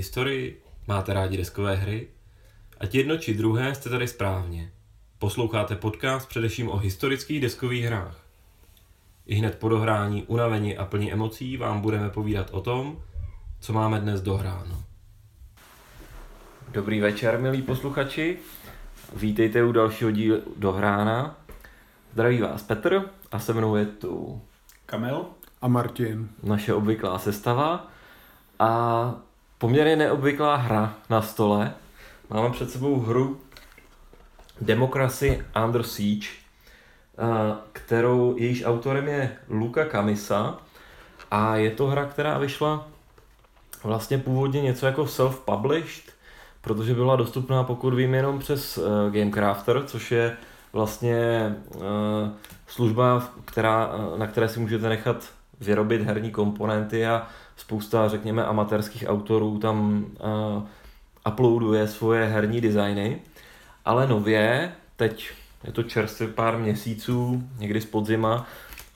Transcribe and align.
Máte 0.00 0.06
rádi 0.06 0.16
historii? 0.16 0.62
Máte 0.88 1.12
rádi 1.12 1.36
deskové 1.36 1.76
hry? 1.76 2.08
Ať 2.80 2.94
jedno 2.94 3.18
či 3.18 3.34
druhé 3.34 3.74
jste 3.74 3.90
tady 3.90 4.08
správně. 4.08 4.72
Posloucháte 5.18 5.76
podcast 5.76 6.28
především 6.28 6.68
o 6.68 6.76
historických 6.76 7.40
deskových 7.40 7.84
hrách. 7.84 8.16
I 9.26 9.34
hned 9.34 9.58
po 9.58 9.68
dohrání, 9.68 10.22
unavení 10.22 10.76
a 10.76 10.84
plní 10.84 11.12
emocí 11.12 11.56
vám 11.56 11.80
budeme 11.80 12.10
povídat 12.10 12.50
o 12.50 12.60
tom, 12.60 13.02
co 13.60 13.72
máme 13.72 14.00
dnes 14.00 14.20
dohráno. 14.20 14.84
Dobrý 16.72 17.00
večer, 17.00 17.38
milí 17.38 17.62
posluchači. 17.62 18.38
Vítejte 19.16 19.64
u 19.64 19.72
dalšího 19.72 20.10
dílu 20.10 20.42
Dohrána. 20.56 21.36
Zdraví 22.12 22.40
vás 22.40 22.62
Petr 22.62 23.10
a 23.32 23.38
se 23.38 23.52
mnou 23.52 23.76
je 23.76 23.86
tu 23.86 24.42
Kamil 24.86 25.26
a 25.62 25.68
Martin. 25.68 26.28
Naše 26.42 26.74
obvyklá 26.74 27.18
sestava 27.18 27.88
a 28.58 29.29
poměrně 29.60 29.96
neobvyklá 29.96 30.56
hra 30.56 30.94
na 31.10 31.22
stole. 31.22 31.72
Máme 32.30 32.50
před 32.50 32.70
sebou 32.70 33.00
hru 33.00 33.40
Democracy 34.60 35.44
Under 35.64 35.82
Siege, 35.82 36.26
kterou 37.72 38.36
jejíž 38.38 38.64
autorem 38.64 39.08
je 39.08 39.36
Luca 39.48 39.84
Kamisa 39.84 40.58
a 41.30 41.56
je 41.56 41.70
to 41.70 41.86
hra, 41.86 42.04
která 42.04 42.38
vyšla 42.38 42.88
vlastně 43.84 44.18
původně 44.18 44.60
něco 44.60 44.86
jako 44.86 45.04
self-published, 45.04 46.12
protože 46.60 46.94
byla 46.94 47.16
dostupná, 47.16 47.64
pokud 47.64 47.94
vím, 47.94 48.14
jenom 48.14 48.38
přes 48.38 48.78
uh, 48.78 48.84
Gamecrafter, 49.10 49.82
což 49.86 50.12
je 50.12 50.36
vlastně 50.72 51.54
uh, 51.74 51.82
služba, 52.66 53.30
která, 53.44 53.90
na 54.16 54.26
které 54.26 54.48
si 54.48 54.60
můžete 54.60 54.88
nechat 54.88 55.24
vyrobit 55.60 56.02
herní 56.02 56.30
komponenty 56.30 57.06
a 57.06 57.26
spousta, 57.60 58.08
řekněme, 58.08 58.44
amatérských 58.44 59.04
autorů 59.08 59.58
tam 59.58 60.04
uh, 60.04 60.62
uploaduje 61.32 61.88
svoje 61.88 62.26
herní 62.26 62.60
designy. 62.60 63.20
Ale 63.84 64.06
nově, 64.06 64.72
teď 64.96 65.30
je 65.64 65.72
to 65.72 65.82
čerstvě 65.82 66.28
pár 66.28 66.58
měsíců, 66.58 67.42
někdy 67.58 67.80
z 67.80 67.86
podzima, 67.86 68.46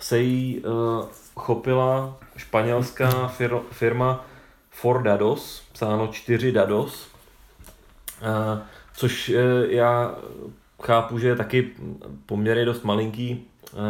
se 0.01 0.19
jí 0.19 0.61
uh, 0.61 1.07
chopila 1.35 2.17
španělská 2.37 3.35
fir- 3.39 3.63
firma 3.71 4.25
For 4.71 5.03
Dados, 5.03 5.63
psáno 5.73 6.07
4 6.07 6.53
Dados, 6.53 7.09
uh, 8.23 8.63
což 8.97 9.29
uh, 9.29 9.35
já 9.69 10.15
chápu, 10.83 11.19
že 11.19 11.29
je 11.29 11.37
taky 11.37 11.71
poměrně 12.27 12.65
dost 12.65 12.85
malinký 12.85 13.45
uh, 13.73 13.81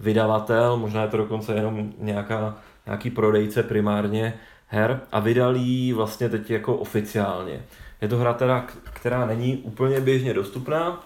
vydavatel, 0.00 0.76
možná 0.76 1.02
je 1.02 1.08
to 1.08 1.16
dokonce 1.16 1.54
jenom 1.54 1.92
nějaká, 1.98 2.56
nějaký 2.86 3.10
prodejce 3.10 3.62
primárně 3.62 4.34
her 4.68 5.00
a 5.12 5.20
vydal 5.20 5.56
ji 5.56 5.92
vlastně 5.92 6.28
teď 6.28 6.50
jako 6.50 6.76
oficiálně. 6.76 7.62
Je 8.00 8.08
to 8.08 8.16
hra 8.16 8.32
teda, 8.32 8.66
která 8.92 9.26
není 9.26 9.56
úplně 9.56 10.00
běžně 10.00 10.34
dostupná, 10.34 11.04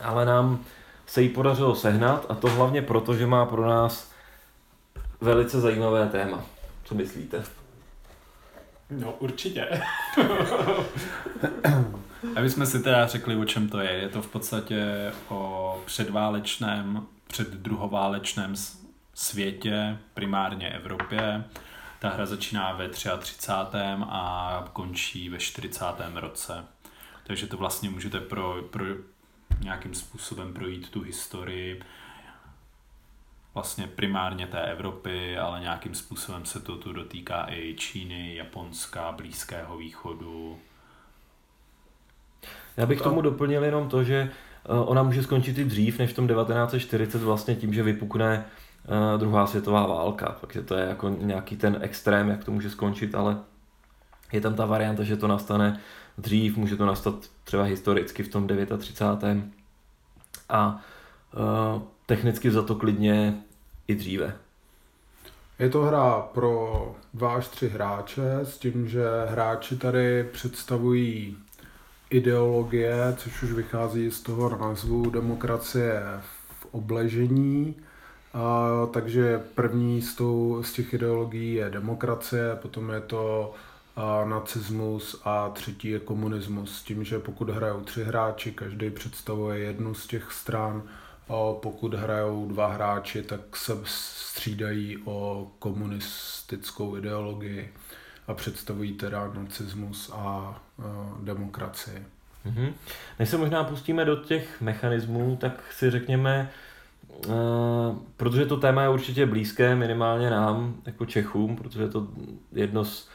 ale 0.00 0.24
nám 0.24 0.64
se 1.06 1.22
jí 1.22 1.28
podařilo 1.28 1.74
sehnat 1.74 2.26
a 2.28 2.34
to 2.34 2.48
hlavně 2.48 2.82
proto, 2.82 3.14
že 3.14 3.26
má 3.26 3.46
pro 3.46 3.68
nás 3.68 4.12
velice 5.20 5.60
zajímavé 5.60 6.08
téma. 6.08 6.44
Co 6.84 6.94
myslíte? 6.94 7.44
No 8.90 9.12
určitě. 9.18 9.68
Aby 12.36 12.50
jsme 12.50 12.66
si 12.66 12.82
teda 12.82 13.06
řekli, 13.06 13.36
o 13.36 13.44
čem 13.44 13.68
to 13.68 13.78
je. 13.80 13.90
Je 13.90 14.08
to 14.08 14.22
v 14.22 14.26
podstatě 14.26 15.12
o 15.28 15.82
předválečném 15.84 17.06
před 17.26 17.50
druhoválečném 17.50 18.56
světě, 19.14 19.98
primárně 20.14 20.68
Evropě. 20.68 21.44
Ta 21.98 22.08
hra 22.08 22.26
začíná 22.26 22.72
ve 22.72 22.88
33. 22.88 23.78
a 24.00 24.64
končí 24.72 25.28
ve 25.28 25.38
40. 25.38 25.84
roce. 26.14 26.64
Takže 27.26 27.46
to 27.46 27.56
vlastně 27.56 27.90
můžete 27.90 28.20
pro, 28.20 28.62
pro 28.70 28.84
nějakým 29.60 29.94
způsobem 29.94 30.54
projít 30.54 30.90
tu 30.90 31.00
historii 31.00 31.82
vlastně 33.54 33.86
primárně 33.86 34.46
té 34.46 34.62
Evropy, 34.62 35.38
ale 35.38 35.60
nějakým 35.60 35.94
způsobem 35.94 36.44
se 36.44 36.60
to 36.60 36.76
tu 36.76 36.92
dotýká 36.92 37.46
i 37.50 37.74
Číny, 37.78 38.36
Japonska, 38.36 39.12
Blízkého 39.12 39.76
východu. 39.76 40.58
Já 42.76 42.86
bych 42.86 43.00
tomu 43.00 43.20
doplnil 43.20 43.64
jenom 43.64 43.88
to, 43.88 44.04
že 44.04 44.32
Eh, 44.64 44.68
ona 44.68 45.02
může 45.02 45.22
skončit 45.22 45.58
i 45.58 45.64
dřív 45.64 45.98
než 45.98 46.10
v 46.10 46.14
tom 46.14 46.28
1940 46.28 47.22
vlastně 47.22 47.56
tím, 47.56 47.74
že 47.74 47.82
vypukne 47.82 48.44
eh, 48.84 49.18
druhá 49.18 49.46
světová 49.46 49.86
válka. 49.86 50.36
Takže 50.40 50.62
to 50.62 50.74
je 50.74 50.86
jako 50.86 51.08
nějaký 51.08 51.56
ten 51.56 51.78
extrém, 51.80 52.28
jak 52.28 52.44
to 52.44 52.52
může 52.52 52.70
skončit, 52.70 53.14
ale 53.14 53.36
je 54.32 54.40
tam 54.40 54.54
ta 54.54 54.66
varianta, 54.66 55.02
že 55.02 55.16
to 55.16 55.26
nastane 55.26 55.80
dřív, 56.18 56.56
může 56.56 56.76
to 56.76 56.86
nastat 56.86 57.14
třeba 57.44 57.62
historicky 57.62 58.22
v 58.22 58.28
tom 58.28 58.48
39. 58.78 59.44
A 60.48 60.80
uh, 61.34 61.82
technicky 62.06 62.50
za 62.50 62.62
to 62.62 62.74
klidně 62.74 63.34
i 63.88 63.94
dříve. 63.94 64.36
Je 65.58 65.70
to 65.70 65.82
hra 65.82 66.20
pro 66.20 66.94
dva 67.14 67.34
až 67.34 67.48
tři 67.48 67.68
hráče 67.68 68.38
s 68.42 68.58
tím, 68.58 68.88
že 68.88 69.04
hráči 69.28 69.76
tady 69.76 70.24
představují 70.24 71.36
ideologie, 72.10 73.14
což 73.16 73.42
už 73.42 73.52
vychází 73.52 74.10
z 74.10 74.20
toho 74.20 74.56
názvu 74.58 75.10
demokracie 75.10 76.02
v 76.50 76.66
obležení. 76.70 77.74
A, 78.34 78.68
takže 78.92 79.42
první 79.54 80.02
z, 80.02 80.14
tou, 80.14 80.62
z 80.62 80.72
těch 80.72 80.94
ideologií 80.94 81.54
je 81.54 81.70
demokracie, 81.70 82.56
potom 82.62 82.90
je 82.90 83.00
to 83.00 83.54
a, 83.96 84.24
nacismus 84.24 85.20
a 85.24 85.48
třetí 85.48 85.88
je 85.88 85.98
komunismus. 85.98 86.78
S 86.78 86.82
tím, 86.82 87.04
že 87.04 87.18
pokud 87.18 87.50
hrajou 87.50 87.80
tři 87.80 88.04
hráči, 88.04 88.52
každý 88.52 88.90
představuje 88.90 89.58
jednu 89.58 89.94
z 89.94 90.06
těch 90.06 90.32
stran, 90.32 90.82
a 91.28 91.52
pokud 91.52 91.94
hrajou 91.94 92.48
dva 92.48 92.66
hráči, 92.66 93.22
tak 93.22 93.56
se 93.56 93.72
střídají 93.84 94.98
o 95.04 95.50
komunistickou 95.58 96.96
ideologii 96.96 97.72
a 98.26 98.34
představují 98.34 98.92
teda 98.92 99.32
nacismus 99.34 100.10
a 100.14 100.54
uh, 100.78 100.84
demokracii. 101.24 102.06
Mm-hmm. 102.46 102.72
Než 103.18 103.28
se 103.28 103.36
možná 103.36 103.64
pustíme 103.64 104.04
do 104.04 104.16
těch 104.16 104.60
mechanismů, 104.60 105.36
tak 105.40 105.72
si 105.72 105.90
řekněme, 105.90 106.50
uh, 107.26 107.96
protože 108.16 108.46
to 108.46 108.56
téma 108.56 108.82
je 108.82 108.88
určitě 108.88 109.26
blízké 109.26 109.74
minimálně 109.74 110.30
nám, 110.30 110.74
jako 110.86 111.06
Čechům, 111.06 111.56
protože 111.56 111.82
je 111.82 111.88
to 111.88 112.08
jedno 112.52 112.84
z 112.84 113.08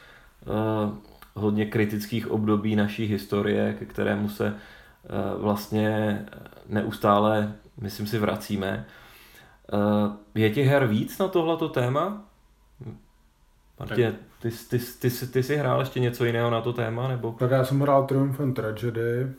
uh, 0.46 0.94
hodně 1.34 1.66
kritických 1.66 2.30
období 2.30 2.76
naší 2.76 3.06
historie, 3.06 3.74
ke 3.78 3.84
kterému 3.84 4.28
se 4.28 4.54
uh, 4.54 5.42
vlastně 5.42 6.18
neustále, 6.68 7.54
myslím 7.80 8.06
si, 8.06 8.18
vracíme. 8.18 8.86
Uh, 9.72 10.12
je 10.34 10.50
těch 10.50 10.66
her 10.66 10.86
víc 10.86 11.18
na 11.18 11.28
tohleto 11.28 11.68
téma? 11.68 12.24
Martě, 13.78 14.14
ty, 14.38 14.50
ty, 14.50 14.78
ty, 14.78 15.10
ty, 15.10 15.26
ty 15.26 15.42
jsi 15.42 15.56
hrál 15.56 15.80
ještě 15.80 16.00
něco 16.00 16.24
jiného 16.24 16.50
na 16.50 16.60
to 16.60 16.72
téma? 16.72 17.08
Nebo? 17.08 17.32
Tak 17.38 17.50
já 17.50 17.64
jsem 17.64 17.80
hrál 17.80 18.06
Triumph 18.06 18.40
and 18.40 18.54
Tragedy, 18.54 19.32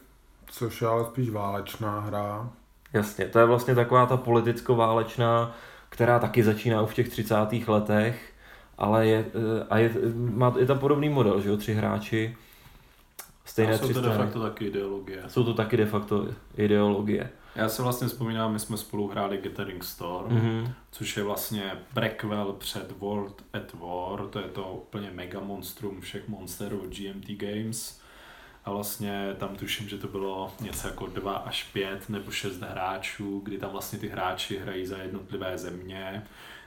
což 0.47 0.81
je 0.81 0.87
ale 0.87 1.05
spíš 1.05 1.29
válečná 1.29 1.99
hra. 1.99 2.49
Jasně, 2.93 3.25
to 3.25 3.39
je 3.39 3.45
vlastně 3.45 3.75
taková 3.75 4.05
ta 4.05 4.17
politicko-válečná, 4.17 5.55
která 5.89 6.19
taky 6.19 6.43
začíná 6.43 6.81
už 6.81 6.91
v 6.91 6.93
těch 6.93 7.09
30. 7.09 7.35
letech, 7.67 8.33
ale 8.77 9.07
je, 9.07 9.25
eh, 9.25 9.65
a 9.69 9.77
je, 9.77 9.91
má, 10.15 10.55
je 10.59 10.65
tam 10.65 10.79
podobný 10.79 11.09
model, 11.09 11.41
že 11.41 11.49
jo, 11.49 11.57
tři 11.57 11.73
hráči, 11.73 12.37
stejné 13.45 13.73
a 13.73 13.77
jsou 13.77 13.93
to 13.93 14.01
de 14.01 14.17
facto 14.17 14.41
taky 14.41 14.65
ideologie. 14.65 15.23
Jsou 15.27 15.43
to 15.43 15.53
taky 15.53 15.77
de 15.77 15.85
facto 15.85 16.27
ideologie. 16.57 17.29
Já 17.55 17.69
se 17.69 17.83
vlastně 17.83 18.07
vzpomínám, 18.07 18.53
my 18.53 18.59
jsme 18.59 18.77
spolu 18.77 19.07
hráli 19.07 19.37
Gathering 19.37 19.83
Storm, 19.83 20.37
mm-hmm. 20.37 20.71
což 20.91 21.17
je 21.17 21.23
vlastně 21.23 21.71
prequel 21.93 22.55
před 22.57 22.99
World 22.99 23.43
at 23.53 23.73
War, 23.73 24.27
to 24.27 24.39
je 24.39 24.47
to 24.47 24.63
úplně 24.63 25.11
mega 25.13 25.39
monstrum 25.39 26.01
všech 26.01 26.27
monsterů 26.27 26.83
GMT 26.89 27.29
Games. 27.29 27.98
A 28.69 28.71
vlastně 28.73 29.35
tam 29.37 29.55
tuším, 29.55 29.89
že 29.89 29.97
to 29.97 30.07
bylo 30.07 30.53
něco 30.59 30.87
jako 30.87 31.07
2 31.07 31.35
až 31.35 31.63
5 31.63 32.09
nebo 32.09 32.31
6 32.31 32.61
hráčů, 32.61 33.39
kdy 33.39 33.57
tam 33.57 33.71
vlastně 33.71 33.99
ty 33.99 34.07
hráči 34.07 34.57
hrají 34.57 34.85
za 34.85 34.97
jednotlivé 34.97 35.57
země 35.57 36.23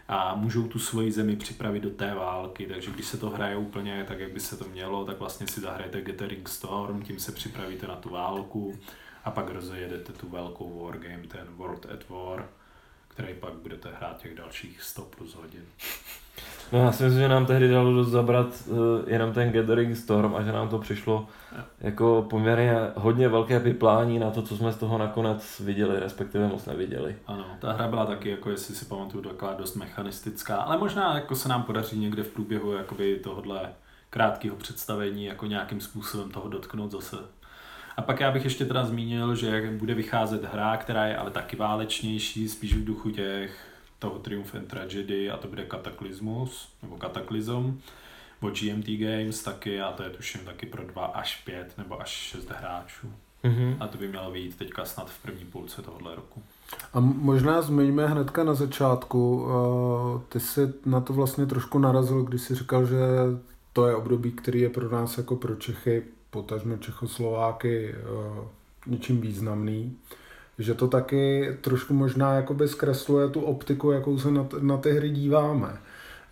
a 0.08 0.34
můžou 0.34 0.68
tu 0.68 0.78
svoji 0.78 1.12
zemi 1.12 1.36
připravit 1.36 1.80
do 1.80 1.90
té 1.90 2.14
války, 2.14 2.66
takže 2.66 2.90
když 2.90 3.06
se 3.06 3.16
to 3.16 3.30
hraje 3.30 3.56
úplně 3.56 4.04
tak, 4.08 4.20
jak 4.20 4.32
by 4.32 4.40
se 4.40 4.56
to 4.56 4.64
mělo, 4.64 5.04
tak 5.04 5.18
vlastně 5.18 5.46
si 5.46 5.60
zahrajete 5.60 6.02
Gathering 6.02 6.48
Storm, 6.48 7.02
tím 7.02 7.18
se 7.20 7.32
připravíte 7.32 7.86
na 7.86 7.96
tu 7.96 8.10
válku 8.10 8.78
a 9.24 9.30
pak 9.30 9.50
rozjedete 9.50 10.12
tu 10.12 10.28
velkou 10.28 10.84
wargame, 10.84 11.26
ten 11.28 11.46
World 11.56 11.86
at 11.86 12.08
War, 12.08 12.48
který 13.08 13.34
pak 13.34 13.52
budete 13.52 13.88
hrát 13.96 14.22
těch 14.22 14.34
dalších 14.34 14.82
100 14.82 15.02
plus 15.02 15.34
hodin. 15.34 15.64
No 16.72 16.78
já 16.78 16.92
si 16.92 17.02
myslím, 17.02 17.22
že 17.22 17.28
nám 17.28 17.46
tehdy 17.46 17.68
dalo 17.68 17.92
dost 17.92 18.08
zabrat 18.08 18.46
uh, 18.66 18.76
jenom 19.06 19.32
ten 19.32 19.52
Gathering 19.52 19.96
Storm 19.96 20.34
a 20.36 20.42
že 20.42 20.52
nám 20.52 20.68
to 20.68 20.78
přišlo 20.78 21.26
ja. 21.56 21.64
jako 21.80 22.26
poměrně 22.30 22.76
hodně 22.94 23.28
velké 23.28 23.60
piplání 23.60 24.18
na 24.18 24.30
to, 24.30 24.42
co 24.42 24.56
jsme 24.56 24.72
z 24.72 24.76
toho 24.76 24.98
nakonec 24.98 25.60
viděli, 25.60 26.00
respektive 26.00 26.48
moc 26.48 26.66
neviděli. 26.66 27.16
Ano, 27.26 27.44
ta 27.58 27.72
hra 27.72 27.88
byla 27.88 28.06
taky, 28.06 28.30
jako 28.30 28.50
jestli 28.50 28.74
si 28.74 28.84
pamatuju, 28.84 29.24
taková 29.24 29.54
dost 29.54 29.74
mechanistická, 29.74 30.56
ale 30.56 30.78
možná 30.78 31.14
jako 31.14 31.34
se 31.34 31.48
nám 31.48 31.62
podaří 31.62 31.98
někde 31.98 32.22
v 32.22 32.30
průběhu 32.30 32.72
jakoby 32.72 33.20
tohle 33.24 33.60
krátkého 34.10 34.56
představení 34.56 35.24
jako 35.24 35.46
nějakým 35.46 35.80
způsobem 35.80 36.30
toho 36.30 36.48
dotknout 36.48 36.90
zase. 36.90 37.16
A 37.96 38.02
pak 38.02 38.20
já 38.20 38.30
bych 38.30 38.44
ještě 38.44 38.64
teda 38.64 38.84
zmínil, 38.84 39.34
že 39.34 39.70
bude 39.78 39.94
vycházet 39.94 40.44
hra, 40.44 40.76
která 40.76 41.06
je 41.06 41.16
ale 41.16 41.30
taky 41.30 41.56
válečnější, 41.56 42.48
spíš 42.48 42.74
v 42.74 42.84
duchu 42.84 43.10
těch 43.10 43.71
toho 44.02 44.18
Triumph 44.18 44.54
and 44.54 44.66
Tragedy 44.66 45.30
a 45.30 45.36
to 45.36 45.48
bude 45.48 45.64
Kataklizmus, 45.64 46.68
nebo 46.82 46.96
Kataklizm 46.96 47.80
od 48.40 48.58
GMT 48.58 48.86
Games 48.86 49.42
taky 49.42 49.80
a 49.80 49.92
to 49.92 50.02
je 50.02 50.10
tuším 50.10 50.40
taky 50.40 50.66
pro 50.66 50.86
2 50.86 51.04
až 51.04 51.42
5 51.44 51.78
nebo 51.78 52.00
až 52.00 52.10
6 52.10 52.50
hráčů. 52.50 53.12
Mm-hmm. 53.44 53.76
A 53.80 53.86
to 53.86 53.98
by 53.98 54.08
mělo 54.08 54.30
vyjít 54.30 54.56
teďka 54.56 54.84
snad 54.84 55.10
v 55.10 55.22
první 55.22 55.44
půlce 55.44 55.82
tohohle 55.82 56.14
roku. 56.14 56.42
A 56.94 57.00
možná 57.00 57.62
zmiňme 57.62 58.06
hnedka 58.06 58.44
na 58.44 58.54
začátku, 58.54 59.48
ty 60.28 60.40
jsi 60.40 60.60
na 60.86 61.00
to 61.00 61.12
vlastně 61.12 61.46
trošku 61.46 61.78
narazil, 61.78 62.22
když 62.22 62.42
jsi 62.42 62.54
říkal, 62.54 62.86
že 62.86 62.96
to 63.72 63.86
je 63.86 63.94
období, 63.94 64.32
který 64.32 64.60
je 64.60 64.70
pro 64.70 64.90
nás 64.90 65.18
jako 65.18 65.36
pro 65.36 65.56
Čechy, 65.56 66.02
potažmo 66.30 66.76
Čechoslováky, 66.76 67.94
něčím 68.86 69.20
významný. 69.20 69.96
Že 70.58 70.74
to 70.74 70.88
taky 70.88 71.56
trošku 71.60 71.94
možná 71.94 72.34
jakoby 72.34 72.68
zkresluje 72.68 73.28
tu 73.28 73.40
optiku, 73.40 73.90
jakou 73.90 74.18
se 74.18 74.30
na, 74.30 74.48
na 74.60 74.76
ty 74.76 74.92
hry 74.92 75.10
díváme. 75.10 75.76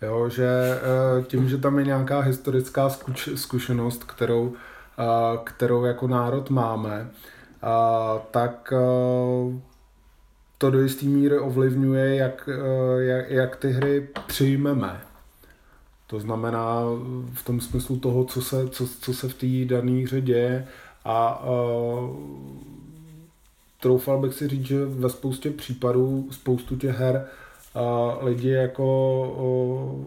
Jo, 0.01 0.29
že 0.29 0.49
tím, 1.27 1.49
že 1.49 1.57
tam 1.57 1.79
je 1.79 1.85
nějaká 1.85 2.19
historická 2.19 2.89
zkuš, 2.89 3.29
zkušenost, 3.35 4.03
kterou, 4.03 4.53
kterou 5.43 5.85
jako 5.85 6.07
národ 6.07 6.49
máme, 6.49 7.11
tak 8.31 8.73
to 10.61 10.71
do 10.71 10.81
jisté 10.81 11.05
míry 11.05 11.39
ovlivňuje, 11.39 12.15
jak, 12.15 12.49
eh, 12.51 13.03
jak, 13.03 13.29
jak 13.29 13.55
ty 13.55 13.71
hry 13.71 14.07
přijmeme. 14.27 15.01
To 16.07 16.19
znamená 16.19 16.81
v 17.33 17.43
tom 17.45 17.61
smyslu 17.61 17.99
toho, 17.99 18.23
co 18.23 18.41
se, 18.41 18.69
co, 18.69 18.87
co 19.01 19.13
se 19.13 19.29
v 19.29 19.33
té 19.33 19.75
dané 19.75 20.03
hře 20.03 20.21
děje 20.21 20.67
a 21.05 21.43
troufal 23.81 24.19
bych 24.19 24.33
si 24.33 24.47
říct, 24.47 24.65
že 24.65 24.85
ve 24.85 25.09
spoustě 25.09 25.49
případů 25.51 26.27
spoustu 26.31 26.75
těch 26.75 26.95
her 26.95 27.27
lidi 28.21 28.49
jako 28.49 30.05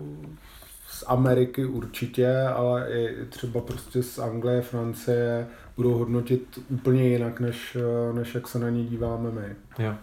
z 0.88 1.04
Ameriky 1.06 1.64
určitě, 1.64 2.40
ale 2.40 2.90
i 2.92 3.26
třeba 3.28 3.60
prostě 3.60 4.02
z 4.02 4.18
Anglie, 4.18 4.62
Francie 4.62 5.46
budou 5.76 5.92
hodnotit 5.92 6.58
úplně 6.70 7.08
jinak, 7.08 7.40
než, 7.40 7.76
než 8.12 8.34
jak 8.34 8.48
se 8.48 8.58
na 8.58 8.70
ně 8.70 8.84
díváme 8.84 9.30
my. 9.30 9.54
Jo. 9.84 9.94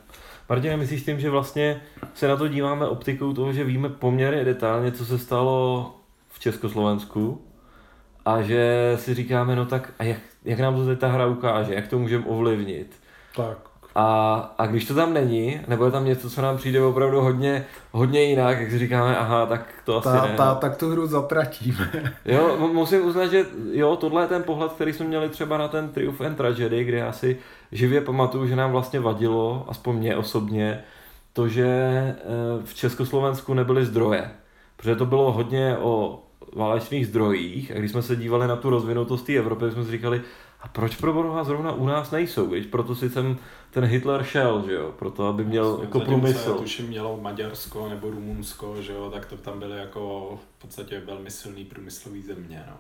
Martina, 0.50 0.78
myslíš 0.78 1.04
tím, 1.04 1.20
že 1.20 1.30
vlastně 1.30 1.82
se 2.14 2.28
na 2.28 2.36
to 2.38 2.48
díváme 2.48 2.88
optikou 2.88 3.34
toho, 3.34 3.54
že 3.54 3.64
víme 3.64 3.90
poměrně 3.90 4.46
detailně, 4.46 4.92
co 4.92 5.06
se 5.06 5.20
stalo 5.20 5.96
v 6.30 6.40
Československu 6.40 7.42
a 8.26 8.42
že 8.42 8.94
si 9.00 9.14
říkáme, 9.14 9.56
no 9.56 9.66
tak 9.66 9.94
a 10.00 10.04
jak, 10.04 10.20
jak 10.46 10.60
nám 10.60 10.76
to 10.76 10.96
ta 10.96 11.08
hra 11.08 11.28
ukáže, 11.28 11.74
jak 11.74 11.88
to 11.88 12.00
můžeme 12.00 12.26
ovlivnit. 12.26 13.01
Tak. 13.36 13.58
A, 13.96 14.36
a 14.58 14.66
když 14.66 14.86
to 14.86 14.96
tam 14.96 15.14
není, 15.14 15.62
nebo 15.68 15.86
je 15.86 15.92
tam 15.92 16.06
něco, 16.06 16.30
co 16.30 16.42
nám 16.42 16.58
přijde 16.58 16.82
opravdu 16.82 17.22
hodně, 17.22 17.66
hodně 17.92 18.24
jinak, 18.24 18.60
jak 18.60 18.72
si 18.72 18.80
říkáme, 18.80 19.18
aha, 19.18 19.46
tak 19.46 19.74
to 19.86 19.98
asi 19.98 20.08
ta, 20.08 20.28
ne. 20.28 20.34
Ta, 20.38 20.46
no. 20.46 20.56
tak 20.56 20.78
tu 20.78 20.90
hru 20.90 21.08
zatratíme. 21.08 21.92
jo, 22.26 22.70
musím 22.74 23.06
uznat, 23.06 23.28
že 23.28 23.46
jo, 23.72 23.96
tohle 23.96 24.24
je 24.24 24.28
ten 24.28 24.44
pohled, 24.44 24.72
který 24.72 24.94
jsme 24.94 25.06
měli 25.06 25.30
třeba 25.30 25.58
na 25.58 25.68
ten 25.68 25.90
Triumph 25.90 26.22
and 26.22 26.36
Tragedy, 26.36 26.84
kde 26.84 26.98
já 26.98 27.12
si 27.12 27.38
živě 27.72 28.02
pamatuju, 28.02 28.48
že 28.48 28.56
nám 28.56 28.72
vlastně 28.72 29.00
vadilo, 29.00 29.66
aspoň 29.68 29.96
mě 29.96 30.16
osobně, 30.16 30.84
to, 31.34 31.48
že 31.48 31.66
eh, 31.66 32.16
v 32.64 32.74
Československu 32.74 33.54
nebyly 33.54 33.86
zdroje. 33.86 34.32
Protože 34.78 34.96
to 34.96 35.06
bylo 35.06 35.32
hodně 35.32 35.78
o 35.78 36.24
válečných 36.56 37.08
zdrojích 37.08 37.72
a 37.72 37.80
když 37.80 37.92
jsme 37.92 38.02
se 38.02 38.16
dívali 38.16 38.48
na 38.48 38.56
tu 38.56 38.70
rozvinutost 38.70 39.26
té 39.26 39.34
Evropy, 39.34 39.72
jsme 39.72 39.86
si 39.86 39.92
říkali, 39.92 40.22
a 40.62 40.68
proč 40.68 40.96
pro 40.96 41.14
boha 41.14 41.44
zrovna 41.44 41.72
u 41.72 41.86
nás 41.86 42.12
nejsou, 42.12 42.50
víš? 42.50 42.66
Proto 42.66 42.96
si 42.96 43.10
sem 43.10 43.38
ten 43.72 43.86
Hitler 43.86 44.24
šel, 44.24 44.64
že 44.66 44.74
jo? 44.74 44.94
Proto, 45.00 45.28
aby 45.28 45.46
měl 45.46 45.68
vlastně, 45.68 45.86
jako 45.86 46.00
průmysl. 46.00 46.54
tuším 46.54 46.88
mělo 46.88 47.18
Maďarsko 47.22 47.90
nebo 47.90 48.10
Rumunsko, 48.10 48.82
že 48.82 48.94
jo? 48.94 49.10
Tak 49.14 49.26
to 49.26 49.38
tam 49.38 49.60
byly 49.60 49.78
jako 49.78 50.34
v 50.58 50.62
podstatě 50.62 51.00
velmi 51.06 51.32
silný 51.32 51.66
průmyslový 51.66 52.22
země, 52.22 52.64
no. 52.68 52.78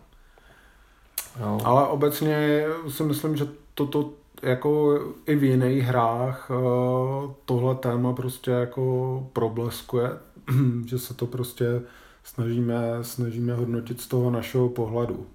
No. 1.39 1.57
Ale 1.63 1.87
obecně 1.87 2.63
si 2.87 3.03
myslím, 3.03 3.37
že 3.37 3.47
toto 3.73 4.09
jako 4.41 4.99
i 5.25 5.35
v 5.35 5.43
jiných 5.43 5.83
hrách 5.83 6.51
eh, 6.51 7.33
tohle 7.45 7.75
téma 7.75 8.13
prostě 8.13 8.51
jako 8.51 9.29
probleskuje, 9.33 10.09
že 10.85 10.99
se 10.99 11.13
to 11.13 11.25
prostě 11.25 11.81
snažíme, 12.23 12.83
snažíme 13.01 13.53
hodnotit 13.53 14.01
z 14.01 14.07
toho 14.07 14.31
našeho 14.31 14.69
pohledu. 14.69 15.25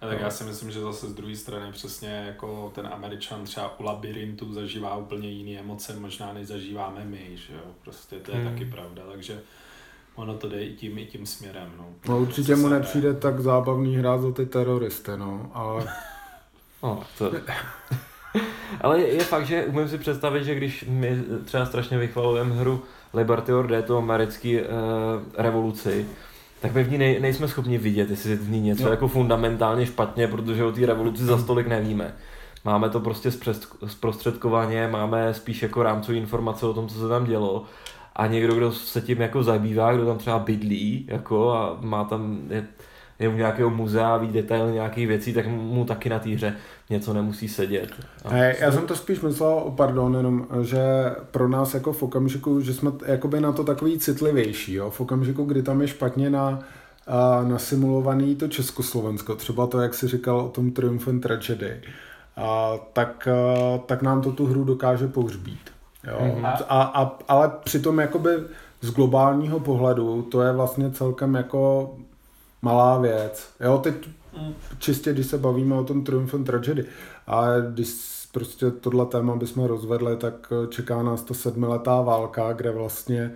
A 0.00 0.06
tak 0.06 0.20
já 0.20 0.30
si 0.30 0.44
myslím, 0.44 0.70
že 0.70 0.80
zase 0.80 1.08
z 1.08 1.14
druhé 1.14 1.36
strany 1.36 1.72
přesně 1.72 2.24
jako 2.26 2.72
ten 2.74 2.86
Američan 2.92 3.44
třeba 3.44 3.80
u 3.80 3.82
labirintu 3.82 4.52
zažívá 4.52 4.96
úplně 4.96 5.28
jiné 5.30 5.60
emoce, 5.60 5.96
možná 5.98 6.32
než 6.32 6.46
zažíváme 6.46 7.04
my, 7.04 7.30
že 7.34 7.54
jo, 7.54 7.60
prostě 7.84 8.16
to 8.16 8.30
je 8.30 8.36
hmm. 8.38 8.52
taky 8.52 8.64
pravda, 8.64 9.02
takže 9.12 9.40
ono 10.14 10.34
to 10.34 10.48
jde 10.48 10.64
i 10.64 10.74
tím, 10.74 10.98
i 10.98 11.06
tím 11.06 11.26
směrem, 11.26 11.72
no. 11.78 11.84
No 12.08 12.20
určitě 12.20 12.56
mu 12.56 12.68
nepřijde 12.68 13.14
tak 13.14 13.40
zábavný 13.40 13.96
hrát 13.96 14.20
za 14.20 14.32
ty 14.32 14.46
teroristy, 14.46 15.10
no, 15.16 15.50
ale... 15.54 15.86
no, 16.82 17.02
to... 17.18 17.32
ale 18.80 19.00
je 19.00 19.24
fakt, 19.24 19.46
že 19.46 19.64
umím 19.64 19.88
si 19.88 19.98
představit, 19.98 20.44
že 20.44 20.54
když 20.54 20.84
my 20.88 21.24
třeba 21.44 21.66
strašně 21.66 21.98
vychvalujeme 21.98 22.54
hru 22.54 22.82
Liberty 23.14 23.52
or 23.52 23.66
Dead, 23.66 23.84
tu 23.84 23.96
americký 23.96 24.60
uh, 24.60 24.66
revoluci, 25.34 26.06
tak 26.60 26.74
my 26.74 26.84
v 26.84 26.90
ní 26.90 26.98
nej, 26.98 27.20
nejsme 27.20 27.48
schopni 27.48 27.78
vidět, 27.78 28.10
jestli 28.10 28.30
je 28.30 28.36
v 28.36 28.50
ní 28.50 28.60
něco 28.60 28.84
no. 28.84 28.90
jako 28.90 29.08
fundamentálně 29.08 29.86
špatně, 29.86 30.28
protože 30.28 30.64
o 30.64 30.72
té 30.72 30.86
revoluci 30.86 31.24
za 31.24 31.38
stolik 31.38 31.66
nevíme. 31.66 32.14
Máme 32.64 32.90
to 32.90 33.00
prostě 33.00 33.30
zprostředkovaně, 33.86 34.88
máme 34.88 35.34
spíš 35.34 35.62
jako 35.62 35.82
rámcové 35.82 36.18
informace 36.18 36.66
o 36.66 36.74
tom, 36.74 36.88
co 36.88 37.00
se 37.00 37.08
tam 37.08 37.24
dělo. 37.24 37.64
A 38.16 38.26
někdo, 38.26 38.54
kdo 38.54 38.72
se 38.72 39.00
tím 39.00 39.20
jako 39.20 39.42
zabývá, 39.42 39.92
kdo 39.92 40.06
tam 40.06 40.18
třeba 40.18 40.38
bydlí, 40.38 41.06
jako 41.08 41.52
a 41.52 41.76
má 41.80 42.04
tam, 42.04 42.38
je, 42.50 42.66
je 43.18 43.28
u 43.28 43.36
nějakého 43.36 43.70
muzea, 43.70 44.16
ví 44.16 44.28
detail 44.28 44.70
nějakých 44.70 45.06
věcí, 45.06 45.32
tak 45.32 45.46
mu 45.46 45.84
taky 45.84 46.08
na 46.08 46.18
té 46.18 46.30
hře 46.30 46.54
něco 46.90 47.12
nemusí 47.12 47.48
sedět. 47.48 47.90
A 48.24 48.28
Hey, 48.28 48.54
já 48.60 48.72
jsem 48.72 48.86
to 48.86 48.96
spíš 48.96 49.20
myslel, 49.20 49.72
pardon, 49.76 50.16
jenom, 50.16 50.46
že 50.62 50.78
pro 51.30 51.48
nás 51.48 51.74
jako 51.74 51.92
v 51.92 52.02
okamžiku, 52.02 52.60
že 52.60 52.74
jsme 52.74 52.90
jakoby 53.06 53.40
na 53.40 53.52
to 53.52 53.64
takový 53.64 53.98
citlivější, 53.98 54.74
jo? 54.74 54.90
v 54.90 55.00
okamžiku, 55.00 55.44
kdy 55.44 55.62
tam 55.62 55.80
je 55.80 55.88
špatně 55.88 56.30
na, 56.30 56.60
na 57.48 57.58
simulovaný 57.58 58.36
to 58.36 58.48
Československo, 58.48 59.34
třeba 59.34 59.66
to, 59.66 59.80
jak 59.80 59.94
jsi 59.94 60.08
říkal 60.08 60.40
o 60.40 60.48
tom 60.48 60.70
Triumph 60.70 61.08
and 61.08 61.20
Tragedy, 61.20 61.80
a, 62.36 62.72
tak, 62.92 63.28
a, 63.28 63.78
tak 63.78 64.02
nám 64.02 64.22
to 64.22 64.32
tu 64.32 64.46
hru 64.46 64.64
dokáže 64.64 65.08
pohřbít. 65.08 65.70
Jo? 66.06 66.18
Mm-hmm. 66.20 66.64
A, 66.68 66.82
a, 66.82 67.18
ale 67.28 67.50
přitom 67.64 67.98
jakoby 67.98 68.30
z 68.80 68.90
globálního 68.90 69.60
pohledu 69.60 70.22
to 70.22 70.42
je 70.42 70.52
vlastně 70.52 70.90
celkem 70.90 71.34
jako 71.34 71.90
malá 72.62 72.98
věc. 72.98 73.50
Jo, 73.60 73.78
teď 73.78 73.94
čistě, 74.78 75.12
když 75.12 75.26
se 75.26 75.38
bavíme 75.38 75.74
o 75.74 75.84
tom 75.84 76.04
Triumph 76.04 76.34
and 76.34 76.44
Tragedy, 76.44 76.84
a 77.26 77.46
když 77.70 77.88
prostě 78.32 78.70
tohle 78.70 79.06
téma 79.06 79.36
bychom 79.36 79.64
rozvedli, 79.64 80.16
tak 80.16 80.52
čeká 80.68 81.02
nás 81.02 81.22
ta 81.22 81.34
sedmiletá 81.34 82.00
válka, 82.00 82.52
kde 82.52 82.70
vlastně 82.70 83.30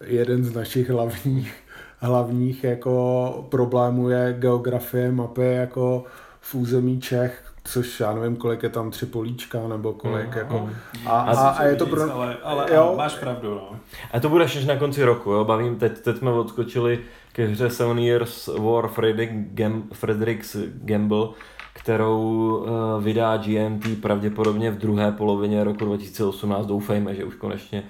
jeden 0.00 0.44
z 0.44 0.54
našich 0.54 0.90
hlavních, 0.90 1.54
hlavních 1.98 2.64
jako 2.64 3.46
problémů 3.48 4.08
je 4.08 4.36
geografie 4.38 5.12
mapy 5.12 5.54
jako 5.54 6.04
v 6.40 6.54
území 6.54 7.00
Čech, 7.00 7.44
což 7.64 8.00
já 8.00 8.14
nevím, 8.14 8.36
kolik 8.36 8.62
je 8.62 8.68
tam 8.68 8.90
tři 8.90 9.06
políčka, 9.06 9.68
nebo 9.68 9.92
kolik, 9.92 10.26
mm, 10.26 10.38
jako. 10.38 10.58
Mm. 10.58 10.72
A, 11.06 11.20
a, 11.20 11.48
a, 11.48 11.64
je 11.64 11.76
to 11.76 11.86
pro... 11.86 12.14
Ale, 12.14 12.36
ale 12.42 12.74
jo. 12.74 12.94
máš 12.96 13.14
pravdu, 13.14 13.54
no. 13.54 13.78
A 14.12 14.20
to 14.20 14.28
bude 14.28 14.44
až 14.44 14.64
na 14.64 14.76
konci 14.76 15.04
roku, 15.04 15.30
jo, 15.30 15.44
bavím, 15.44 15.76
teď, 15.76 15.98
teď 15.98 16.16
jsme 16.16 16.30
odskočili 16.30 16.98
ke 17.34 17.46
hře 17.46 17.70
Seven 17.70 17.98
Years 17.98 18.46
War 18.58 18.88
Frederick 18.88 19.32
Gam, 19.34 19.82
Fredericks 19.92 20.56
Gamble, 20.74 21.28
kterou 21.72 22.20
uh, 22.56 23.04
vydá 23.04 23.36
GMT 23.36 24.02
pravděpodobně 24.02 24.70
v 24.70 24.78
druhé 24.78 25.12
polovině 25.12 25.64
roku 25.64 25.84
2018. 25.84 26.66
Doufejme, 26.66 27.14
že 27.14 27.24
už 27.24 27.34
konečně 27.34 27.82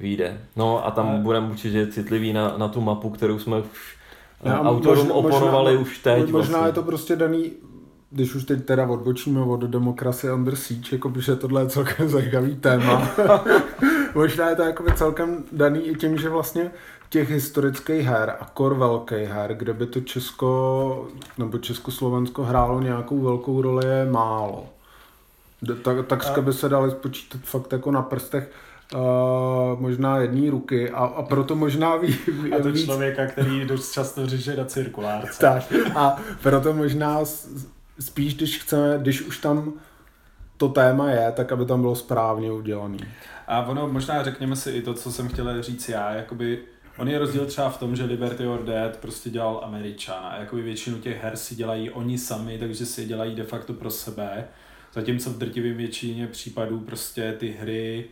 vyjde. 0.00 0.40
No 0.56 0.86
a 0.86 0.90
tam 0.90 1.08
Ale... 1.08 1.18
budeme 1.18 1.50
určitě 1.50 1.86
citlivý 1.86 2.32
na, 2.32 2.54
na 2.58 2.68
tu 2.68 2.80
mapu, 2.80 3.10
kterou 3.10 3.38
jsme 3.38 3.58
už 3.58 3.96
uh, 4.44 4.52
autorům 4.52 5.08
možná, 5.08 5.14
oponovali 5.14 5.76
už 5.76 5.98
teď. 5.98 6.30
Možná 6.30 6.58
vlastně. 6.58 6.68
je 6.68 6.72
to 6.72 6.82
prostě 6.82 7.16
daný 7.16 7.52
když 8.12 8.34
už 8.34 8.44
teď 8.44 8.64
teda 8.64 8.86
odbočíme 8.86 9.40
od 9.40 9.60
demokracie 9.60 10.32
under 10.32 10.56
siege, 10.56 10.88
jako 10.92 11.10
protože 11.10 11.36
tohle 11.36 11.62
je 11.62 11.68
celkem 11.68 12.08
zajímavý 12.16 12.56
téma. 12.56 13.10
Možná 14.14 14.50
je 14.50 14.56
to 14.56 14.62
jako 14.62 14.84
celkem 14.94 15.44
daný 15.52 15.80
i 15.80 15.94
tím, 15.94 16.18
že 16.18 16.28
vlastně 16.28 16.70
těch 17.10 17.30
historických 17.30 18.06
her 18.06 18.36
a 18.40 18.44
kor 18.54 18.74
velkých 18.74 19.28
her, 19.28 19.54
kde 19.54 19.72
by 19.72 19.86
to 19.86 20.00
Česko 20.00 21.08
nebo 21.38 21.58
Československo 21.58 22.42
hrálo 22.42 22.80
nějakou 22.80 23.20
velkou 23.20 23.62
roli, 23.62 23.86
je 23.86 24.04
málo. 24.10 24.68
Tak, 25.82 26.06
takřka 26.06 26.40
by 26.40 26.52
se 26.52 26.68
dali 26.68 26.90
spočítat 26.90 27.40
fakt 27.44 27.72
jako 27.72 27.90
na 27.90 28.02
prstech 28.02 28.50
uh, 28.94 29.80
možná 29.80 30.18
jedné 30.18 30.50
ruky 30.50 30.90
a, 30.90 30.98
a 30.98 31.22
proto 31.22 31.56
možná 31.56 31.96
ví, 31.96 32.18
ví 32.42 32.52
A 32.52 32.62
to 32.62 32.72
víc... 32.72 32.84
člověka, 32.84 33.26
který 33.26 33.64
dost 33.64 33.92
často 33.92 34.26
řeže 34.26 34.56
na 34.56 34.64
cirkulárce. 34.64 35.40
tak 35.40 35.72
a 35.94 36.16
proto 36.42 36.72
možná 36.72 37.18
spíš, 38.00 38.34
když 38.34 38.62
chceme, 38.62 38.98
když 38.98 39.22
už 39.22 39.38
tam 39.38 39.72
to 40.56 40.68
téma 40.68 41.10
je, 41.10 41.32
tak 41.32 41.52
aby 41.52 41.64
tam 41.64 41.80
bylo 41.80 41.96
správně 41.96 42.52
udělané. 42.52 42.98
A 43.46 43.62
ono, 43.66 43.88
možná 43.88 44.22
řekněme 44.22 44.56
si 44.56 44.70
i 44.70 44.82
to, 44.82 44.94
co 44.94 45.12
jsem 45.12 45.28
chtěl 45.28 45.62
říct 45.62 45.88
já, 45.88 46.12
jakoby 46.12 46.58
On 47.00 47.08
je 47.08 47.18
rozdíl 47.18 47.46
třeba 47.46 47.70
v 47.70 47.78
tom, 47.78 47.96
že 47.96 48.04
Liberty 48.04 48.46
or 48.46 48.64
Dead 48.64 48.96
prostě 48.96 49.30
dělal 49.30 49.60
Američan 49.64 50.24
a 50.24 50.36
jakoby 50.36 50.62
většinu 50.62 50.98
těch 50.98 51.22
her 51.22 51.36
si 51.36 51.54
dělají 51.54 51.90
oni 51.90 52.18
sami, 52.18 52.58
takže 52.58 52.86
si 52.86 53.00
je 53.00 53.06
dělají 53.06 53.34
de 53.34 53.44
facto 53.44 53.72
pro 53.72 53.90
sebe. 53.90 54.48
Zatímco 54.92 55.30
v 55.30 55.38
drtivém 55.38 55.76
většině 55.76 56.26
případů 56.26 56.80
prostě 56.80 57.32
ty 57.32 57.48
hry 57.48 58.04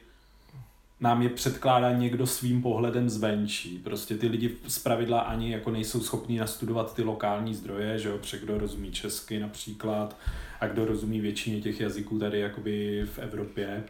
nám 1.00 1.22
je 1.22 1.28
předkládá 1.28 1.92
někdo 1.92 2.26
svým 2.26 2.62
pohledem 2.62 3.10
zvenčí. 3.10 3.78
Prostě 3.78 4.16
ty 4.16 4.28
lidi 4.28 4.56
z 4.68 4.78
pravidla 4.78 5.20
ani 5.20 5.52
jako 5.52 5.70
nejsou 5.70 6.00
schopní 6.00 6.36
nastudovat 6.36 6.94
ty 6.94 7.02
lokální 7.02 7.54
zdroje, 7.54 7.98
že 7.98 8.08
jo, 8.08 8.18
kdo 8.40 8.58
rozumí 8.58 8.92
česky 8.92 9.40
například 9.40 10.16
a 10.60 10.66
kdo 10.66 10.84
rozumí 10.84 11.20
většině 11.20 11.60
těch 11.60 11.80
jazyků 11.80 12.18
tady 12.18 12.40
jakoby 12.40 13.02
v 13.04 13.18
Evropě, 13.18 13.84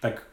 tak 0.00 0.26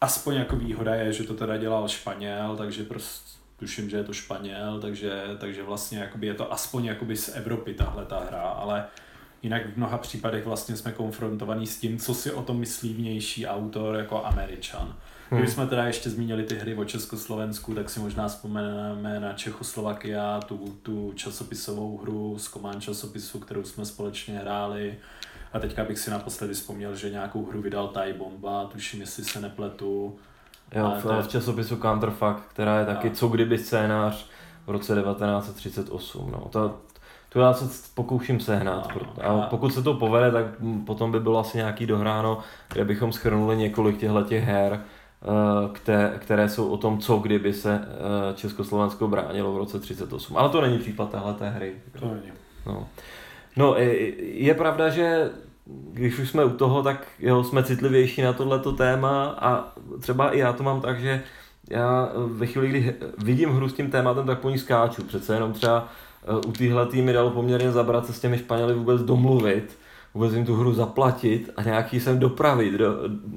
aspoň 0.00 0.34
jako 0.34 0.56
výhoda 0.56 0.94
je, 0.94 1.12
že 1.12 1.24
to 1.24 1.34
teda 1.34 1.56
dělal 1.56 1.88
Španěl, 1.88 2.56
takže 2.56 2.84
prostě 2.84 3.37
tuším, 3.58 3.90
že 3.90 3.96
je 3.96 4.04
to 4.04 4.12
Španěl, 4.12 4.80
takže, 4.80 5.22
takže 5.38 5.62
vlastně 5.62 5.98
jakoby 5.98 6.26
je 6.26 6.34
to 6.34 6.52
aspoň 6.52 6.84
jakoby 6.84 7.16
z 7.16 7.36
Evropy 7.36 7.74
tahle 7.74 8.04
ta 8.04 8.20
hra, 8.20 8.40
ale 8.40 8.84
jinak 9.42 9.66
v 9.66 9.76
mnoha 9.76 9.98
případech 9.98 10.44
vlastně 10.44 10.76
jsme 10.76 10.92
konfrontovaní 10.92 11.66
s 11.66 11.80
tím, 11.80 11.98
co 11.98 12.14
si 12.14 12.32
o 12.32 12.42
tom 12.42 12.58
myslí 12.58 12.94
vnější 12.94 13.46
autor 13.46 13.96
jako 13.96 14.24
Američan. 14.24 14.96
Hmm. 15.30 15.40
Když 15.40 15.52
jsme 15.52 15.66
teda 15.66 15.86
ještě 15.86 16.10
zmínili 16.10 16.42
ty 16.42 16.54
hry 16.54 16.74
o 16.74 16.84
Československu, 16.84 17.74
tak 17.74 17.90
si 17.90 18.00
možná 18.00 18.28
vzpomeneme 18.28 19.20
na 19.20 19.32
Čechoslovakia, 19.32 20.40
tu, 20.40 20.78
tu 20.82 21.12
časopisovou 21.14 21.98
hru 21.98 22.38
z 22.38 22.48
Komán 22.48 22.80
časopisu, 22.80 23.40
kterou 23.40 23.64
jsme 23.64 23.84
společně 23.84 24.38
hráli. 24.38 24.98
A 25.52 25.58
teďka 25.58 25.84
bych 25.84 25.98
si 25.98 26.10
naposledy 26.10 26.54
vzpomněl, 26.54 26.96
že 26.96 27.10
nějakou 27.10 27.46
hru 27.46 27.62
vydal 27.62 27.88
Tai 27.88 28.12
Bomba, 28.12 28.64
tuším, 28.64 29.00
jestli 29.00 29.24
se 29.24 29.40
nepletu. 29.40 30.18
Jo, 30.74 30.92
v, 30.98 31.02
to... 31.02 31.22
v 31.22 31.28
časopisu 31.28 31.76
Counterfuck, 31.76 32.40
která 32.48 32.78
je 32.78 32.86
taky 32.86 33.10
a... 33.10 33.14
co 33.14 33.28
kdyby 33.28 33.58
scénář 33.58 34.26
v 34.66 34.70
roce 34.70 34.94
1938. 34.94 36.30
No. 36.32 36.48
To, 36.50 36.76
to 37.28 37.40
já 37.40 37.52
se 37.52 37.90
pokouším 37.94 38.40
sehnat. 38.40 38.88
A, 39.22 39.26
a 39.26 39.46
pokud 39.46 39.74
se 39.74 39.82
to 39.82 39.94
povede, 39.94 40.32
tak 40.32 40.46
potom 40.86 41.12
by 41.12 41.20
bylo 41.20 41.38
asi 41.38 41.56
nějaký 41.56 41.86
dohráno, 41.86 42.38
kde 42.72 42.84
bychom 42.84 43.12
schrnuli 43.12 43.56
několik 43.56 43.98
těchto 43.98 44.22
těch 44.22 44.44
her, 44.44 44.80
eh, 45.22 45.68
které, 45.72 46.14
které 46.18 46.48
jsou 46.48 46.68
o 46.68 46.76
tom, 46.76 46.98
co 46.98 47.16
kdyby 47.16 47.52
se 47.52 47.80
eh, 47.82 48.34
Československo 48.34 49.08
bránilo 49.08 49.52
v 49.52 49.58
roce 49.58 49.80
38. 49.80 50.36
Ale 50.36 50.48
to 50.48 50.60
není 50.60 50.78
případ 50.78 51.10
téhle 51.10 51.34
hry. 51.40 51.74
To 52.00 52.06
není. 52.06 52.32
No. 52.66 52.86
no, 53.56 53.74
je 54.18 54.54
pravda, 54.54 54.88
že 54.88 55.30
když 55.92 56.18
už 56.18 56.30
jsme 56.30 56.44
u 56.44 56.50
toho, 56.50 56.82
tak 56.82 57.06
jo, 57.18 57.44
jsme 57.44 57.62
citlivější 57.62 58.22
na 58.22 58.32
tohleto 58.32 58.72
téma 58.72 59.24
a 59.24 59.72
třeba 60.00 60.30
i 60.30 60.38
já 60.38 60.52
to 60.52 60.62
mám 60.62 60.80
tak, 60.80 61.00
že 61.00 61.22
já 61.70 62.12
ve 62.26 62.46
chvíli, 62.46 62.68
kdy 62.68 62.94
vidím 63.18 63.50
hru 63.50 63.68
s 63.68 63.72
tím 63.72 63.90
tématem, 63.90 64.26
tak 64.26 64.40
po 64.40 64.50
ní 64.50 64.58
skáču. 64.58 65.04
Přece 65.04 65.34
jenom 65.34 65.52
třeba 65.52 65.88
eh, 66.22 66.46
u 66.46 66.52
téhle 66.52 66.88
mi 66.92 67.12
dalo 67.12 67.30
poměrně 67.30 67.72
zabrat 67.72 68.06
se 68.06 68.12
s 68.12 68.20
těmi 68.20 68.38
Španěli 68.38 68.74
vůbec 68.74 69.02
domluvit, 69.02 69.78
vůbec 70.14 70.32
jim 70.32 70.46
tu 70.46 70.56
hru 70.56 70.74
zaplatit 70.74 71.50
a 71.56 71.62
nějaký 71.62 72.00
sem 72.00 72.18
dopravit 72.18 72.74
do, 72.74 72.94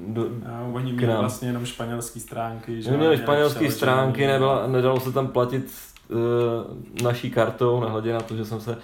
do 0.07 0.25
a 0.45 0.61
oni 0.73 0.93
měli 0.93 1.13
vlastně 1.13 1.50
jenom 1.50 1.65
španělské 1.65 2.19
stránky. 2.19 2.81
Že 2.81 2.91
měli 2.91 3.17
španělské 3.17 3.71
stránky, 3.71 4.27
nebyla, 4.27 4.67
nedalo 4.67 5.00
se 5.00 5.11
tam 5.11 5.27
platit 5.27 5.71
uh, 6.09 7.03
naší 7.03 7.31
kartou, 7.31 7.79
nehledě 7.79 8.13
na 8.13 8.19
to, 8.19 8.35
že 8.35 8.45
jsem 8.45 8.61
se 8.61 8.77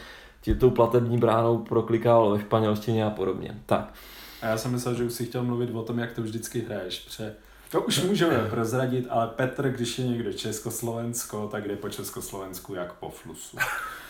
tou 0.56 0.70
platební 0.70 1.18
bránou 1.18 1.58
proklikával 1.58 2.32
ve 2.32 2.40
španělštině 2.40 3.06
a 3.06 3.10
podobně. 3.10 3.62
Tak. 3.66 3.94
A 4.42 4.48
já 4.48 4.58
jsem 4.58 4.72
myslel, 4.72 4.94
že 4.94 5.04
už 5.04 5.14
si 5.14 5.26
chtěl 5.26 5.44
mluvit 5.44 5.70
o 5.74 5.84
tom, 5.84 6.00
jak 6.00 6.12
to 6.12 6.22
vždycky 6.22 6.62
hraješ. 6.62 7.00
Pře... 7.00 7.34
To 7.72 7.82
už 7.82 8.04
můžeme 8.04 8.48
prozradit, 8.50 9.08
ale 9.10 9.28
Petr, 9.28 9.70
když 9.70 10.00
je 10.00 10.08
někde 10.08 10.34
Československo, 10.34 11.48
tak 11.52 11.68
jde 11.68 11.76
po 11.76 11.90
Československu 11.90 12.74
jak 12.74 12.94
po 12.94 13.10
flusu. 13.10 13.58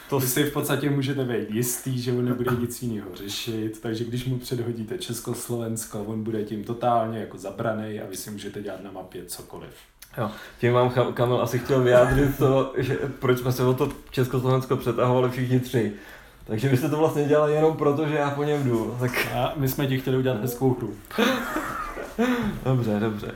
To 0.09 0.21
si 0.21 0.43
v 0.43 0.53
podstatě 0.53 0.89
můžete 0.89 1.23
být 1.23 1.51
jistý, 1.51 2.01
že 2.01 2.11
on 2.11 2.25
nebude 2.25 2.51
nic 2.59 2.81
jiného 2.81 3.09
řešit, 3.15 3.81
takže 3.81 4.03
když 4.03 4.25
mu 4.25 4.37
předhodíte 4.37 4.97
Československo, 4.97 6.03
on 6.03 6.23
bude 6.23 6.43
tím 6.43 6.63
totálně 6.63 7.19
jako 7.19 7.37
zabraný 7.37 7.99
a 7.99 8.05
vy 8.09 8.17
si 8.17 8.31
můžete 8.31 8.61
dělat 8.61 8.83
na 8.83 8.91
mapě 8.91 9.25
cokoliv. 9.25 9.69
Jo, 10.17 10.31
tím 10.59 10.73
vám 10.73 11.13
Kamil 11.13 11.41
asi 11.41 11.59
chtěl 11.59 11.83
vyjádřit 11.83 12.37
to, 12.37 12.73
že 12.77 12.95
proč 13.19 13.39
jsme 13.39 13.51
se 13.51 13.63
o 13.63 13.73
to 13.73 13.89
Československo 14.11 14.77
přetahovali 14.77 15.29
všichni 15.29 15.59
tři. 15.59 15.93
Takže 16.47 16.69
vy 16.69 16.77
jste 16.77 16.89
to 16.89 16.97
vlastně 16.97 17.25
dělali 17.25 17.53
jenom 17.53 17.77
proto, 17.77 18.07
že 18.07 18.15
já 18.15 18.29
po 18.29 18.43
něm 18.43 18.63
jdu. 18.63 18.97
Tak... 18.99 19.27
A 19.35 19.53
my 19.55 19.67
jsme 19.67 19.87
ti 19.87 19.99
chtěli 19.99 20.17
udělat 20.17 20.41
hezkou 20.41 20.73
hru. 20.73 20.93
dobře, 22.65 22.99
dobře. 22.99 23.31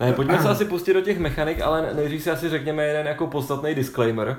Ne, 0.00 0.12
pojďme 0.12 0.42
se 0.42 0.48
asi 0.48 0.64
pustit 0.64 0.92
do 0.92 1.00
těch 1.00 1.18
mechanik, 1.18 1.60
ale 1.60 1.94
nejdřív 1.94 2.22
si 2.22 2.30
asi 2.30 2.48
řekněme 2.48 2.84
jeden 2.84 3.06
jako 3.06 3.26
podstatný 3.26 3.74
disclaimer. 3.74 4.38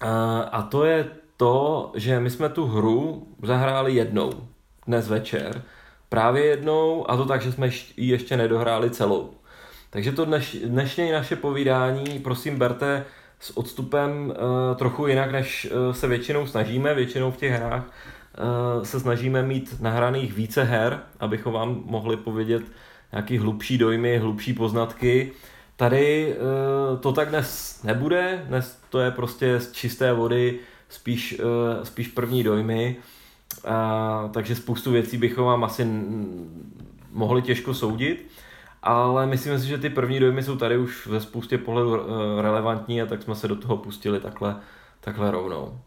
A, 0.00 0.40
a 0.40 0.62
to 0.62 0.84
je 0.84 1.06
to, 1.36 1.92
že 1.94 2.20
my 2.20 2.30
jsme 2.30 2.48
tu 2.48 2.66
hru 2.66 3.26
zahráli 3.42 3.94
jednou, 3.94 4.32
dnes 4.86 5.08
večer. 5.08 5.62
Právě 6.08 6.44
jednou, 6.44 7.10
a 7.10 7.16
to 7.16 7.24
tak, 7.24 7.42
že 7.42 7.52
jsme 7.52 7.66
ji 7.96 8.10
ještě 8.10 8.36
nedohráli 8.36 8.90
celou. 8.90 9.30
Takže 9.90 10.12
to 10.12 10.24
dneš, 10.24 10.56
dnešní 10.64 11.12
naše 11.12 11.36
povídání, 11.36 12.18
prosím, 12.18 12.58
berte 12.58 13.04
s 13.40 13.56
odstupem 13.56 14.26
uh, 14.26 14.34
trochu 14.76 15.06
jinak, 15.06 15.32
než 15.32 15.70
uh, 15.70 15.92
se 15.92 16.08
většinou 16.08 16.46
snažíme. 16.46 16.94
Většinou 16.94 17.30
v 17.30 17.36
těch 17.36 17.52
hrách 17.52 17.84
uh, 17.86 18.82
se 18.82 19.00
snažíme 19.00 19.42
mít 19.42 19.76
nahraných 19.80 20.32
více 20.32 20.64
her, 20.64 21.00
abychom 21.20 21.52
vám 21.52 21.82
mohli 21.84 22.16
povědět 22.16 22.62
nějaký 23.12 23.38
hlubší 23.38 23.78
dojmy, 23.78 24.18
hlubší 24.18 24.54
poznatky. 24.54 25.32
Tady 25.76 26.36
to 27.00 27.12
tak 27.12 27.28
dnes 27.28 27.80
nebude, 27.82 28.44
dnes 28.48 28.80
to 28.90 29.00
je 29.00 29.10
prostě 29.10 29.60
z 29.60 29.72
čisté 29.72 30.12
vody, 30.12 30.58
spíš, 30.88 31.40
spíš 31.82 32.08
první 32.08 32.42
dojmy. 32.42 32.96
Takže 34.32 34.54
spoustu 34.54 34.90
věcí 34.90 35.16
bychom 35.16 35.44
vám 35.44 35.64
asi 35.64 35.86
mohli 37.10 37.42
těžko 37.42 37.74
soudit 37.74 38.30
ale 38.82 39.26
myslím 39.26 39.58
si, 39.58 39.66
že 39.66 39.78
ty 39.78 39.90
první 39.90 40.20
dojmy 40.20 40.42
jsou 40.42 40.56
tady 40.56 40.76
už 40.76 41.06
ve 41.06 41.20
spoustě 41.20 41.58
pohledu 41.58 42.00
eh, 42.00 42.42
relevantní 42.42 43.02
a 43.02 43.06
tak 43.06 43.22
jsme 43.22 43.34
se 43.34 43.48
do 43.48 43.56
toho 43.56 43.76
pustili 43.76 44.20
takhle, 44.20 44.56
takhle 45.00 45.30
rovnou. 45.30 45.80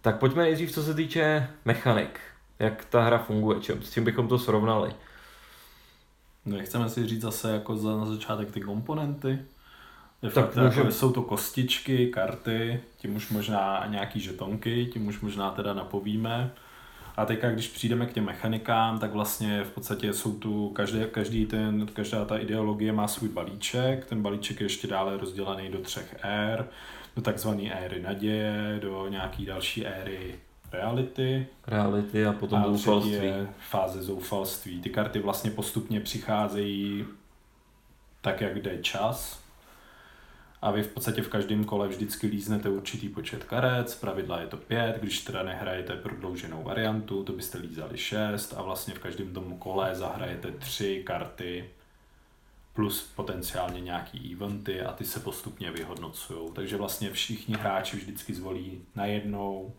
Tak 0.00 0.18
pojďme 0.18 0.42
nejdřív, 0.42 0.72
co 0.72 0.82
se 0.82 0.94
týče 0.94 1.48
mechanik. 1.64 2.20
Jak 2.58 2.84
ta 2.84 3.02
hra 3.02 3.18
funguje, 3.18 3.60
čím, 3.60 3.82
s 3.82 3.92
čím 3.92 4.04
bychom 4.04 4.28
to 4.28 4.38
srovnali. 4.38 4.94
No, 6.46 6.58
chceme 6.60 6.88
si 6.88 7.06
říct 7.06 7.22
zase 7.22 7.52
jako 7.52 7.76
za, 7.76 7.96
na 7.96 8.06
začátek 8.06 8.50
ty 8.50 8.60
komponenty. 8.60 9.38
De 10.22 10.30
tak 10.30 10.56
můžeme... 10.56 10.76
jako 10.76 10.92
jsou 10.92 11.12
to 11.12 11.22
kostičky, 11.22 12.06
karty, 12.06 12.80
tím 12.96 13.16
už 13.16 13.30
možná 13.30 13.86
nějaký 13.86 14.20
žetonky, 14.20 14.86
tím 14.86 15.06
už 15.06 15.20
možná 15.20 15.50
teda 15.50 15.74
napovíme. 15.74 16.52
A 17.16 17.24
teďka, 17.24 17.50
když 17.50 17.68
přijdeme 17.68 18.06
k 18.06 18.12
těm 18.12 18.24
mechanikám, 18.24 18.98
tak 18.98 19.12
vlastně 19.12 19.64
v 19.64 19.70
podstatě 19.70 20.12
jsou 20.12 20.32
tu, 20.32 20.68
každý, 20.68 21.00
každý 21.10 21.46
ten, 21.46 21.86
každá 21.86 22.24
ta 22.24 22.38
ideologie 22.38 22.92
má 22.92 23.08
svůj 23.08 23.28
balíček, 23.28 24.04
ten 24.04 24.22
balíček 24.22 24.60
je 24.60 24.64
ještě 24.64 24.86
dále 24.86 25.16
rozdělený 25.16 25.68
do 25.68 25.78
třech 25.78 26.16
ér, 26.22 26.68
do 27.16 27.22
takzvané 27.22 27.62
éry 27.62 28.02
naděje, 28.02 28.78
do 28.82 29.08
nějaký 29.08 29.46
další 29.46 29.86
éry 29.86 30.34
reality. 30.72 31.46
Reality 31.66 32.26
a 32.26 32.32
potom 32.32 32.58
a 32.58 32.66
zoufalství. 32.66 33.12
Je 33.12 33.48
fáze 33.70 34.02
zoufalství. 34.02 34.80
Ty 34.80 34.90
karty 34.90 35.18
vlastně 35.18 35.50
postupně 35.50 36.00
přicházejí 36.00 37.04
tak, 38.20 38.40
jak 38.40 38.62
jde 38.62 38.78
čas 38.78 39.43
a 40.64 40.70
vy 40.70 40.82
v 40.82 40.88
podstatě 40.88 41.22
v 41.22 41.28
každém 41.28 41.64
kole 41.64 41.88
vždycky 41.88 42.26
líznete 42.26 42.68
určitý 42.68 43.08
počet 43.08 43.44
karet, 43.44 43.90
z 43.90 43.94
pravidla 43.94 44.40
je 44.40 44.46
to 44.46 44.56
pět, 44.56 44.96
když 45.00 45.20
teda 45.20 45.42
nehrajete 45.42 45.96
prodlouženou 45.96 46.62
variantu, 46.62 47.24
to 47.24 47.32
byste 47.32 47.58
lízali 47.58 47.98
šest 47.98 48.54
a 48.56 48.62
vlastně 48.62 48.94
v 48.94 48.98
každém 48.98 49.34
tomu 49.34 49.56
kole 49.56 49.94
zahrajete 49.94 50.50
tři 50.50 51.02
karty 51.06 51.70
plus 52.74 53.02
potenciálně 53.16 53.80
nějaký 53.80 54.32
eventy 54.32 54.82
a 54.82 54.92
ty 54.92 55.04
se 55.04 55.20
postupně 55.20 55.70
vyhodnocují. 55.70 56.50
Takže 56.54 56.76
vlastně 56.76 57.10
všichni 57.10 57.54
hráči 57.54 57.96
vždycky 57.96 58.34
zvolí 58.34 58.82
najednou 58.94 59.72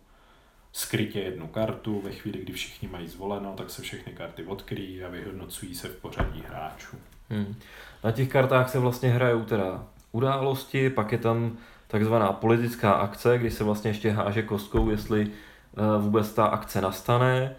skrytě 0.71 1.19
jednu 1.19 1.47
kartu, 1.47 2.01
ve 2.01 2.11
chvíli, 2.11 2.39
kdy 2.39 2.53
všichni 2.53 2.87
mají 2.87 3.07
zvoleno, 3.07 3.53
tak 3.57 3.69
se 3.69 3.81
všechny 3.81 4.13
karty 4.13 4.43
odkryjí 4.43 5.03
a 5.03 5.09
vyhodnocují 5.09 5.75
se 5.75 5.87
v 5.87 5.95
pořadí 5.95 6.43
hráčů. 6.47 6.97
Hmm. 7.29 7.55
Na 8.03 8.11
těch 8.11 8.29
kartách 8.29 8.69
se 8.69 8.79
vlastně 8.79 9.09
hrajou 9.09 9.45
teda 9.45 9.87
události, 10.15 10.89
pak 10.89 11.11
je 11.11 11.17
tam 11.17 11.57
takzvaná 11.87 12.31
politická 12.31 12.91
akce, 12.91 13.37
kdy 13.37 13.51
se 13.51 13.63
vlastně 13.63 13.89
ještě 13.89 14.11
háže 14.11 14.41
kostkou, 14.41 14.89
jestli 14.89 15.27
eh, 15.27 15.99
vůbec 15.99 16.33
ta 16.33 16.45
akce 16.45 16.81
nastane. 16.81 17.55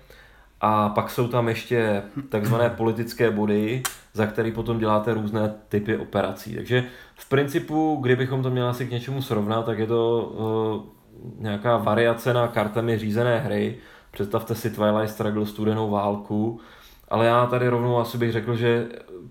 a 0.61 0.89
pak 0.89 1.11
jsou 1.11 1.29
tam 1.29 1.49
ještě 1.49 2.03
takzvané 2.29 2.71
politické 2.71 3.31
body, 3.31 3.83
za 4.13 4.27
který 4.27 4.53
potom 4.53 4.79
děláte 4.79 5.15
různé 5.15 5.55
typy 5.69 5.97
operací. 5.97 6.55
Takže 6.55 6.85
v 7.15 7.29
principu, 7.29 7.99
kdybychom 8.03 8.43
to 8.43 8.51
měli 8.51 8.69
asi 8.69 8.87
k 8.87 8.91
něčemu 8.91 9.23
srovnat, 9.23 9.67
tak 9.67 9.79
je 9.79 9.87
to 9.87 10.23
uh, 10.23 11.43
nějaká 11.43 11.77
variace 11.77 12.35
na 12.35 12.49
kartami 12.49 12.99
řízené 12.99 13.39
hry. 13.39 13.79
Představte 14.11 14.55
si 14.55 14.71
Twilight 14.71 15.11
Struggle, 15.11 15.47
studenou 15.47 15.91
válku, 15.91 16.61
ale 17.09 17.27
já 17.27 17.47
tady 17.47 17.69
rovnou 17.69 17.99
asi 17.99 18.19
bych 18.19 18.33
řekl, 18.33 18.57
že 18.57 18.87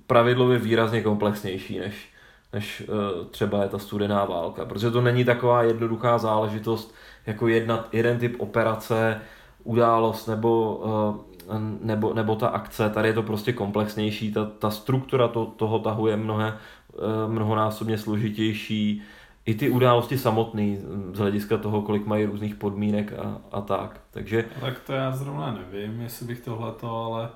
pravidlo 0.07 0.51
je 0.51 0.59
výrazně 0.59 1.01
komplexnější 1.01 1.79
než, 1.79 2.09
než 2.55 2.83
uh, 2.87 3.25
třeba 3.25 3.63
je 3.63 3.69
ta 3.69 3.79
studená 3.79 4.25
válka, 4.25 4.65
protože 4.65 4.91
to 4.91 5.01
není 5.01 5.25
taková 5.25 5.63
jednoduchá 5.63 6.17
záležitost, 6.17 6.93
jako 7.25 7.47
jedna, 7.47 7.87
jeden 7.91 8.19
typ 8.19 8.35
operace, 8.39 9.21
událost 9.63 10.27
nebo, 10.27 10.75
uh, 10.75 11.57
nebo, 11.81 12.13
nebo 12.13 12.35
ta 12.35 12.47
akce, 12.47 12.89
tady 12.89 13.07
je 13.07 13.13
to 13.13 13.23
prostě 13.23 13.53
komplexnější, 13.53 14.33
ta, 14.33 14.45
ta 14.45 14.69
struktura 14.69 15.27
to, 15.27 15.45
toho 15.45 15.79
tahu 15.79 16.07
je 16.07 16.17
mnohe, 16.17 16.53
uh, 16.93 17.31
mnohonásobně 17.31 17.97
složitější, 17.97 19.01
i 19.45 19.55
ty 19.55 19.69
události 19.69 20.17
samotné 20.17 20.77
z 21.13 21.17
hlediska 21.17 21.57
toho, 21.57 21.81
kolik 21.81 22.05
mají 22.05 22.25
různých 22.25 22.55
podmínek 22.55 23.13
a, 23.13 23.41
a 23.51 23.61
tak. 23.61 24.01
Takže... 24.11 24.45
Tak 24.61 24.79
to 24.79 24.93
já 24.93 25.11
zrovna 25.11 25.51
nevím, 25.51 26.01
jestli 26.01 26.25
bych 26.25 26.39
tohleto, 26.39 27.03
ale 27.03 27.29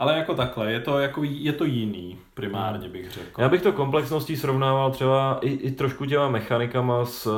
ale 0.00 0.16
jako 0.16 0.34
takhle, 0.34 0.72
je 0.72 0.80
to, 0.80 0.98
jako, 0.98 1.20
je 1.24 1.52
to 1.52 1.64
jiný, 1.64 2.18
primárně 2.34 2.88
bych 2.88 3.10
řekl. 3.10 3.40
Já 3.40 3.48
bych 3.48 3.62
to 3.62 3.72
komplexností 3.72 4.36
srovnával 4.36 4.90
třeba 4.90 5.38
i, 5.40 5.48
i 5.48 5.70
trošku 5.70 6.06
těma 6.06 6.28
mechanikama 6.28 7.04
s 7.04 7.26
uh, 7.26 7.32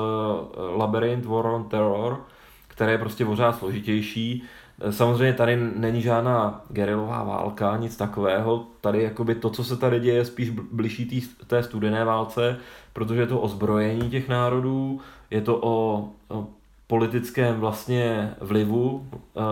Labyrinth 0.78 1.26
War 1.26 1.46
on 1.46 1.64
Terror, 1.64 2.20
které 2.68 2.92
je 2.92 2.98
prostě 2.98 3.24
pořád 3.24 3.58
složitější. 3.58 4.42
Samozřejmě 4.90 5.32
tady 5.32 5.56
není 5.76 6.02
žádná 6.02 6.64
gerilová 6.68 7.22
válka, 7.24 7.76
nic 7.76 7.96
takového. 7.96 8.66
Tady 8.80 9.02
jakoby 9.02 9.34
to, 9.34 9.50
co 9.50 9.64
se 9.64 9.76
tady 9.76 10.00
děje, 10.00 10.16
je 10.16 10.24
spíš 10.24 10.50
bližší 10.50 11.06
tý, 11.06 11.20
té 11.46 11.62
studené 11.62 12.04
válce, 12.04 12.58
protože 12.92 13.20
je 13.20 13.26
to 13.26 13.40
o 13.40 13.48
zbrojení 13.48 14.10
těch 14.10 14.28
národů, 14.28 15.00
je 15.30 15.40
to 15.40 15.58
o, 15.62 16.08
o 16.28 16.46
politickém 16.86 17.60
vlastně 17.60 18.34
vlivu, 18.40 19.06
uh, 19.34 19.42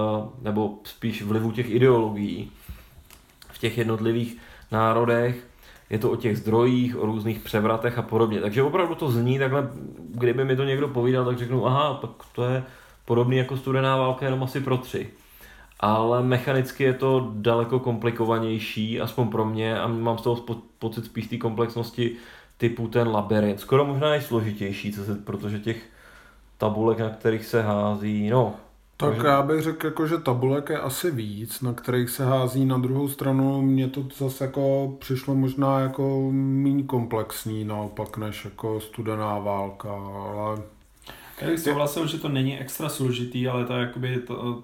nebo 0.42 0.74
spíš 0.84 1.22
vlivu 1.22 1.52
těch 1.52 1.70
ideologií 1.70 2.50
těch 3.60 3.78
jednotlivých 3.78 4.38
národech, 4.72 5.46
je 5.90 5.98
to 5.98 6.10
o 6.10 6.16
těch 6.16 6.38
zdrojích, 6.38 6.96
o 6.96 7.06
různých 7.06 7.40
převratech 7.40 7.98
a 7.98 8.02
podobně. 8.02 8.40
Takže 8.40 8.62
opravdu 8.62 8.94
to 8.94 9.10
zní 9.10 9.38
takhle, 9.38 9.70
kdyby 9.98 10.44
mi 10.44 10.56
to 10.56 10.64
někdo 10.64 10.88
povídal, 10.88 11.24
tak 11.24 11.38
řeknu, 11.38 11.66
aha, 11.66 11.98
tak 12.00 12.10
to 12.34 12.44
je 12.44 12.62
podobný 13.04 13.36
jako 13.36 13.56
studená 13.56 13.96
válka, 13.96 14.24
jenom 14.24 14.42
asi 14.42 14.60
pro 14.60 14.76
tři. 14.76 15.10
Ale 15.80 16.22
mechanicky 16.22 16.84
je 16.84 16.94
to 16.94 17.30
daleko 17.34 17.78
komplikovanější, 17.78 19.00
aspoň 19.00 19.28
pro 19.28 19.44
mě, 19.44 19.80
a 19.80 19.86
mám 19.86 20.18
z 20.18 20.22
toho 20.22 20.44
pocit 20.78 21.04
spíš 21.04 21.26
té 21.26 21.36
komplexnosti 21.36 22.16
typu 22.56 22.88
ten 22.88 23.08
labirint. 23.08 23.60
Skoro 23.60 23.84
možná 23.84 24.16
i 24.16 24.20
složitější, 24.20 24.94
protože 25.24 25.58
těch 25.58 25.82
tabulek, 26.58 26.98
na 26.98 27.10
kterých 27.10 27.46
se 27.46 27.62
hází, 27.62 28.30
no, 28.30 28.54
tak 29.00 29.10
Takže... 29.10 29.26
já 29.26 29.42
bych 29.42 29.62
řekl, 29.62 29.86
jako, 29.86 30.06
že 30.06 30.18
tabulek 30.18 30.68
je 30.68 30.78
asi 30.78 31.10
víc, 31.10 31.60
na 31.60 31.72
kterých 31.72 32.10
se 32.10 32.24
hází. 32.24 32.64
Na 32.64 32.78
druhou 32.78 33.08
stranu 33.08 33.62
mně 33.62 33.88
to 33.88 34.04
zase 34.16 34.44
jako 34.44 34.96
přišlo 34.98 35.34
možná 35.34 35.80
jako 35.80 36.30
méně 36.32 36.82
komplexní 36.82 37.64
naopak, 37.64 38.16
než 38.16 38.44
jako 38.44 38.80
studená 38.80 39.38
válka, 39.38 39.92
ale... 39.92 40.62
Já 41.40 41.46
bych 41.46 41.60
souhlasil, 41.60 42.06
že 42.06 42.18
to 42.18 42.28
není 42.28 42.58
extra 42.58 42.88
složitý, 42.88 43.48
ale 43.48 43.64
to 43.64 43.72
jakoby 43.72 44.18
to, 44.18 44.62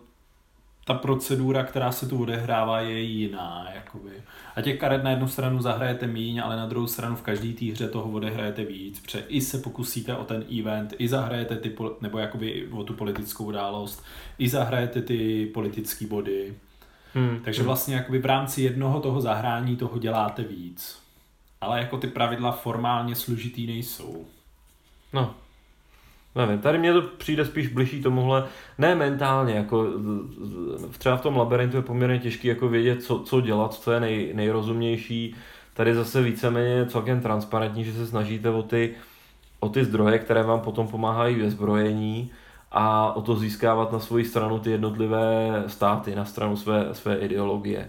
ta 0.87 0.95
procedura, 0.95 1.64
která 1.64 1.93
se 1.93 2.09
tu 2.09 2.23
odehrává, 2.23 2.80
je 2.80 3.00
jiná. 3.00 3.67
Jakoby. 3.75 4.11
A 4.56 4.63
těch 4.63 4.78
karet 4.78 5.04
na 5.04 5.11
jednu 5.11 5.28
stranu 5.28 5.63
zahrajete 5.63 6.06
míň, 6.06 6.41
ale 6.45 6.56
na 6.56 6.67
druhou 6.67 6.87
stranu 6.87 7.17
v 7.17 7.23
každé 7.23 7.52
té 7.52 7.65
hře 7.65 7.89
toho 7.89 8.11
odehrajete 8.11 8.65
víc, 8.65 9.00
protože 9.00 9.25
i 9.28 9.41
se 9.41 9.58
pokusíte 9.58 10.17
o 10.17 10.25
ten 10.25 10.45
event, 10.58 10.95
i 10.99 11.08
zahrajete 11.08 11.56
ty, 11.56 11.76
nebo 12.00 12.19
jakoby 12.19 12.69
o 12.71 12.84
tu 12.84 12.95
politickou 12.95 13.45
událost, 13.45 14.04
i 14.39 14.49
zahrajete 14.49 15.02
ty 15.02 15.47
politické 15.47 16.06
body. 16.06 16.54
Hmm. 17.15 17.41
Takže 17.45 17.61
hmm. 17.61 17.67
vlastně 17.67 17.95
jakoby 17.95 18.19
v 18.19 18.26
rámci 18.26 18.63
jednoho 18.63 19.00
toho 19.00 19.21
zahrání 19.21 19.76
toho 19.76 19.99
děláte 19.99 20.43
víc. 20.43 20.99
Ale 21.61 21.78
jako 21.78 21.99
ty 21.99 22.06
pravidla 22.06 22.52
formálně 22.52 23.15
složitý 23.15 23.67
nejsou. 23.67 24.26
No, 25.13 25.34
Nevím, 26.37 26.59
tady 26.59 26.79
mě 26.79 26.93
to 26.93 27.03
přijde 27.03 27.45
spíš 27.45 27.69
bližší 27.69 28.03
tomuhle, 28.03 28.45
ne 28.79 28.95
mentálně, 28.95 29.55
jako 29.55 29.87
třeba 30.99 31.17
v 31.17 31.23
tom 31.23 31.37
labirintu 31.37 31.77
je 31.77 31.83
poměrně 31.83 32.19
těžké 32.19 32.49
jako 32.49 32.69
vědět, 32.69 33.03
co, 33.03 33.19
co 33.19 33.41
dělat, 33.41 33.75
co 33.75 33.93
je 33.93 34.01
nej, 34.01 34.31
nejrozumnější. 34.35 35.35
Tady 35.75 35.95
zase 35.95 36.23
víceméně 36.23 36.87
celkem 36.87 37.21
transparentní, 37.21 37.85
že 37.85 37.93
se 37.93 38.07
snažíte 38.07 38.51
o 38.51 38.63
ty, 38.63 38.95
o 39.61 39.69
ty 39.69 39.85
zdroje, 39.85 40.19
které 40.19 40.43
vám 40.43 40.61
potom 40.61 40.89
pomáhají 40.89 41.37
ve 41.37 41.51
zbrojení 41.51 42.31
a 42.73 43.13
o 43.17 43.23
to 43.23 43.37
získávat 43.37 43.93
na 43.93 43.99
svoji 43.99 44.25
stranu 44.25 44.59
ty 44.59 44.71
jednotlivé 44.71 45.65
státy, 45.67 46.15
na 46.15 46.25
stranu 46.25 46.57
své, 46.57 46.95
své 46.95 47.17
ideologie. 47.17 47.89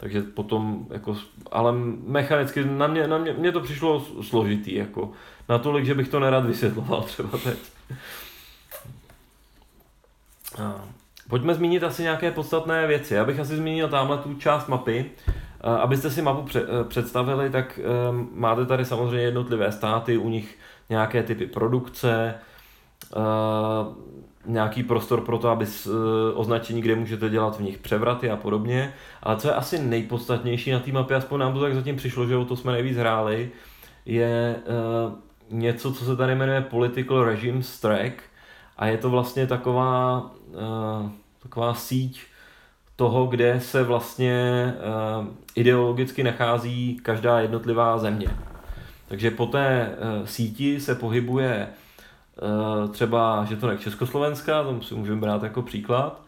Takže 0.00 0.22
potom, 0.22 0.86
jako, 0.90 1.16
ale 1.52 1.72
mechanicky 2.06 2.64
na 2.64 2.86
mě, 2.86 3.06
na 3.06 3.18
mě, 3.18 3.32
mě 3.32 3.52
to 3.52 3.60
přišlo 3.60 4.06
složitý, 4.22 4.74
jako 4.74 5.12
natolik, 5.48 5.84
že 5.84 5.94
bych 5.94 6.08
to 6.08 6.20
nerad 6.20 6.46
vysvětloval 6.46 7.02
třeba 7.02 7.38
teď. 7.44 7.58
Pojďme 11.28 11.54
zmínit 11.54 11.84
asi 11.84 12.02
nějaké 12.02 12.30
podstatné 12.30 12.86
věci. 12.86 13.14
Já 13.14 13.24
bych 13.24 13.40
asi 13.40 13.56
zmínil 13.56 13.88
tamhle 13.88 14.18
tu 14.18 14.34
část 14.34 14.68
mapy. 14.68 15.10
Abyste 15.60 16.10
si 16.10 16.22
mapu 16.22 16.48
představili, 16.88 17.50
tak 17.50 17.80
máte 18.32 18.66
tady 18.66 18.84
samozřejmě 18.84 19.24
jednotlivé 19.24 19.72
státy, 19.72 20.18
u 20.18 20.28
nich 20.28 20.58
nějaké 20.88 21.22
typy 21.22 21.46
produkce, 21.46 22.34
nějaký 24.46 24.82
prostor 24.82 25.20
pro 25.20 25.38
to, 25.38 25.48
aby 25.48 25.66
s, 25.66 25.94
označení, 26.34 26.82
kde 26.82 26.96
můžete 26.96 27.28
dělat 27.28 27.56
v 27.56 27.62
nich 27.62 27.78
převraty 27.78 28.30
a 28.30 28.36
podobně. 28.36 28.92
Ale 29.22 29.36
co 29.36 29.48
je 29.48 29.54
asi 29.54 29.78
nejpodstatnější 29.78 30.70
na 30.70 30.80
té 30.80 30.92
mapě, 30.92 31.16
aspoň 31.16 31.40
nám 31.40 31.52
to 31.52 31.60
tak 31.60 31.74
zatím 31.74 31.96
přišlo, 31.96 32.26
že 32.26 32.36
o 32.36 32.44
to 32.44 32.56
jsme 32.56 32.72
nejvíc 32.72 32.96
hráli, 32.96 33.50
je 34.06 34.56
něco, 35.50 35.92
co 35.92 36.04
se 36.04 36.16
tady 36.16 36.34
jmenuje 36.34 36.60
Political 36.60 37.24
Regime 37.24 37.62
Track 37.80 38.22
a 38.76 38.86
je 38.86 38.98
to 38.98 39.10
vlastně 39.10 39.46
taková, 39.46 40.30
uh, 40.48 41.10
taková 41.42 41.74
síť 41.74 42.20
toho, 42.96 43.26
kde 43.26 43.60
se 43.60 43.82
vlastně 43.82 44.64
uh, 45.20 45.26
ideologicky 45.54 46.22
nachází 46.22 47.00
každá 47.02 47.40
jednotlivá 47.40 47.98
země. 47.98 48.28
Takže 49.08 49.30
po 49.30 49.46
té 49.46 49.94
síti 50.24 50.80
se 50.80 50.94
pohybuje 50.94 51.68
třeba 52.90 53.44
žetonek 53.44 53.80
Československa, 53.80 54.62
to 54.62 54.82
si 54.82 54.94
můžeme 54.94 55.20
brát 55.20 55.42
jako 55.42 55.62
příklad, 55.62 56.22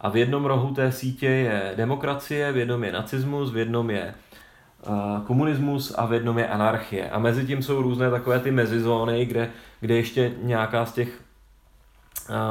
a 0.00 0.08
v 0.08 0.16
jednom 0.16 0.44
rohu 0.44 0.74
té 0.74 0.92
sítě 0.92 1.26
je 1.26 1.72
demokracie, 1.76 2.52
v 2.52 2.56
jednom 2.56 2.84
je 2.84 2.92
nacismus, 2.92 3.52
v 3.52 3.56
jednom 3.56 3.90
je 3.90 4.14
komunismus 5.26 5.94
a 5.98 6.06
v 6.06 6.12
jednom 6.12 6.38
je 6.38 6.48
anarchie. 6.48 7.10
A 7.10 7.18
mezi 7.18 7.46
tím 7.46 7.62
jsou 7.62 7.82
různé 7.82 8.10
takové 8.10 8.40
ty 8.40 8.50
mezizóny, 8.50 9.26
kde, 9.26 9.50
kde 9.80 9.94
ještě 9.94 10.32
nějaká 10.42 10.86
z 10.86 10.92
těch 10.92 11.20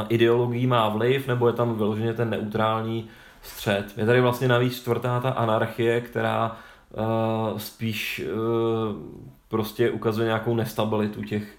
ideologií 0.10 0.68
má 0.68 0.90
vliv, 0.90 1.28
nebo 1.28 1.48
je 1.48 1.54
tam 1.54 1.76
vyloženě 1.76 2.14
ten 2.14 2.30
neutrální 2.30 3.10
střed. 3.42 3.98
Je 3.98 4.06
tady 4.06 4.22
vlastně 4.22 4.48
navíc 4.48 4.76
čtvrtá 4.76 5.20
ta 5.20 5.30
anarchie, 5.30 6.02
která 6.02 6.58
spíš 7.58 8.26
prostě 9.48 9.92
ukazuje 9.92 10.26
nějakou 10.26 10.56
nestabilitu 10.56 11.24
těch, 11.24 11.57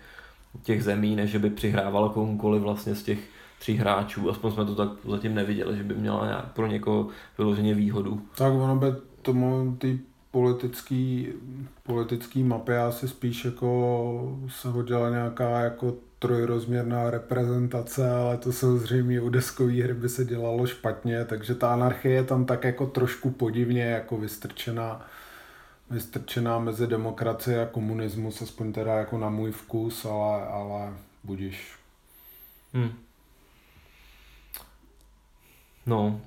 těch 0.62 0.84
zemí, 0.84 1.16
než 1.16 1.36
by 1.36 1.50
přihrávalo 1.50 2.10
komukoliv 2.10 2.62
vlastně 2.62 2.94
z 2.94 3.02
těch 3.02 3.18
tří 3.58 3.74
hráčů. 3.74 4.30
Aspoň 4.30 4.52
jsme 4.52 4.64
to 4.64 4.74
tak 4.74 4.88
zatím 5.08 5.34
neviděli, 5.34 5.76
že 5.76 5.82
by 5.82 5.94
měla 5.94 6.26
nějak 6.26 6.52
pro 6.52 6.66
někoho 6.66 7.08
vyloženě 7.38 7.74
výhodu. 7.74 8.22
Tak 8.36 8.52
ono 8.52 8.76
by 8.76 8.86
tomu 9.22 9.76
ty 9.78 9.98
politický, 10.30 11.28
politický 11.82 12.42
mapy 12.42 12.76
asi 12.76 13.08
spíš 13.08 13.44
jako 13.44 14.38
se 14.48 14.68
hodila 14.68 15.10
nějaká 15.10 15.60
jako 15.60 15.94
trojrozměrná 16.18 17.10
reprezentace, 17.10 18.10
ale 18.10 18.36
to 18.36 18.52
jsou 18.52 18.78
zřejmě 18.78 19.20
u 19.20 19.28
deskové 19.28 19.82
hry 19.82 19.94
by 19.94 20.08
se 20.08 20.24
dělalo 20.24 20.66
špatně, 20.66 21.24
takže 21.24 21.54
ta 21.54 21.72
anarchie 21.72 22.14
je 22.14 22.24
tam 22.24 22.44
tak 22.44 22.64
jako 22.64 22.86
trošku 22.86 23.30
podivně 23.30 23.82
jako 23.82 24.16
vystrčená, 24.16 25.06
vystrčená 25.90 26.58
mezi 26.58 26.86
demokracie 26.86 27.62
a 27.62 27.66
komunismus, 27.66 28.42
aspoň 28.42 28.72
teda 28.72 28.94
jako 28.94 29.18
na 29.18 29.30
můj 29.30 29.50
vkus, 29.50 30.04
ale, 30.04 30.46
ale 30.46 30.92
budiš. 31.24 31.74
Hmm. 32.72 32.92
No, 35.86 36.20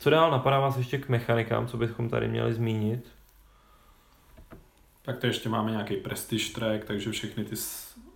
co 0.00 0.10
dál 0.10 0.30
napadá 0.30 0.60
vás 0.60 0.76
ještě 0.76 0.98
k 0.98 1.08
mechanikám, 1.08 1.66
co 1.66 1.76
bychom 1.76 2.10
tady 2.10 2.28
měli 2.28 2.54
zmínit? 2.54 3.08
Tak 5.02 5.18
to 5.18 5.26
ještě 5.26 5.48
máme 5.48 5.70
nějaký 5.70 5.96
prestige 5.96 6.52
track, 6.54 6.84
takže 6.84 7.10
všechny 7.10 7.44
ty 7.44 7.56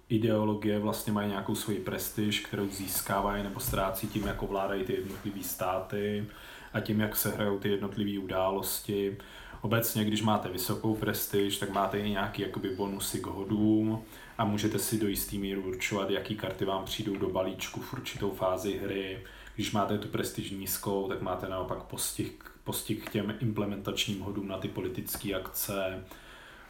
ideologie 0.09 0.79
vlastně 0.79 1.13
mají 1.13 1.29
nějakou 1.29 1.55
svoji 1.55 1.79
prestiž, 1.79 2.41
kterou 2.41 2.69
získávají 2.69 3.43
nebo 3.43 3.61
ztrácí 3.61 4.09
tím, 4.09 4.27
jako 4.27 4.47
vládají 4.47 4.85
ty 4.85 4.93
jednotlivé 4.93 5.43
státy 5.43 6.27
a 6.73 6.81
tím, 6.81 7.01
jak 7.01 7.17
se 7.17 7.31
hrajou 7.31 7.59
ty 7.59 7.69
jednotlivé 7.69 8.19
události. 8.19 9.17
Obecně, 9.63 10.05
když 10.05 10.23
máte 10.23 10.49
vysokou 10.49 10.95
prestiž, 10.95 11.59
tak 11.59 11.71
máte 11.71 11.99
i 11.99 12.11
nějaký 12.11 12.43
jakoby 12.43 12.71
bonusy 12.71 13.21
k 13.21 13.27
hodům 13.27 14.05
a 14.39 14.45
můžete 14.45 14.79
si 14.79 14.99
do 14.99 15.09
jistý 15.09 15.39
míry 15.39 15.61
určovat, 15.61 16.11
jaký 16.11 16.37
karty 16.37 16.65
vám 16.65 16.85
přijdou 16.85 17.17
do 17.17 17.29
balíčku 17.29 17.81
v 17.81 17.93
určitou 17.93 18.31
fázi 18.31 18.79
hry. 18.79 19.23
Když 19.55 19.73
máte 19.73 19.99
tu 19.99 20.09
prestiž 20.09 20.51
nízkou, 20.51 21.09
tak 21.09 21.23
máte 21.23 21.49
naopak 21.49 21.83
postih, 21.83 22.33
postih 22.65 23.05
k 23.05 23.11
těm 23.11 23.35
implementačním 23.41 24.21
hodům 24.21 24.49
na 24.49 24.59
ty 24.59 24.69
politické 24.69 25.35
akce. 25.35 26.05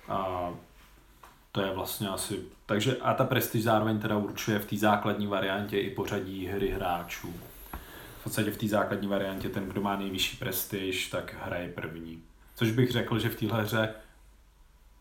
A 0.09 0.51
to 1.53 1.61
je 1.61 1.71
vlastně 1.71 2.09
asi... 2.09 2.41
Takže 2.67 2.97
a 2.97 3.15
ta 3.15 3.25
prestiž 3.25 3.63
zároveň 3.63 3.99
teda 3.99 4.17
určuje 4.17 4.59
v 4.59 4.67
té 4.67 4.77
základní 4.77 5.27
variantě 5.27 5.81
i 5.81 5.91
pořadí 5.91 6.47
hry 6.47 6.69
hráčů. 6.69 7.35
V 8.21 8.25
podstatě 8.25 8.51
v 8.51 8.57
té 8.57 8.69
základní 8.69 9.09
variantě 9.09 9.49
ten, 9.49 9.69
kdo 9.69 9.81
má 9.81 9.97
nejvyšší 9.97 10.37
prestiž, 10.37 11.09
tak 11.11 11.35
hraje 11.45 11.69
první. 11.69 12.23
Což 12.62 12.70
bych 12.70 12.90
řekl, 12.90 13.18
že 13.18 13.29
v 13.29 13.37
téhle 13.37 13.62
hře 13.62 13.88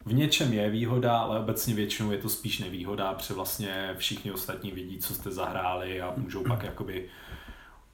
v 0.06 0.14
něčem 0.14 0.54
je 0.54 0.70
výhoda, 0.70 1.18
ale 1.18 1.40
obecně 1.40 1.76
většinou 1.76 2.12
je 2.12 2.18
to 2.18 2.30
spíš 2.30 2.60
nevýhoda, 2.60 3.14
protože 3.14 3.34
vlastně 3.34 3.94
všichni 3.98 4.32
ostatní 4.32 4.72
vidí, 4.72 4.98
co 4.98 5.14
jste 5.14 5.32
zahráli 5.32 6.02
a 6.02 6.14
můžou 6.18 6.44
pak 6.44 6.64
jakoby 6.64 7.06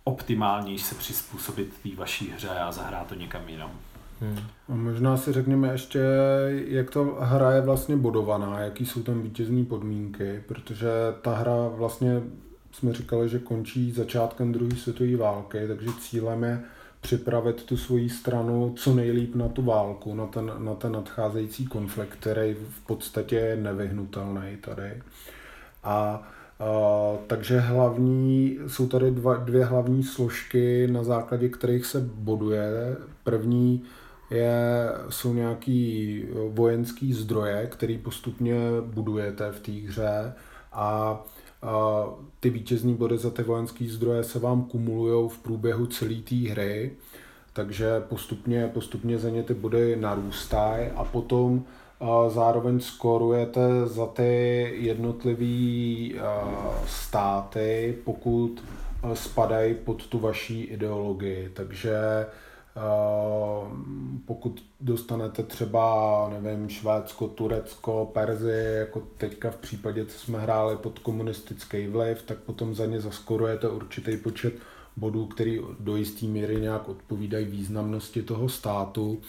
optimálněji 0.04 0.80
se 0.80 0.96
přizpůsobit 0.96 1.74
té 1.84 1.90
vaší 1.96 2.30
hře 2.30 2.50
a 2.50 2.72
zahrát 2.72 3.08
to 3.08 3.16
někam 3.16 3.50
jinam. 3.50 3.72
Hmm. 4.22 4.40
A 4.70 4.76
možná 4.76 5.18
si 5.18 5.34
řekněme 5.34 5.72
ještě, 5.72 6.00
jak 6.68 6.92
ta 6.92 7.00
hra 7.20 7.52
je 7.52 7.62
vlastně 7.62 7.98
bodovaná, 7.98 8.60
jaký 8.60 8.86
jsou 8.86 9.04
tam 9.04 9.22
vítězní 9.22 9.66
podmínky, 9.66 10.44
protože 10.48 10.90
ta 11.22 11.36
hra 11.36 11.68
vlastně 11.68 12.22
jsme 12.72 12.94
říkali, 12.94 13.30
že 13.30 13.40
končí 13.40 13.92
začátkem 13.92 14.52
druhé 14.52 14.76
světové 14.76 15.16
války, 15.18 15.68
takže 15.68 15.90
cílem 16.00 16.44
je 16.44 16.64
připravit 17.02 17.64
tu 17.64 17.78
svoji 17.78 18.10
stranu 18.10 18.74
co 18.78 18.96
nejlíp 18.96 19.36
na 19.36 19.48
tu 19.48 19.62
válku, 19.62 20.16
na 20.16 20.26
ten, 20.28 20.52
na 20.58 20.76
ten 20.76 20.92
nadcházející 20.92 21.66
konflikt, 21.66 22.10
který 22.10 22.54
v 22.54 22.86
podstatě 22.88 23.36
je 23.36 23.56
nevyhnutelný 23.56 24.58
tady. 24.62 25.02
A 25.84 26.28
Uh, 26.60 27.20
takže 27.28 27.60
hlavní, 27.60 28.58
jsou 28.68 28.88
tady 28.88 29.12
dva, 29.12 29.36
dvě 29.36 29.66
hlavní 29.66 30.04
složky, 30.04 30.88
na 30.88 31.04
základě 31.04 31.50
kterých 31.50 31.86
se 31.86 32.02
boduje. 32.02 32.98
První 33.24 33.84
je, 34.32 34.90
jsou 35.10 35.34
nějaký 35.34 36.24
vojenský 36.50 37.14
zdroje, 37.14 37.68
který 37.68 37.98
postupně 37.98 38.56
budujete 38.86 39.52
v 39.52 39.60
té 39.60 39.72
hře 39.72 40.34
a 40.74 41.20
ty 42.40 42.50
vítězní 42.50 42.96
body 42.96 43.18
za 43.18 43.30
ty 43.30 43.44
vojenské 43.44 43.86
zdroje 43.86 44.24
se 44.24 44.40
vám 44.40 44.64
kumulují 44.64 45.30
v 45.30 45.38
průběhu 45.38 45.86
celé 45.86 46.16
té 46.16 46.36
hry, 46.36 46.92
takže 47.54 48.00
postupně, 48.00 48.68
postupně 48.74 49.18
za 49.18 49.30
ně 49.30 49.44
ty 49.44 49.54
body 49.54 49.96
narůstají 49.96 50.88
a 50.96 51.04
potom 51.04 51.64
zároveň 52.28 52.80
skorujete 52.80 53.62
za 53.86 54.06
ty 54.06 54.24
jednotlivé 54.78 56.22
státy, 56.88 57.98
pokud 58.04 58.64
spadají 59.14 59.74
pod 59.74 60.08
tu 60.08 60.20
vaší 60.20 60.64
ideologii. 60.64 61.50
Takže 61.54 61.96
pokud 64.26 64.64
dostanete 64.82 65.44
třeba, 65.44 66.30
nevím, 66.42 66.70
Švédsko, 66.70 67.28
Turecko, 67.28 68.12
Perzi, 68.14 68.76
jako 68.78 69.04
teďka 69.18 69.52
v 69.52 69.58
případě, 69.58 70.06
co 70.06 70.20
jsme 70.20 70.40
hráli 70.40 70.78
pod 70.78 71.00
komunistický 71.00 71.88
vliv, 71.88 72.22
tak 72.22 72.38
potom 72.38 72.76
za 72.76 72.86
ně 72.86 73.02
zaskorujete 73.02 73.70
určitý 73.70 74.18
počet 74.18 74.54
bodů, 74.98 75.26
který 75.26 75.62
do 75.80 75.96
jisté 75.96 76.26
míry 76.26 76.62
nějak 76.62 76.90
odpovídají 76.90 77.46
významnosti 77.46 78.22
toho 78.22 78.50
státu. 78.50 79.20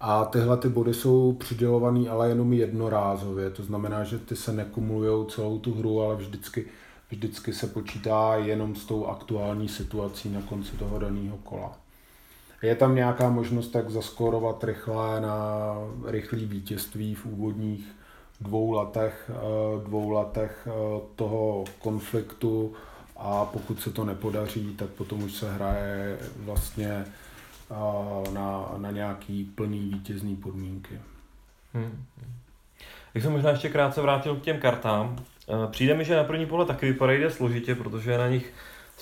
A 0.00 0.24
tyhle 0.24 0.56
ty 0.56 0.68
body 0.68 0.94
jsou 0.94 1.32
přidělované 1.32 2.08
ale 2.08 2.28
jenom 2.28 2.52
jednorázově, 2.52 3.50
to 3.50 3.62
znamená, 3.62 4.04
že 4.04 4.18
ty 4.18 4.36
se 4.36 4.52
nekumulují 4.52 5.26
celou 5.26 5.58
tu 5.58 5.74
hru, 5.74 6.02
ale 6.02 6.16
vždycky, 6.16 6.66
vždycky 7.10 7.52
se 7.52 7.66
počítá 7.66 8.34
jenom 8.36 8.74
s 8.74 8.84
tou 8.84 9.06
aktuální 9.06 9.68
situací 9.68 10.28
na 10.28 10.42
konci 10.42 10.76
toho 10.76 10.98
daného 10.98 11.36
kola. 11.36 11.87
Je 12.62 12.74
tam 12.74 12.94
nějaká 12.94 13.30
možnost 13.30 13.68
tak 13.68 13.90
zaskorovat 13.90 14.64
rychle 14.64 15.20
na 15.20 15.74
rychlý 16.06 16.46
vítězství 16.46 17.14
v 17.14 17.26
úvodních 17.26 17.86
dvou 18.40 18.72
letech, 18.72 19.30
eh, 19.30 19.84
dvou 19.84 20.10
letech 20.10 20.68
eh, 20.70 21.00
toho 21.16 21.64
konfliktu 21.78 22.72
a 23.16 23.44
pokud 23.44 23.80
se 23.80 23.90
to 23.90 24.04
nepodaří, 24.04 24.74
tak 24.74 24.88
potom 24.88 25.22
už 25.22 25.32
se 25.32 25.52
hraje 25.52 26.18
vlastně 26.36 27.04
eh, 27.70 28.30
na, 28.32 28.74
na 28.76 28.90
nějaký 28.90 29.44
plný 29.44 29.78
vítězný 29.78 30.36
podmínky. 30.36 31.00
Hmm. 31.74 32.04
Jak 33.14 33.24
jsem 33.24 33.32
možná 33.32 33.50
ještě 33.50 33.68
krátce 33.68 34.02
vrátil 34.02 34.36
k 34.36 34.42
těm 34.42 34.58
kartám, 34.58 35.16
přijde 35.70 35.94
mi, 35.94 36.04
že 36.04 36.16
na 36.16 36.24
první 36.24 36.46
pohled 36.46 36.68
taky 36.68 36.86
vypadají 36.86 37.30
složitě, 37.30 37.74
protože 37.74 38.18
na 38.18 38.28
nich 38.28 38.52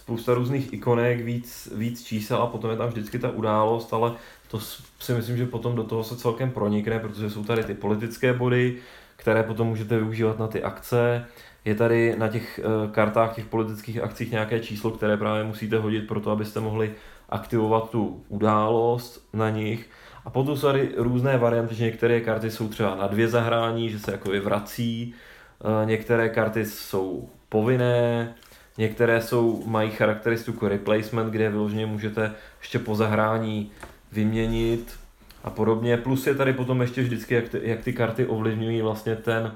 spousta 0.06 0.34
různých 0.34 0.72
ikonek, 0.72 1.20
víc, 1.20 1.72
víc 1.74 2.04
čísel 2.04 2.42
a 2.42 2.46
potom 2.46 2.70
je 2.70 2.76
tam 2.76 2.88
vždycky 2.88 3.18
ta 3.18 3.30
událost, 3.30 3.92
ale 3.92 4.12
to 4.48 4.60
si 5.00 5.12
myslím, 5.12 5.36
že 5.36 5.46
potom 5.46 5.74
do 5.76 5.84
toho 5.84 6.04
se 6.04 6.16
celkem 6.16 6.50
pronikne, 6.50 6.98
protože 6.98 7.30
jsou 7.30 7.44
tady 7.44 7.64
ty 7.64 7.74
politické 7.74 8.32
body, 8.32 8.76
které 9.16 9.42
potom 9.42 9.66
můžete 9.66 9.96
využívat 9.96 10.38
na 10.38 10.46
ty 10.46 10.62
akce. 10.62 11.26
Je 11.64 11.74
tady 11.74 12.14
na 12.18 12.28
těch 12.28 12.60
uh, 12.64 12.92
kartách, 12.92 13.34
těch 13.34 13.46
politických 13.46 14.02
akcích 14.02 14.30
nějaké 14.30 14.60
číslo, 14.60 14.90
které 14.90 15.16
právě 15.16 15.44
musíte 15.44 15.78
hodit 15.78 16.06
pro 16.06 16.20
to, 16.20 16.30
abyste 16.30 16.60
mohli 16.60 16.94
aktivovat 17.28 17.90
tu 17.90 18.22
událost 18.28 19.28
na 19.32 19.50
nich. 19.50 19.90
A 20.24 20.30
potom 20.30 20.56
jsou 20.56 20.66
tady 20.66 20.92
různé 20.96 21.38
varianty, 21.38 21.74
že 21.74 21.84
některé 21.84 22.20
karty 22.20 22.50
jsou 22.50 22.68
třeba 22.68 22.94
na 22.94 23.06
dvě 23.06 23.28
zahrání, 23.28 23.90
že 23.90 23.98
se 23.98 24.12
jako 24.12 24.30
vrací, 24.42 25.14
uh, 25.64 25.88
některé 25.88 26.28
karty 26.28 26.64
jsou 26.64 27.28
povinné, 27.48 28.34
Některé 28.78 29.22
jsou, 29.22 29.62
mají 29.66 29.90
charakteristiku 29.90 30.68
replacement, 30.68 31.30
kde 31.30 31.50
vyloženě 31.50 31.86
můžete 31.86 32.32
ještě 32.60 32.78
po 32.78 32.94
zahrání 32.94 33.70
vyměnit 34.12 34.98
a 35.44 35.50
podobně. 35.50 35.96
Plus 35.96 36.26
je 36.26 36.34
tady 36.34 36.52
potom 36.52 36.80
ještě 36.80 37.02
vždycky, 37.02 37.34
jak 37.34 37.48
ty, 37.48 37.60
jak 37.62 37.80
ty 37.84 37.92
karty 37.92 38.26
ovlivňují 38.26 38.82
vlastně 38.82 39.16
ten, 39.16 39.52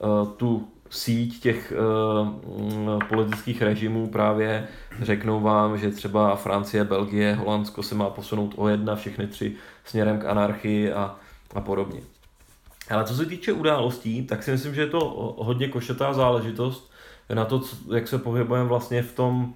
uh, 0.00 0.28
tu 0.32 0.68
síť 0.90 1.42
těch 1.42 1.72
uh, 1.72 2.98
politických 3.08 3.62
režimů 3.62 4.08
právě 4.08 4.68
řeknou 5.02 5.40
vám, 5.40 5.78
že 5.78 5.90
třeba 5.90 6.36
Francie, 6.36 6.84
Belgie, 6.84 7.34
Holandsko 7.34 7.82
se 7.82 7.94
má 7.94 8.10
posunout 8.10 8.54
o 8.56 8.68
jedna, 8.68 8.96
všechny 8.96 9.26
tři 9.26 9.56
směrem 9.84 10.18
k 10.18 10.24
anarchii 10.24 10.92
a, 10.92 11.16
a 11.54 11.60
podobně. 11.60 12.00
Ale 12.90 13.04
co 13.04 13.14
se 13.14 13.26
týče 13.26 13.52
událostí, 13.52 14.26
tak 14.26 14.42
si 14.42 14.50
myslím, 14.50 14.74
že 14.74 14.80
je 14.80 14.86
to 14.86 15.00
hodně 15.38 15.68
košetá 15.68 16.12
záležitost, 16.12 16.92
na 17.34 17.44
to, 17.44 17.62
jak 17.94 18.08
se 18.08 18.18
pohybujeme 18.18 18.68
vlastně 18.68 19.02
v 19.02 19.12
tom 19.12 19.54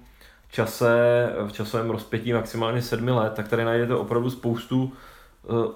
čase, 0.51 1.29
v 1.47 1.51
časovém 1.51 1.89
rozpětí 1.89 2.33
maximálně 2.33 2.81
sedmi 2.81 3.11
let, 3.11 3.33
tak 3.35 3.47
tady 3.47 3.65
najdete 3.65 3.95
opravdu 3.95 4.29
spoustu 4.29 4.83
uh, 4.83 4.91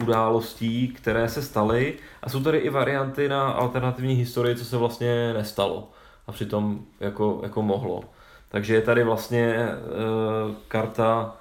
událostí, 0.04 0.88
které 0.88 1.30
se 1.30 1.42
staly 1.42 1.94
a 2.22 2.30
jsou 2.30 2.44
tady 2.44 2.58
i 2.58 2.70
varianty 2.70 3.30
na 3.30 3.52
alternativní 3.52 4.14
historii, 4.14 4.56
co 4.56 4.66
se 4.66 4.78
vlastně 4.78 5.34
nestalo 5.34 5.90
a 6.28 6.32
přitom 6.32 6.86
jako, 7.00 7.40
jako 7.44 7.62
mohlo. 7.62 8.04
Takže 8.50 8.74
je 8.74 8.82
tady 8.82 9.04
vlastně 9.04 9.68
uh, 9.68 10.56
karta, 10.68 11.36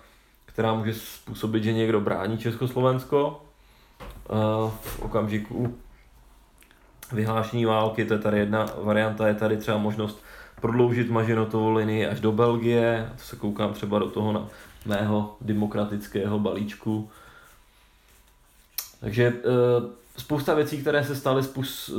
která 0.47 0.75
může 0.75 0.95
způsobit, 0.95 1.64
že 1.64 1.73
někdo 1.73 2.01
brání 2.01 2.38
Československo 2.38 3.42
uh, 4.31 4.71
v 4.71 5.03
okamžiku 5.03 5.75
vyhlášení 7.12 7.64
války, 7.64 8.05
to 8.05 8.14
je 8.14 8.19
tady 8.19 8.38
jedna 8.38 8.66
varianta, 8.83 9.29
je 9.29 9.35
tady 9.35 9.57
třeba 9.57 9.77
možnost 9.77 10.25
prodloužit 10.61 11.11
Maženotovou 11.11 11.73
linii 11.73 12.07
až 12.07 12.21
do 12.21 12.33
Belgie, 12.33 13.11
to 13.16 13.23
se 13.23 13.37
koukám 13.37 13.73
třeba 13.73 13.99
do 13.99 14.11
toho 14.11 14.33
na 14.33 14.49
mého 14.87 15.37
demokratického 15.40 16.38
balíčku. 16.38 17.11
Takže 19.01 19.25
e, 19.25 19.33
spousta 20.16 20.55
věcí, 20.55 20.79
které 20.79 21.05
se 21.05 21.16
staly 21.16 21.42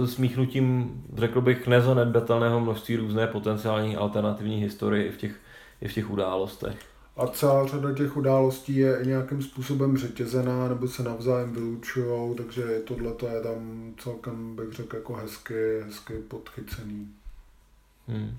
smíchnutím, 0.06 0.94
řekl 1.16 1.42
bych, 1.42 1.68
nezanedbatelného 1.68 2.60
množství 2.60 2.96
různé 2.96 3.28
potenciální 3.28 3.96
alternativní 3.96 4.62
historie 4.62 5.12
v 5.12 5.18
těch, 5.18 5.36
i 5.82 5.88
v 5.88 5.94
těch 5.94 6.10
událostech. 6.10 6.78
A 7.18 7.28
celá 7.28 7.68
řada 7.68 7.94
těch 7.94 8.18
událostí 8.18 8.76
je 8.76 9.00
nějakým 9.04 9.42
způsobem 9.42 9.98
řetězená 9.98 10.68
nebo 10.68 10.88
se 10.88 11.04
navzájem 11.04 11.54
vylučují, 11.54 12.36
takže 12.36 12.82
tohle 12.86 13.12
je 13.34 13.42
tam 13.42 13.92
celkem, 13.98 14.56
bych 14.56 14.74
řekl, 14.74 14.96
jako 14.96 15.14
hezky, 15.14 15.82
hezky 15.84 16.14
podchycený. 16.14 17.08
Hmm. 18.08 18.38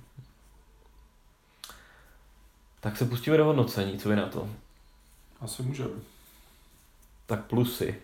Tak 2.81 2.97
se 2.97 3.05
pustíme 3.05 3.37
do 3.37 3.45
hodnocení, 3.45 3.99
co 3.99 4.09
vy 4.09 4.17
na 4.17 4.29
to? 4.29 4.49
Asi 5.41 5.63
můžeme. 5.63 5.95
Tak 7.27 7.45
plusy. 7.45 7.95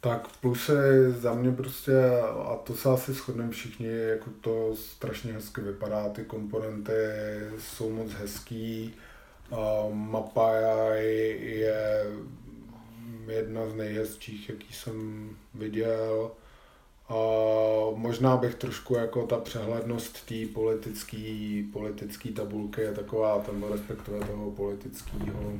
Tak 0.00 0.28
plus 0.40 0.68
je 0.68 1.10
za 1.10 1.34
mě 1.34 1.52
prostě, 1.52 1.92
a 2.48 2.56
to 2.56 2.74
se 2.74 2.88
asi 2.88 3.12
shodneme 3.12 3.50
všichni, 3.50 3.86
jako 3.86 4.30
to 4.40 4.76
strašně 4.76 5.32
hezky 5.32 5.60
vypadá, 5.60 6.08
ty 6.08 6.24
komponenty 6.24 6.92
jsou 7.58 7.90
moc 7.90 8.12
hezký, 8.12 8.94
mapa 9.92 10.54
je 10.94 12.06
jedna 13.26 13.68
z 13.68 13.74
nejhezčích, 13.74 14.48
jaký 14.48 14.72
jsem 14.72 15.28
viděl. 15.54 16.30
A 17.08 17.14
možná 17.94 18.36
bych 18.36 18.54
trošku 18.54 18.94
jako 18.94 19.26
ta 19.26 19.36
přehlednost 19.36 20.26
té 20.26 20.34
politické 20.54 21.62
politický 21.72 22.32
tabulky 22.32 22.80
je 22.80 22.92
taková, 22.92 23.38
tam 23.38 23.64
respektive 23.72 24.20
toho 24.20 24.50
politického 24.50 25.52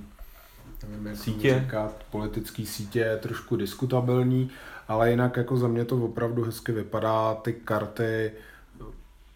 nevím, 0.88 1.06
jak 1.06 1.16
sítě. 1.16 1.60
říkat, 1.64 2.04
politický 2.10 2.66
sítě 2.66 2.98
je 2.98 3.18
trošku 3.18 3.56
diskutabilní, 3.56 4.50
ale 4.88 5.10
jinak 5.10 5.36
jako 5.36 5.56
za 5.56 5.68
mě 5.68 5.84
to 5.84 5.96
opravdu 5.96 6.44
hezky 6.44 6.72
vypadá, 6.72 7.34
ty 7.34 7.52
karty 7.52 8.32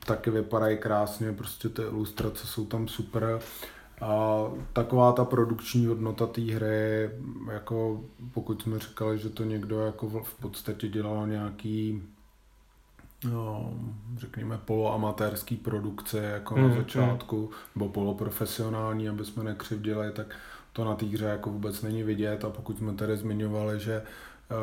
taky 0.06 0.30
vypadají 0.30 0.78
krásně, 0.78 1.32
prostě 1.32 1.68
ty 1.68 1.82
ilustrace 1.82 2.46
jsou 2.46 2.66
tam 2.66 2.88
super. 2.88 3.40
A 4.00 4.44
taková 4.72 5.12
ta 5.12 5.24
produkční 5.24 5.86
hodnota 5.86 6.26
té 6.26 6.40
hry, 6.40 7.10
jako 7.52 8.04
pokud 8.34 8.62
jsme 8.62 8.78
říkali, 8.78 9.18
že 9.18 9.28
to 9.28 9.44
někdo 9.44 9.80
jako 9.80 10.08
v 10.08 10.34
podstatě 10.34 10.88
dělal 10.88 11.26
nějaký 11.26 12.02
no, 13.24 13.74
řekněme 14.16 14.58
poloamatérský 14.64 15.56
produkce 15.56 16.18
jako 16.18 16.54
mm, 16.54 16.62
na 16.62 16.68
hmm. 16.68 16.76
začátku, 16.76 17.40
mm. 17.40 17.48
nebo 17.74 17.88
poloprofesionální, 17.88 19.08
aby 19.08 19.24
jsme 19.24 19.44
nekřivděli, 19.44 20.12
tak 20.12 20.36
to 20.72 20.84
na 20.84 20.94
té 20.94 21.06
hře 21.06 21.24
jako 21.24 21.50
vůbec 21.50 21.82
není 21.82 22.02
vidět 22.02 22.44
a 22.44 22.50
pokud 22.50 22.78
jsme 22.78 22.94
tady 22.94 23.16
zmiňovali, 23.16 23.80
že 23.80 24.02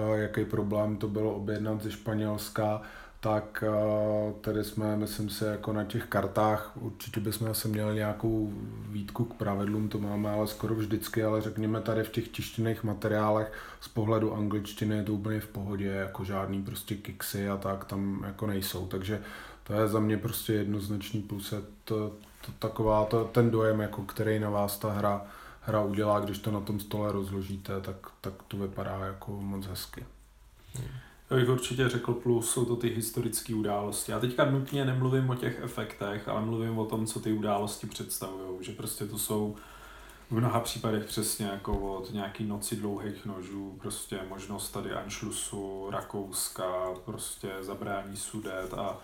uh, 0.10 0.16
jaký 0.16 0.46
problém 0.46 0.98
to 0.98 1.08
bylo 1.08 1.36
objednat 1.36 1.84
ze 1.84 1.92
Španělska, 1.92 2.82
tak 3.26 3.64
uh, 3.68 4.34
tady 4.42 4.64
jsme, 4.64 4.98
myslím 4.98 5.30
si, 5.30 5.46
jako 5.46 5.74
na 5.74 5.84
těch 5.84 6.06
kartách, 6.06 6.72
určitě 6.76 7.20
bychom 7.20 7.52
asi 7.52 7.68
měli 7.68 7.96
nějakou 7.96 8.54
výtku 8.90 9.26
k 9.26 9.34
pravidlům, 9.34 9.90
to 9.90 10.00
máme 10.00 10.30
ale 10.30 10.48
skoro 10.48 10.76
vždycky, 10.76 11.24
ale 11.24 11.42
řekněme 11.42 11.82
tady 11.82 12.04
v 12.04 12.10
těch 12.10 12.28
tištěných 12.28 12.84
materiálech 12.84 13.54
z 13.82 13.88
pohledu 13.88 14.34
angličtiny 14.34 14.96
je 14.96 15.04
to 15.04 15.14
úplně 15.14 15.40
v 15.40 15.48
pohodě, 15.48 15.88
jako 15.88 16.24
žádný 16.24 16.64
prostě 16.64 16.96
kiksy 16.96 17.50
a 17.50 17.58
tak 17.58 17.86
tam 17.86 18.24
jako 18.26 18.48
nejsou, 18.48 18.88
takže 18.88 19.22
to 19.64 19.74
je 19.74 19.88
za 19.88 20.00
mě 20.00 20.18
prostě 20.18 20.54
jednoznačný 20.54 21.22
plus, 21.22 21.52
je 21.52 21.62
to, 21.84 22.12
to, 22.46 22.52
taková, 22.60 23.06
to, 23.06 23.24
ten 23.24 23.52
dojem, 23.52 23.80
jako 23.80 24.02
který 24.02 24.40
na 24.40 24.50
vás 24.50 24.78
ta 24.78 24.92
hra 24.92 25.26
hra 25.62 25.82
udělá, 25.82 26.20
když 26.20 26.40
to 26.40 26.52
na 26.52 26.60
tom 26.60 26.80
stole 26.80 27.12
rozložíte, 27.12 27.82
tak, 27.82 27.96
tak 28.22 28.34
to 28.48 28.58
vypadá 28.58 29.06
jako 29.06 29.32
moc 29.32 29.66
hezky. 29.66 30.06
Já 31.30 31.36
bych 31.38 31.50
určitě 31.50 31.90
řekl 31.90 32.14
plus, 32.14 32.52
jsou 32.52 32.66
to 32.66 32.76
ty 32.76 32.90
historické 32.90 33.56
události. 33.56 34.12
Já 34.12 34.20
teďka 34.20 34.52
nutně 34.52 34.86
nemluvím 34.86 35.30
o 35.30 35.36
těch 35.36 35.60
efektech, 35.64 36.28
ale 36.28 36.46
mluvím 36.46 36.78
o 36.78 36.86
tom, 36.86 37.06
co 37.06 37.20
ty 37.20 37.34
události 37.34 37.88
představují. 37.88 38.58
Že 38.62 38.72
prostě 38.72 39.06
to 39.06 39.18
jsou 39.18 39.56
v 40.30 40.32
mnoha 40.32 40.60
případech 40.60 41.06
přesně 41.06 41.46
jako 41.46 41.98
od 41.98 42.14
nějaký 42.14 42.44
noci 42.44 42.76
dlouhých 42.76 43.26
nožů, 43.26 43.78
prostě 43.82 44.20
možnost 44.30 44.72
tady 44.72 44.92
Anšlusu, 44.92 45.90
Rakouska, 45.90 46.94
prostě 47.06 47.52
zabrání 47.62 48.18
sudet 48.18 48.74
a 48.74 48.98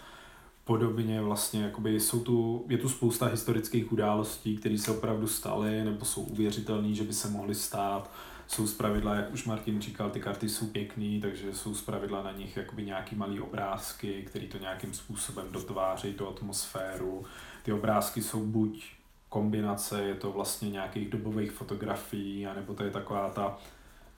podobně 0.63 1.21
vlastně, 1.21 1.63
jakoby 1.63 1.99
jsou 1.99 2.19
tu, 2.19 2.65
je 2.69 2.77
tu 2.77 2.89
spousta 2.89 3.25
historických 3.25 3.91
událostí, 3.91 4.57
které 4.57 4.77
se 4.77 4.91
opravdu 4.91 5.27
staly 5.27 5.83
nebo 5.83 6.05
jsou 6.05 6.21
uvěřitelné, 6.21 6.93
že 6.93 7.03
by 7.03 7.13
se 7.13 7.29
mohly 7.29 7.55
stát. 7.55 8.11
Jsou 8.55 8.67
zpravidla, 8.67 9.15
jak 9.15 9.33
už 9.33 9.45
Martin 9.45 9.81
říkal, 9.81 10.09
ty 10.09 10.19
karty 10.19 10.49
jsou 10.49 10.67
pěkný, 10.67 11.21
takže 11.21 11.53
jsou 11.53 11.75
zpravidla 11.75 12.23
na 12.23 12.31
nich 12.31 12.57
jakoby 12.57 12.85
nějaký 12.85 13.15
malý 13.15 13.39
obrázky, 13.39 14.23
které 14.27 14.47
to 14.47 14.57
nějakým 14.57 14.93
způsobem 14.93 15.47
dotvářejí 15.51 16.13
tu 16.13 16.27
atmosféru. 16.27 17.25
Ty 17.63 17.73
obrázky 17.73 18.21
jsou 18.21 18.45
buď 18.45 18.91
kombinace, 19.29 20.03
je 20.03 20.15
to 20.15 20.31
vlastně 20.31 20.69
nějakých 20.69 21.09
dobových 21.09 21.51
fotografií, 21.51 22.47
anebo 22.47 22.73
to 22.73 22.83
je 22.83 22.91
taková 22.91 23.29
ta, 23.29 23.57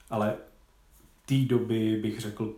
ale 0.10 0.36
té 1.26 1.36
doby 1.36 2.00
bych 2.02 2.20
řekl 2.20 2.56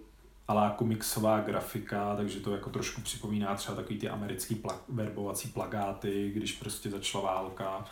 alá 0.47 0.69
komiksová 0.69 1.39
grafika, 1.39 2.15
takže 2.15 2.39
to 2.39 2.51
jako 2.51 2.69
trošku 2.69 3.01
připomíná 3.01 3.55
třeba 3.55 3.75
takový 3.75 3.99
ty 3.99 4.09
americký 4.09 4.55
pla- 4.55 4.79
verbovací 4.89 5.47
plagáty, 5.47 6.31
když 6.35 6.51
prostě 6.51 6.89
začala 6.89 7.23
válka. 7.33 7.85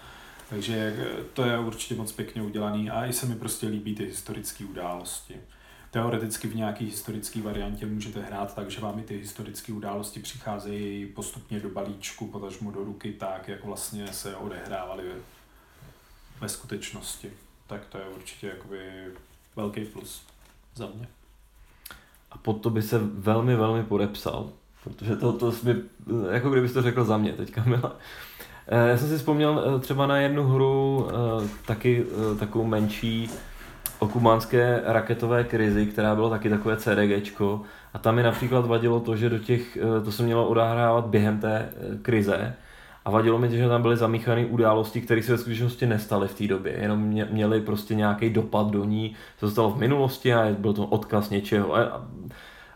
Takže 0.53 0.95
eh, 0.97 1.23
to 1.33 1.43
je 1.43 1.59
určitě 1.59 1.95
moc 1.95 2.11
pěkně 2.11 2.41
udělaný 2.41 2.89
a 2.89 3.05
i 3.05 3.13
se 3.13 3.25
mi 3.25 3.35
prostě 3.35 3.67
líbí 3.67 3.95
ty 3.95 4.05
historické 4.05 4.65
události. 4.65 5.35
Teoreticky 5.91 6.47
v 6.47 6.55
nějaké 6.55 6.85
historické 6.85 7.41
variantě 7.41 7.85
můžete 7.85 8.21
hrát 8.21 8.55
tak, 8.55 8.71
že 8.71 8.81
vám 8.81 8.99
i 8.99 9.03
ty 9.03 9.17
historické 9.17 9.73
události 9.73 10.19
přicházejí 10.19 11.05
postupně 11.05 11.59
do 11.59 11.69
balíčku, 11.69 12.27
potažmo 12.27 12.71
do 12.71 12.83
ruky, 12.83 13.13
tak 13.13 13.47
jak 13.47 13.65
vlastně 13.65 14.07
se 14.07 14.35
odehrávaly 14.35 15.03
ve 16.39 16.49
skutečnosti. 16.49 17.31
Tak 17.67 17.85
to 17.85 17.97
je 17.97 18.05
určitě 18.05 18.47
jakoby 18.47 19.07
velký 19.55 19.85
plus 19.85 20.23
za 20.75 20.87
mě 20.95 21.07
a 22.33 22.37
pod 22.37 22.53
to 22.53 22.69
by 22.69 22.81
se 22.81 22.99
velmi, 22.99 23.55
velmi 23.55 23.83
podepsal, 23.83 24.49
protože 24.83 25.15
to, 25.15 25.33
to 25.33 25.53
by, 25.63 25.75
jako 26.31 26.49
kdybys 26.49 26.73
to 26.73 26.81
řekl 26.81 27.03
za 27.03 27.17
mě 27.17 27.33
teďka, 27.33 27.63
Mila. 27.67 27.95
Eh, 28.67 28.89
já 28.89 28.97
jsem 28.97 29.07
si 29.07 29.17
vzpomněl 29.17 29.63
eh, 29.65 29.79
třeba 29.79 30.07
na 30.07 30.17
jednu 30.17 30.47
hru, 30.47 31.07
eh, 31.09 31.47
taky 31.65 32.05
takovou 32.39 32.65
menší, 32.65 33.29
o 33.99 34.07
kubánské 34.07 34.81
raketové 34.85 35.43
krizi, 35.43 35.85
která 35.85 36.15
byla 36.15 36.29
taky 36.29 36.49
takové 36.49 36.77
CDGčko 36.77 37.61
a 37.93 37.99
tam 37.99 38.15
mi 38.15 38.23
například 38.23 38.65
vadilo 38.65 38.99
to, 38.99 39.15
že 39.15 39.29
do 39.29 39.39
těch, 39.39 39.77
to 40.05 40.11
se 40.11 40.23
mělo 40.23 40.47
odehrávat 40.47 41.05
během 41.05 41.39
té 41.39 41.69
krize 42.01 42.55
a 43.05 43.11
vadilo 43.11 43.39
mi, 43.39 43.57
že 43.57 43.67
tam 43.67 43.81
byly 43.81 43.97
zamíchané 43.97 44.45
události, 44.45 45.01
které 45.01 45.23
se 45.23 45.31
ve 45.31 45.37
skutečnosti 45.37 45.85
nestaly 45.85 46.27
v 46.27 46.35
té 46.37 46.47
době, 46.47 46.73
jenom 46.81 46.99
měly 47.31 47.61
prostě 47.61 47.95
nějaký 47.95 48.29
dopad 48.29 48.71
do 48.71 48.85
ní, 48.85 49.15
co 49.37 49.47
se 49.47 49.51
stalo 49.51 49.69
v 49.69 49.79
minulosti 49.79 50.33
a 50.33 50.55
byl 50.59 50.73
to 50.73 50.85
odkaz 50.85 51.29
něčeho. 51.29 51.75
A, 51.75 52.07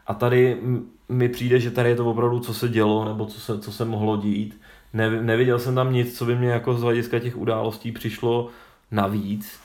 a 0.07 0.13
tady 0.13 0.61
mi 1.09 1.29
přijde, 1.29 1.59
že 1.59 1.71
tady 1.71 1.89
je 1.89 1.95
to 1.95 2.05
opravdu, 2.05 2.39
co 2.39 2.53
se 2.53 2.69
dělo, 2.69 3.05
nebo 3.05 3.25
co 3.25 3.39
se, 3.39 3.59
co 3.59 3.71
se 3.71 3.85
mohlo 3.85 4.17
dít. 4.17 4.59
Ne, 4.93 5.21
neviděl 5.21 5.59
jsem 5.59 5.75
tam 5.75 5.93
nic, 5.93 6.17
co 6.17 6.25
by 6.25 6.35
mě 6.35 6.49
jako 6.49 6.73
z 6.73 6.81
hlediska 6.81 7.19
těch 7.19 7.37
událostí 7.37 7.91
přišlo 7.91 8.49
navíc. 8.91 9.59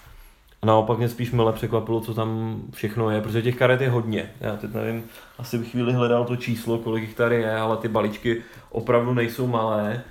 A 0.63 0.67
naopak 0.67 0.99
mě 0.99 1.09
spíš 1.09 1.33
mile 1.33 1.53
překvapilo, 1.53 2.01
co 2.01 2.15
tam 2.15 2.61
všechno 2.75 3.11
je, 3.11 3.21
protože 3.21 3.43
těch 3.43 3.57
karet 3.57 3.81
je 3.81 3.91
hodně. 3.91 4.31
Já 4.41 4.57
teď 4.57 4.75
nevím, 4.75 5.05
asi 5.39 5.59
bych 5.59 5.71
chvíli 5.71 5.93
hledal 5.93 6.25
to 6.25 6.37
číslo, 6.37 6.79
kolik 6.79 7.03
jich 7.03 7.15
tady 7.15 7.37
je, 7.37 7.57
ale 7.57 7.77
ty 7.77 7.89
balíčky 7.89 8.43
opravdu 8.71 9.15
nejsou 9.15 9.47
malé. 9.47 10.05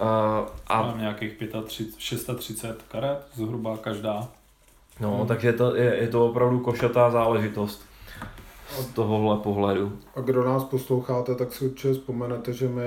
Uh, 0.00 0.06
a 0.66 0.82
Mám 0.82 0.98
nějakých 0.98 1.32
35, 1.36 1.98
630 1.98 2.82
karet, 2.88 3.18
zhruba 3.34 3.76
každá. 3.76 4.28
No, 5.00 5.18
hmm. 5.18 5.26
takže 5.26 5.52
to, 5.52 5.76
je, 5.76 5.96
je 5.96 6.08
to 6.08 6.26
opravdu 6.26 6.60
košatá 6.60 7.10
záležitost 7.10 7.86
z 8.78 8.86
tohohle 8.86 9.36
pohledu. 9.36 9.98
A 10.16 10.20
kdo 10.20 10.44
nás 10.44 10.64
posloucháte, 10.64 11.34
tak 11.34 11.52
si 11.52 11.64
určitě 11.64 11.92
vzpomenete, 11.92 12.52
že 12.52 12.68
my 12.68 12.82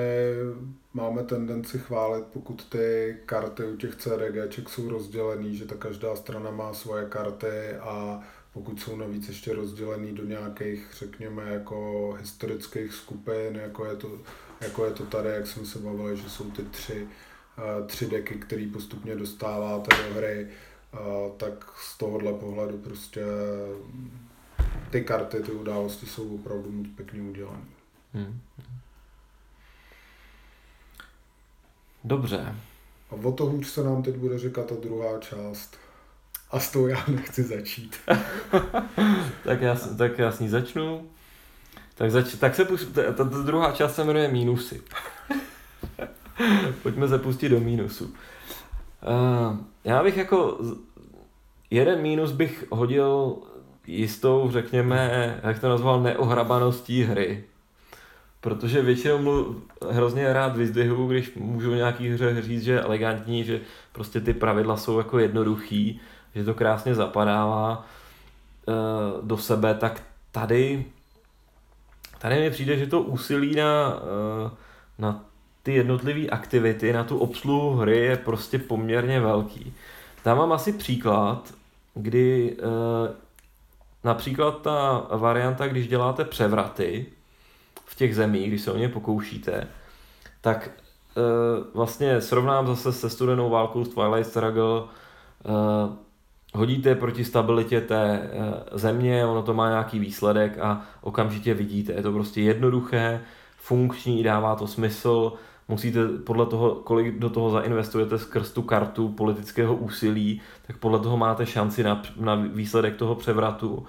máme 0.93 1.23
tendenci 1.23 1.79
chválit, 1.79 2.25
pokud 2.25 2.65
ty 2.69 3.17
karty 3.25 3.65
u 3.65 3.75
těch 3.77 3.95
CDGček 3.95 4.69
jsou 4.69 4.89
rozdělený, 4.89 5.57
že 5.57 5.65
ta 5.65 5.75
každá 5.75 6.15
strana 6.15 6.51
má 6.51 6.73
svoje 6.73 7.05
karty 7.05 7.75
a 7.79 8.21
pokud 8.53 8.81
jsou 8.81 8.95
navíc 8.95 9.27
ještě 9.27 9.53
rozdělený 9.53 10.11
do 10.11 10.25
nějakých, 10.25 10.87
řekněme, 10.97 11.43
jako 11.43 12.11
historických 12.19 12.93
skupin, 12.93 13.55
jako 13.55 13.85
je 13.85 13.95
to 13.95 14.19
jako 14.63 14.85
je 14.85 14.91
to 14.91 15.05
tady, 15.05 15.29
jak 15.29 15.47
jsme 15.47 15.65
se 15.65 15.79
bavili, 15.79 16.17
že 16.17 16.29
jsou 16.29 16.51
ty 16.51 16.63
tři, 16.63 17.07
uh, 17.57 17.87
tři 17.87 18.09
deky, 18.09 18.35
které 18.35 18.69
postupně 18.73 19.15
dostáváte 19.15 19.95
do 20.03 20.13
hry, 20.13 20.47
uh, 20.93 21.31
tak 21.37 21.65
z 21.77 21.97
tohohle 21.97 22.33
pohledu 22.33 22.77
prostě 22.77 23.25
ty 24.89 25.03
karty, 25.03 25.39
ty 25.39 25.51
události 25.51 26.05
jsou 26.05 26.35
opravdu 26.35 26.71
moc 26.71 26.87
pěkně 26.95 27.21
udělané. 27.21 27.65
Hmm. 28.13 28.39
Dobře. 32.03 32.55
A 33.11 33.15
o 33.15 33.31
to 33.31 33.45
hůř 33.45 33.67
se 33.67 33.83
nám 33.83 34.03
teď 34.03 34.15
bude 34.15 34.39
říkat 34.39 34.65
ta 34.65 34.75
druhá 34.75 35.19
část. 35.19 35.77
A 36.51 36.59
s 36.59 36.71
tou 36.71 36.87
já 36.87 37.03
nechci 37.07 37.43
začít. 37.43 37.95
tak, 39.43 39.61
já, 39.61 39.75
tak 39.97 40.19
já 40.19 40.31
s 40.31 40.39
ní 40.39 40.49
začnu. 40.49 41.09
Tak, 41.95 42.11
zač- 42.11 42.35
tak 42.35 42.55
se 42.55 42.65
pust- 42.65 42.91
ta, 42.91 43.13
ta, 43.13 43.23
druhá 43.23 43.71
část 43.71 43.95
se 43.95 44.03
jmenuje 44.03 44.27
mínusy. 44.27 44.81
Pojďme 46.83 47.07
se 47.07 47.19
pustit 47.19 47.49
do 47.49 47.59
mínusu. 47.59 48.05
Uh, 48.05 49.57
já 49.83 50.03
bych 50.03 50.17
jako 50.17 50.59
jeden 51.69 52.01
mínus 52.01 52.31
bych 52.31 52.65
hodil 52.69 53.37
jistou, 53.87 54.51
řekněme, 54.51 55.39
jak 55.43 55.59
to 55.59 55.69
nazval, 55.69 56.01
neohrabaností 56.01 57.03
hry. 57.03 57.43
Protože 58.43 58.81
většinou 58.81 59.17
mluv, 59.17 59.55
hrozně 59.89 60.33
rád 60.33 60.57
vyzdvihuju, 60.57 61.07
když 61.07 61.35
můžu 61.35 61.75
nějaký 61.75 62.09
hře 62.09 62.41
říct, 62.41 62.63
že 62.63 62.71
je 62.71 62.81
elegantní, 62.81 63.43
že 63.43 63.61
prostě 63.91 64.21
ty 64.21 64.33
pravidla 64.33 64.77
jsou 64.77 64.97
jako 64.97 65.19
jednoduchý, 65.19 66.01
že 66.35 66.43
to 66.43 66.53
krásně 66.53 66.95
zapadává 66.95 67.85
uh, 68.65 69.27
do 69.27 69.37
sebe, 69.37 69.73
tak 69.73 70.03
tady, 70.31 70.85
tady 72.19 72.39
mi 72.39 72.51
přijde, 72.51 72.77
že 72.77 72.87
to 72.87 73.01
úsilí 73.01 73.55
na, 73.55 73.93
uh, 73.95 74.51
na 74.97 75.25
ty 75.63 75.73
jednotlivé 75.73 76.27
aktivity, 76.27 76.93
na 76.93 77.03
tu 77.03 77.17
obsluhu 77.17 77.75
hry 77.75 77.97
je 77.97 78.17
prostě 78.17 78.59
poměrně 78.59 79.19
velký. 79.19 79.73
Tam 80.23 80.37
mám 80.37 80.51
asi 80.51 80.73
příklad, 80.73 81.53
kdy 81.93 82.57
uh, 82.57 83.15
například 84.03 84.61
ta 84.61 85.07
varianta, 85.11 85.67
když 85.67 85.87
děláte 85.87 86.25
převraty 86.25 87.05
v 87.93 87.95
těch 87.95 88.15
zemích, 88.15 88.47
když 88.47 88.61
se 88.61 88.71
o 88.71 88.77
ně 88.77 88.89
pokoušíte, 88.89 89.67
tak 90.41 90.69
uh, 91.15 91.23
vlastně 91.73 92.21
srovnám 92.21 92.67
zase 92.67 92.93
se 92.93 93.09
studenou 93.09 93.49
válkou 93.49 93.85
z 93.85 93.89
Twilight 93.89 94.29
Struggle, 94.29 94.81
uh, 94.81 94.87
hodíte 96.53 96.95
proti 96.95 97.25
stabilitě 97.25 97.81
té 97.81 98.29
uh, 98.33 98.77
země, 98.77 99.25
ono 99.25 99.43
to 99.43 99.53
má 99.53 99.69
nějaký 99.69 99.99
výsledek 99.99 100.57
a 100.59 100.81
okamžitě 101.01 101.53
vidíte. 101.53 101.93
Je 101.93 102.03
to 102.03 102.11
prostě 102.11 102.41
jednoduché, 102.41 103.21
funkční, 103.57 104.23
dává 104.23 104.55
to 104.55 104.67
smysl, 104.67 105.33
musíte 105.67 106.07
podle 106.07 106.45
toho, 106.45 106.75
kolik 106.75 107.19
do 107.19 107.29
toho 107.29 107.49
zainvestujete 107.49 108.19
skrz 108.19 108.51
tu 108.51 108.61
kartu 108.61 109.09
politického 109.09 109.75
úsilí, 109.75 110.41
tak 110.67 110.77
podle 110.77 110.99
toho 110.99 111.17
máte 111.17 111.45
šanci 111.45 111.83
na, 111.83 112.01
na 112.19 112.35
výsledek 112.35 112.95
toho 112.95 113.15
převratu. 113.15 113.85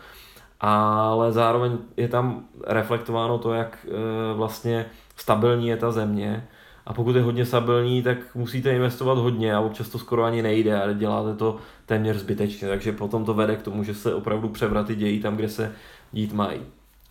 Ale 0.61 1.33
zároveň 1.33 1.79
je 1.97 2.09
tam 2.09 2.45
reflektováno 2.67 3.39
to, 3.39 3.53
jak 3.53 3.87
e, 3.89 4.35
vlastně 4.35 4.87
stabilní 5.17 5.69
je 5.69 5.77
ta 5.77 5.93
země. 5.93 6.49
A 6.87 6.93
pokud 6.93 7.17
je 7.17 7.23
hodně 7.23 7.47
stabilní, 7.47 8.03
tak 8.03 8.35
musíte 8.35 8.75
investovat 8.75 9.19
hodně 9.19 9.55
a 9.55 9.61
občas 9.61 9.89
to 9.89 9.99
skoro 9.99 10.25
ani 10.25 10.43
nejde 10.43 10.83
a 10.83 10.93
děláte 10.93 11.37
to 11.37 11.57
téměř 11.87 12.17
zbytečně. 12.17 12.69
Takže 12.69 12.93
potom 12.93 13.25
to 13.25 13.35
vede 13.35 13.57
k 13.57 13.63
tomu, 13.63 13.85
že 13.85 13.95
se 13.95 14.15
opravdu 14.15 14.49
převraty 14.49 14.95
dějí 14.95 15.21
tam, 15.21 15.37
kde 15.37 15.49
se 15.49 15.73
dít 16.13 16.33
mají. 16.33 16.61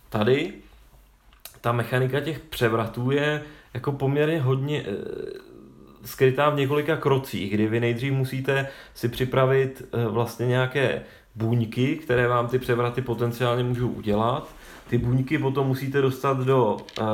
Tady 0.08 0.52
ta 1.60 1.72
mechanika 1.72 2.20
těch 2.20 2.40
převratů 2.40 3.10
je 3.10 3.42
jako 3.74 3.92
poměrně 3.92 4.40
hodně 4.40 4.84
eh, 4.86 4.92
skrytá 6.04 6.50
v 6.50 6.56
několika 6.56 6.96
krocích, 6.96 7.54
kdy 7.54 7.66
vy 7.66 7.80
nejdřív 7.80 8.12
musíte 8.12 8.68
si 8.94 9.08
připravit 9.08 9.88
eh, 9.92 10.08
vlastně 10.08 10.46
nějaké 10.46 11.02
buňky, 11.36 11.96
které 11.96 12.28
vám 12.28 12.48
ty 12.48 12.58
převraty 12.58 13.02
potenciálně 13.02 13.64
můžou 13.64 13.88
udělat. 13.88 14.48
Ty 14.88 14.98
buňky 14.98 15.38
potom 15.38 15.66
musíte 15.66 16.00
dostat 16.00 16.38
do 16.38 16.76
uh, 17.00 17.06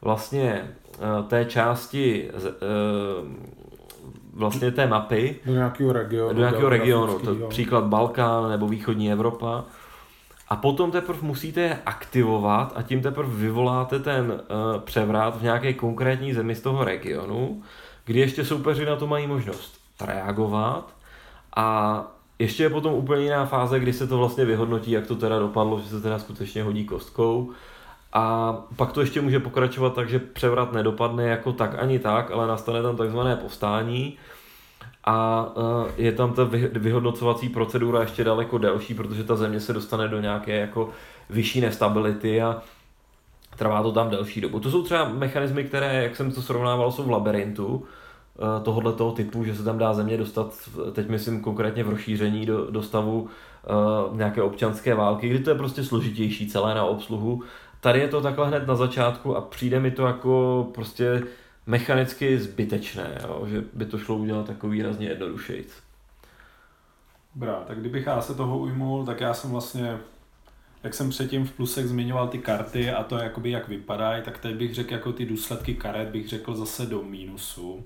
vlastně 0.00 0.70
uh, 0.98 1.28
té 1.28 1.44
části 1.44 2.30
uh, 2.30 3.28
vlastně 4.32 4.70
té 4.70 4.86
mapy. 4.86 5.36
Do 5.46 5.52
nějakého 5.52 5.92
regionu. 5.92 6.34
Do 6.34 6.40
nějakého 6.40 6.68
regionu, 6.68 7.18
to 7.18 7.34
příklad 7.48 7.84
Balkán 7.84 8.50
nebo 8.50 8.68
východní 8.68 9.12
Evropa 9.12 9.64
a 10.48 10.56
potom 10.56 10.90
teprve 10.90 11.18
musíte 11.22 11.60
je 11.60 11.78
aktivovat 11.86 12.72
a 12.76 12.82
tím 12.82 13.02
teprve 13.02 13.36
vyvoláte 13.36 13.98
ten 13.98 14.32
uh, 14.32 14.80
převrat 14.80 15.38
v 15.38 15.42
nějaké 15.42 15.72
konkrétní 15.72 16.34
zemi 16.34 16.54
z 16.54 16.60
toho 16.60 16.84
regionu, 16.84 17.62
kdy 18.04 18.20
ještě 18.20 18.44
soupeři 18.44 18.84
na 18.84 18.96
to 18.96 19.06
mají 19.06 19.26
možnost 19.26 19.80
reagovat 20.00 20.94
a 21.56 22.00
ještě 22.44 22.62
je 22.62 22.70
potom 22.70 22.94
úplně 22.94 23.22
jiná 23.22 23.46
fáze, 23.46 23.80
kdy 23.80 23.92
se 23.92 24.06
to 24.06 24.18
vlastně 24.18 24.44
vyhodnotí, 24.44 24.90
jak 24.90 25.06
to 25.06 25.16
teda 25.16 25.38
dopadlo, 25.38 25.80
že 25.80 25.88
se 25.88 26.00
teda 26.00 26.18
skutečně 26.18 26.62
hodí 26.62 26.84
kostkou. 26.84 27.50
A 28.12 28.52
pak 28.76 28.92
to 28.92 29.00
ještě 29.00 29.20
může 29.20 29.40
pokračovat 29.40 29.94
tak, 29.94 30.08
že 30.08 30.18
převrat 30.18 30.72
nedopadne 30.72 31.24
jako 31.24 31.52
tak 31.52 31.82
ani 31.82 31.98
tak, 31.98 32.30
ale 32.30 32.46
nastane 32.46 32.82
tam 32.82 32.96
takzvané 32.96 33.36
povstání, 33.36 34.18
a 35.04 35.48
e, 35.96 36.02
je 36.02 36.12
tam 36.12 36.32
ta 36.32 36.44
vyhodnocovací 36.72 37.48
procedura 37.48 38.00
ještě 38.00 38.24
daleko 38.24 38.58
delší, 38.58 38.94
protože 38.94 39.24
ta 39.24 39.36
země 39.36 39.60
se 39.60 39.72
dostane 39.72 40.08
do 40.08 40.20
nějaké 40.20 40.56
jako 40.56 40.90
vyšší 41.30 41.60
nestability 41.60 42.42
a 42.42 42.62
trvá 43.56 43.82
to 43.82 43.92
tam 43.92 44.10
delší 44.10 44.40
dobu. 44.40 44.60
To 44.60 44.70
jsou 44.70 44.82
třeba 44.82 45.08
mechanismy, 45.08 45.64
které, 45.64 46.02
jak 46.02 46.16
jsem 46.16 46.32
to 46.32 46.42
srovnával, 46.42 46.92
jsou 46.92 47.02
v 47.02 47.10
labirintu 47.10 47.84
tohohle 48.62 48.92
toho 48.92 49.12
typu, 49.12 49.44
že 49.44 49.54
se 49.54 49.64
tam 49.64 49.78
dá 49.78 49.94
země 49.94 50.16
dostat, 50.16 50.54
teď 50.92 51.08
myslím 51.08 51.40
konkrétně 51.40 51.84
v 51.84 51.88
rozšíření 51.88 52.46
do, 52.46 52.70
do 52.70 52.82
stavu 52.82 53.22
uh, 53.22 54.16
nějaké 54.16 54.42
občanské 54.42 54.94
války, 54.94 55.28
kdy 55.28 55.38
to 55.38 55.50
je 55.50 55.56
prostě 55.56 55.84
složitější 55.84 56.48
celé 56.48 56.74
na 56.74 56.84
obsluhu. 56.84 57.42
Tady 57.80 58.00
je 58.00 58.08
to 58.08 58.22
takhle 58.22 58.48
hned 58.48 58.66
na 58.66 58.74
začátku 58.74 59.36
a 59.36 59.40
přijde 59.40 59.80
mi 59.80 59.90
to 59.90 60.06
jako 60.06 60.66
prostě 60.74 61.22
mechanicky 61.66 62.38
zbytečné, 62.38 63.18
jo? 63.22 63.46
že 63.46 63.64
by 63.72 63.86
to 63.86 63.98
šlo 63.98 64.16
udělat 64.16 64.48
jako 64.48 64.68
výrazně 64.68 65.08
jednodušejc. 65.08 65.68
Dobrá, 67.34 67.64
tak 67.66 67.80
kdybych 67.80 68.06
já 68.06 68.20
se 68.20 68.34
toho 68.34 68.58
ujmul, 68.58 69.06
tak 69.06 69.20
já 69.20 69.34
jsem 69.34 69.50
vlastně, 69.50 69.98
jak 70.82 70.94
jsem 70.94 71.10
předtím 71.10 71.46
v 71.46 71.52
plusech 71.52 71.86
zmiňoval 71.86 72.28
ty 72.28 72.38
karty 72.38 72.90
a 72.90 73.02
to 73.02 73.18
jakoby 73.18 73.50
jak 73.50 73.68
vypadají, 73.68 74.22
tak 74.22 74.38
teď 74.38 74.56
bych 74.56 74.74
řekl 74.74 74.92
jako 74.92 75.12
ty 75.12 75.26
důsledky 75.26 75.74
karet 75.74 76.08
bych 76.08 76.28
řekl 76.28 76.54
zase 76.54 76.86
do 76.86 77.02
mínusu. 77.02 77.84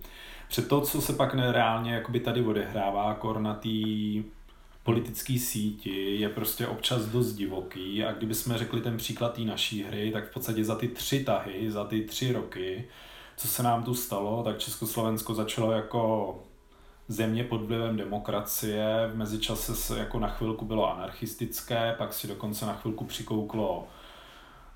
Před 0.49 0.69
to, 0.69 0.81
co 0.81 1.01
se 1.01 1.13
pak 1.13 1.35
nereálně 1.35 1.95
jakoby 1.95 2.21
tady 2.21 2.43
odehrává, 2.43 3.15
kor 3.15 3.41
na 3.41 3.55
té 3.55 3.69
politické 4.83 5.39
síti 5.39 6.21
je 6.21 6.29
prostě 6.29 6.67
občas 6.67 7.07
dost 7.07 7.33
divoký. 7.33 8.05
A 8.05 8.13
kdybychom 8.13 8.57
řekli 8.57 8.81
ten 8.81 8.97
příklad 8.97 9.35
té 9.35 9.41
naší 9.41 9.83
hry, 9.83 10.11
tak 10.13 10.31
v 10.31 10.33
podstatě 10.33 10.65
za 10.65 10.75
ty 10.75 10.89
tři 10.89 11.25
tahy, 11.25 11.71
za 11.71 11.85
ty 11.85 12.01
tři 12.01 12.33
roky 12.33 12.85
co 13.39 13.49
se 13.49 13.63
nám 13.63 13.83
tu 13.83 13.95
stalo, 13.95 14.43
tak 14.43 14.59
Československo 14.59 15.35
začalo 15.35 15.73
jako 15.73 16.35
země 17.09 17.45
pod 17.45 17.63
vlivem 17.63 17.97
demokracie, 17.97 19.11
v 19.13 19.17
mezičase 19.17 19.77
se 19.77 19.99
jako 19.99 20.19
na 20.19 20.29
chvilku 20.29 20.65
bylo 20.65 20.93
anarchistické, 20.93 21.95
pak 21.99 22.13
si 22.13 22.29
dokonce 22.29 22.67
na 22.67 22.75
chvilku 22.75 23.05
přikouklo 23.05 23.89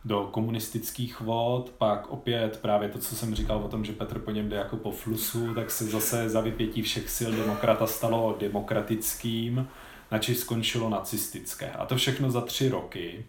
do 0.04 0.28
komunistických 0.32 1.20
vod, 1.20 1.74
pak 1.78 2.10
opět 2.10 2.58
právě 2.62 2.88
to, 2.88 2.98
co 2.98 3.16
jsem 3.16 3.34
říkal 3.34 3.58
o 3.58 3.68
tom, 3.68 3.84
že 3.84 3.92
Petr 3.92 4.18
po 4.18 4.30
něm 4.30 4.48
jde 4.48 4.56
jako 4.56 4.76
po 4.76 4.90
flusu, 4.90 5.54
tak 5.54 5.70
se 5.70 5.84
zase 5.84 6.28
za 6.28 6.40
vypětí 6.40 6.82
všech 6.82 7.10
sil 7.16 7.30
demokrata 7.32 7.86
stalo 7.86 8.36
demokratickým, 8.40 9.68
načež 10.10 10.38
skončilo 10.38 10.88
nacistické. 10.88 11.70
A 11.70 11.86
to 11.86 11.96
všechno 11.96 12.30
za 12.30 12.40
tři 12.40 12.68
roky. 12.68 13.24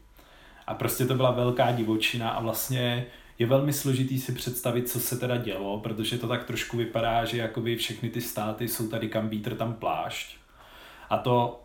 A 0.67 0.73
prostě 0.73 1.05
to 1.05 1.15
byla 1.15 1.31
velká 1.31 1.71
divočina 1.71 2.29
a 2.29 2.41
vlastně 2.41 3.05
je 3.39 3.47
velmi 3.47 3.73
složitý 3.73 4.19
si 4.19 4.31
představit, 4.31 4.89
co 4.89 4.99
se 4.99 5.17
teda 5.17 5.37
dělo, 5.37 5.79
protože 5.79 6.17
to 6.17 6.27
tak 6.27 6.43
trošku 6.43 6.77
vypadá, 6.77 7.25
že 7.25 7.37
jakoby 7.37 7.75
všechny 7.75 8.09
ty 8.09 8.21
státy 8.21 8.67
jsou 8.67 8.87
tady 8.87 9.09
kam 9.09 9.29
vítr, 9.29 9.55
tam 9.55 9.73
plášť. 9.73 10.37
A 11.09 11.17
to 11.17 11.62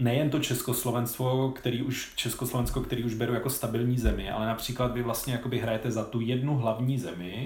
nejen 0.00 0.30
to 0.30 0.38
Československo, 0.38 1.52
který 1.56 1.82
už, 1.82 2.12
Československo, 2.14 2.80
který 2.80 3.04
už 3.04 3.14
beru 3.14 3.34
jako 3.34 3.50
stabilní 3.50 3.98
zemi, 3.98 4.30
ale 4.30 4.46
například 4.46 4.92
vy 4.92 5.02
vlastně 5.02 5.32
jakoby 5.32 5.58
hrajete 5.58 5.90
za 5.90 6.04
tu 6.04 6.20
jednu 6.20 6.56
hlavní 6.56 6.98
zemi, 6.98 7.44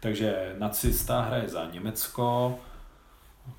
takže 0.00 0.54
nacista 0.58 1.20
hraje 1.20 1.48
za 1.48 1.68
Německo, 1.72 2.58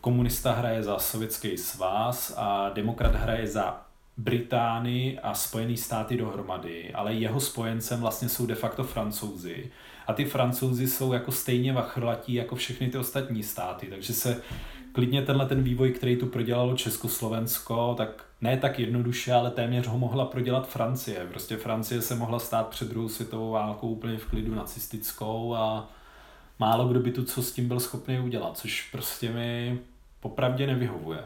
komunista 0.02 0.52
hraje 0.52 0.84
za 0.84 1.00
Sovětský 1.00 1.58
svaz 1.58 2.34
a 2.38 2.70
demokrat 2.70 3.16
hraje 3.16 3.48
za 3.48 3.82
Británii 4.18 5.20
a 5.20 5.34
Spojené 5.34 5.78
státy 5.78 6.18
dohromady, 6.18 6.94
ale 6.94 7.14
jeho 7.14 7.40
spojencem 7.40 8.02
vlastně 8.02 8.30
jsou 8.30 8.46
de 8.46 8.56
facto 8.56 8.84
francouzi. 8.84 9.72
A 10.08 10.14
ty 10.14 10.26
francouzi 10.26 10.88
jsou 10.88 11.14
jako 11.14 11.32
stejně 11.32 11.74
vachrlatí 11.74 12.34
jako 12.34 12.56
všechny 12.56 12.90
ty 12.90 12.98
ostatní 12.98 13.44
státy, 13.44 13.88
takže 13.88 14.14
se 14.14 14.42
klidně 14.94 15.22
tenhle 15.22 15.46
ten 15.46 15.64
vývoj, 15.64 15.92
který 15.92 16.16
tu 16.16 16.26
prodělalo 16.26 16.76
Československo, 16.76 17.94
tak 17.98 18.26
ne 18.42 18.58
tak 18.58 18.80
jednoduše, 18.80 19.34
ale 19.34 19.52
téměř 19.52 19.88
ho 19.88 19.98
mohla 19.98 20.26
prodělat 20.26 20.68
Francie. 20.68 21.28
Prostě 21.30 21.58
Francie 21.58 22.02
se 22.02 22.16
mohla 22.16 22.40
stát 22.40 22.68
před 22.68 22.90
druhou 22.90 23.10
světovou 23.10 23.52
válkou 23.52 23.90
úplně 23.90 24.18
v 24.18 24.26
klidu 24.26 24.56
nacistickou 24.56 25.56
a 25.56 25.90
málo 26.60 26.88
kdo 26.88 27.00
by 27.00 27.12
tu 27.12 27.24
co 27.24 27.44
s 27.44 27.52
tím 27.52 27.68
byl 27.68 27.80
schopný 27.80 28.20
udělat, 28.20 28.58
což 28.58 28.90
prostě 28.92 29.32
mi 29.32 29.80
popravdě 30.20 30.68
nevyhovuje. 30.68 31.20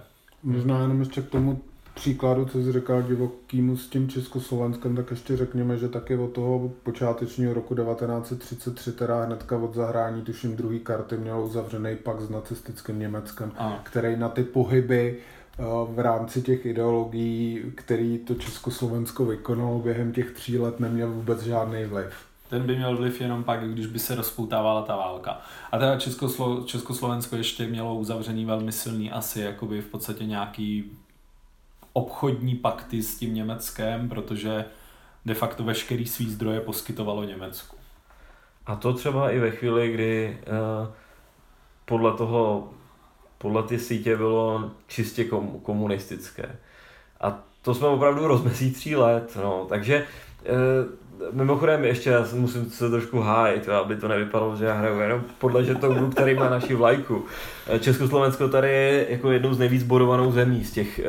Možná 0.44 0.82
jenom 0.82 1.00
ještě 1.00 1.22
k 1.22 1.30
tomu 1.30 1.62
příkladu, 1.98 2.46
co 2.46 2.64
jsi 2.64 2.72
říkal 2.72 3.02
divokýmu 3.02 3.78
s 3.78 3.88
tím 3.88 4.10
Československem, 4.10 4.96
tak 4.96 5.12
ještě 5.12 5.38
řekněme, 5.38 5.78
že 5.78 5.88
taky 5.90 6.18
od 6.18 6.28
toho 6.28 6.71
počátečního 6.84 7.54
roku 7.54 7.76
1933, 7.76 8.92
teda 8.92 9.24
hnedka 9.24 9.58
od 9.58 9.74
zahrání, 9.74 10.21
tuším 10.21 10.56
druhý 10.56 10.80
karty, 10.80 11.17
měl 11.17 11.40
uzavřený 11.42 11.96
pak 11.96 12.21
s 12.21 12.30
nacistickým 12.30 13.00
Německem, 13.00 13.52
a. 13.58 13.80
který 13.84 14.15
na 14.15 14.30
ty 14.30 14.44
pohyby 14.44 15.17
eh, 15.17 15.63
v 15.90 16.00
rámci 16.00 16.42
těch 16.42 16.65
ideologií, 16.65 17.63
který 17.76 18.17
to 18.17 18.36
Československo 18.36 19.26
vykonalo 19.26 19.80
během 19.80 20.12
těch 20.13 20.32
tří 20.32 20.58
let, 20.60 20.80
neměl 20.80 21.12
vůbec 21.12 21.42
žádný 21.42 21.86
vliv. 21.86 22.13
Ten 22.50 22.62
by 22.62 22.76
měl 22.76 22.98
vliv 22.98 23.21
jenom 23.21 23.44
pak, 23.44 23.69
když 23.69 23.86
by 23.88 24.00
se 24.00 24.15
rozpoutávala 24.15 24.82
ta 24.82 24.96
válka. 24.96 25.42
A 25.71 25.78
teda 25.80 25.98
Českoslo- 25.98 26.65
Československo 26.65 27.36
ještě 27.36 27.67
mělo 27.67 27.96
uzavřený 27.96 28.46
velmi 28.46 28.71
silný 28.71 29.12
asi 29.12 29.42
jakoby 29.42 29.82
v 29.82 29.88
podstatě 29.88 30.26
nějaký 30.26 30.92
obchodní 31.98 32.56
pakty 32.56 33.04
s 33.04 33.17
tím 33.17 33.33
Německem, 33.33 34.10
protože 34.10 34.65
de 35.25 35.33
facto 35.33 35.63
veškerý 35.63 36.06
svý 36.06 36.29
zdroje 36.31 36.62
poskytovalo 36.62 37.23
Německu. 37.23 37.75
A 38.65 38.75
to 38.75 38.93
třeba 38.93 39.31
i 39.31 39.39
ve 39.39 39.52
chvíli, 39.52 39.93
kdy 39.93 40.37
uh, 40.48 40.93
podle 41.85 42.13
toho, 42.13 42.73
podle 43.37 43.63
ty 43.63 43.79
sítě 43.79 44.17
bylo 44.17 44.71
čistě 44.87 45.23
kom, 45.23 45.60
komunistické. 45.60 46.56
A 47.21 47.43
to 47.62 47.73
jsme 47.73 47.87
opravdu 47.87 48.27
rozmezí 48.27 48.71
tří 48.71 48.95
let, 48.95 49.37
no, 49.43 49.65
takže 49.69 49.95
e, 49.95 50.06
Mimochodem 51.32 51.86
ještě 51.86 52.10
já 52.10 52.26
musím 52.34 52.70
se 52.70 52.90
trošku 52.90 53.20
hájit, 53.20 53.70
aby 53.70 53.96
to 53.96 54.08
nevypadalo, 54.08 54.56
že 54.56 54.65
já 54.65 54.74
hraju 54.74 55.00
jenom 55.00 55.24
podle 55.38 55.63
žetonu, 55.63 56.10
který 56.10 56.36
má 56.36 56.50
naši 56.50 56.76
vlajku. 56.76 57.26
Eh, 57.68 57.80
Československo 57.80 58.48
tady 58.48 58.68
je 58.68 59.06
jako 59.10 59.32
jednou 59.32 59.54
z 59.54 59.60
nejvíc 59.60 59.84
bodovanou 59.84 60.32
zemí 60.32 60.63
z 60.63 60.72
těch, 60.72 61.00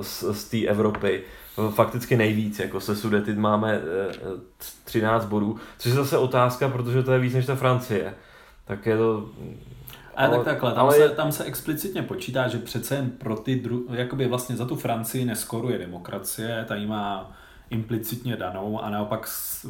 z, 0.00 0.24
z 0.32 0.44
té 0.44 0.66
Evropy 0.66 1.22
fakticky 1.70 2.16
nejvíc, 2.16 2.58
jako 2.58 2.80
se 2.80 2.96
Sudety 2.96 3.32
máme 3.32 3.80
13 4.84 5.24
bodů, 5.24 5.56
což 5.78 5.90
je 5.90 5.96
zase 5.96 6.18
otázka, 6.18 6.68
protože 6.68 7.02
to 7.02 7.12
je 7.12 7.18
víc 7.18 7.34
než 7.34 7.46
ta 7.46 7.54
Francie. 7.54 8.14
Tak 8.64 8.86
je 8.86 8.96
to 8.96 9.28
ale, 10.16 10.28
ale 10.28 10.36
tak 10.36 10.44
takhle, 10.44 10.72
tam, 10.72 10.86
ale... 10.86 10.96
se, 10.96 11.08
tam 11.08 11.32
se 11.32 11.44
explicitně 11.44 12.02
počítá, 12.02 12.48
že 12.48 12.58
přece 12.58 12.94
jen 12.94 13.10
pro 13.10 13.36
ty, 13.36 13.56
dru, 13.56 13.86
jakoby 13.90 14.26
vlastně 14.26 14.56
za 14.56 14.64
tu 14.64 14.76
Francii 14.76 15.24
neskoruje 15.24 15.78
demokracie, 15.78 16.64
ta 16.68 16.74
jí 16.74 16.86
má 16.86 17.36
implicitně 17.74 18.36
danou 18.36 18.80
a 18.80 18.90
naopak 18.90 19.28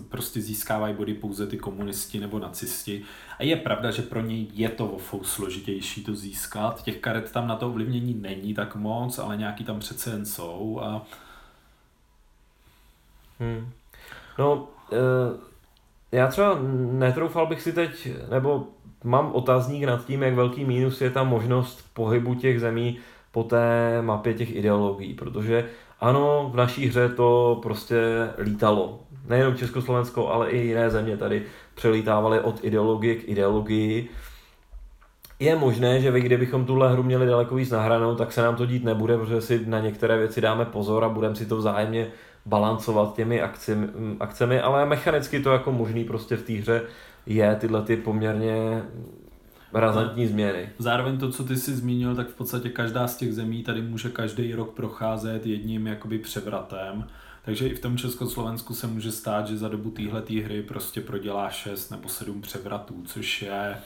prostě 0.09 0.41
získávají 0.41 0.95
body 0.95 1.15
pouze 1.15 1.47
ty 1.47 1.59
komunisti 1.59 2.21
nebo 2.21 2.39
nacisti. 2.39 3.03
A 3.39 3.43
je 3.43 3.57
pravda, 3.57 3.91
že 3.91 4.03
pro 4.03 4.21
něj 4.21 4.47
je 4.53 4.69
to 4.69 4.87
o 4.87 5.25
složitější 5.25 6.05
to 6.05 6.15
získat. 6.15 6.83
Těch 6.83 6.99
karet 6.99 7.33
tam 7.33 7.47
na 7.49 7.57
to 7.57 7.69
ovlivnění 7.69 8.15
není 8.15 8.55
tak 8.55 8.77
moc, 8.77 9.19
ale 9.19 9.37
nějaký 9.37 9.65
tam 9.65 9.79
přece 9.79 10.11
jen 10.11 10.27
jsou. 10.27 10.81
A... 10.83 11.03
Hmm. 13.41 13.71
No, 14.39 14.69
e, 14.93 16.17
já 16.17 16.27
třeba 16.29 16.59
netroufal 16.93 17.47
bych 17.47 17.63
si 17.63 17.73
teď, 17.73 18.09
nebo 18.31 18.69
mám 19.05 19.33
otazník 19.33 19.85
nad 19.85 20.07
tím, 20.07 20.23
jak 20.23 20.35
velký 20.35 20.65
mínus 20.65 21.01
je 21.01 21.11
ta 21.11 21.25
možnost 21.25 21.85
pohybu 21.95 22.35
těch 22.35 22.61
zemí 22.61 22.99
po 23.33 23.43
té 23.43 24.03
mapě 24.03 24.35
těch 24.35 24.57
ideologií, 24.57 25.15
protože 25.15 25.69
ano, 26.05 26.51
v 26.53 26.57
naší 26.57 26.87
hře 26.89 27.09
to 27.09 27.59
prostě 27.63 28.29
lítalo. 28.39 29.01
Nejenom 29.29 29.57
Československo, 29.57 30.29
ale 30.29 30.51
i 30.51 30.67
jiné 30.67 30.91
země 30.91 31.17
tady 31.17 31.43
přelítávaly 31.75 32.41
od 32.41 32.65
ideologie 32.65 33.15
k 33.15 33.29
ideologii. 33.29 34.09
Je 35.39 35.57
možné, 35.57 36.01
že 36.01 36.11
vy, 36.11 36.21
kdybychom 36.21 36.65
tuhle 36.65 36.93
hru 36.93 37.03
měli 37.03 37.27
daleko 37.27 37.55
víc 37.55 37.71
nahranou, 37.71 38.15
tak 38.15 38.33
se 38.33 38.43
nám 38.43 38.57
to 38.57 38.67
dít 38.67 38.85
nebude, 38.85 39.19
protože 39.19 39.41
si 39.41 39.67
na 39.67 39.81
některé 39.81 40.19
věci 40.19 40.41
dáme 40.41 40.65
pozor 40.65 41.05
a 41.05 41.09
budeme 41.09 41.37
si 41.37 41.47
to 41.47 41.57
vzájemně 41.57 42.07
balancovat 42.47 43.15
těmi 43.17 43.43
akcemi, 43.43 43.89
akcemi, 44.21 44.61
ale 44.61 44.87
mechanicky 44.87 45.41
to 45.41 45.53
jako 45.53 45.73
možný 45.73 46.05
prostě 46.05 46.37
v 46.37 46.43
té 46.43 46.53
hře 46.53 46.83
je 47.27 47.57
tyhle 47.57 47.83
ty 47.83 47.97
poměrně 47.97 48.83
razantní 49.81 50.27
změny. 50.27 50.69
Zároveň 50.79 51.19
to, 51.19 51.31
co 51.31 51.45
ty 51.45 51.57
jsi 51.57 51.75
zmínil, 51.77 52.17
tak 52.17 52.29
v 52.29 52.35
podstatě 52.35 52.69
každá 52.69 53.09
z 53.09 53.17
těch 53.17 53.35
zemí 53.35 53.63
tady 53.63 53.83
může 53.83 54.11
každý 54.11 54.55
rok 54.55 54.75
procházet 54.75 55.47
jedním 55.47 55.87
jakoby 55.87 56.19
převratem. 56.19 57.07
Takže 57.45 57.69
i 57.69 57.75
v 57.75 57.81
tom 57.81 57.97
Československu 57.97 58.75
se 58.75 58.87
může 58.87 59.13
stát, 59.13 59.47
že 59.47 59.57
za 59.57 59.69
dobu 59.69 59.91
téhle 59.91 60.23
hry 60.45 60.63
prostě 60.63 61.01
prodělá 61.01 61.51
6 61.51 61.91
nebo 61.91 62.09
7 62.09 62.43
převratů, 62.43 63.03
což 63.07 63.43
je 63.43 63.77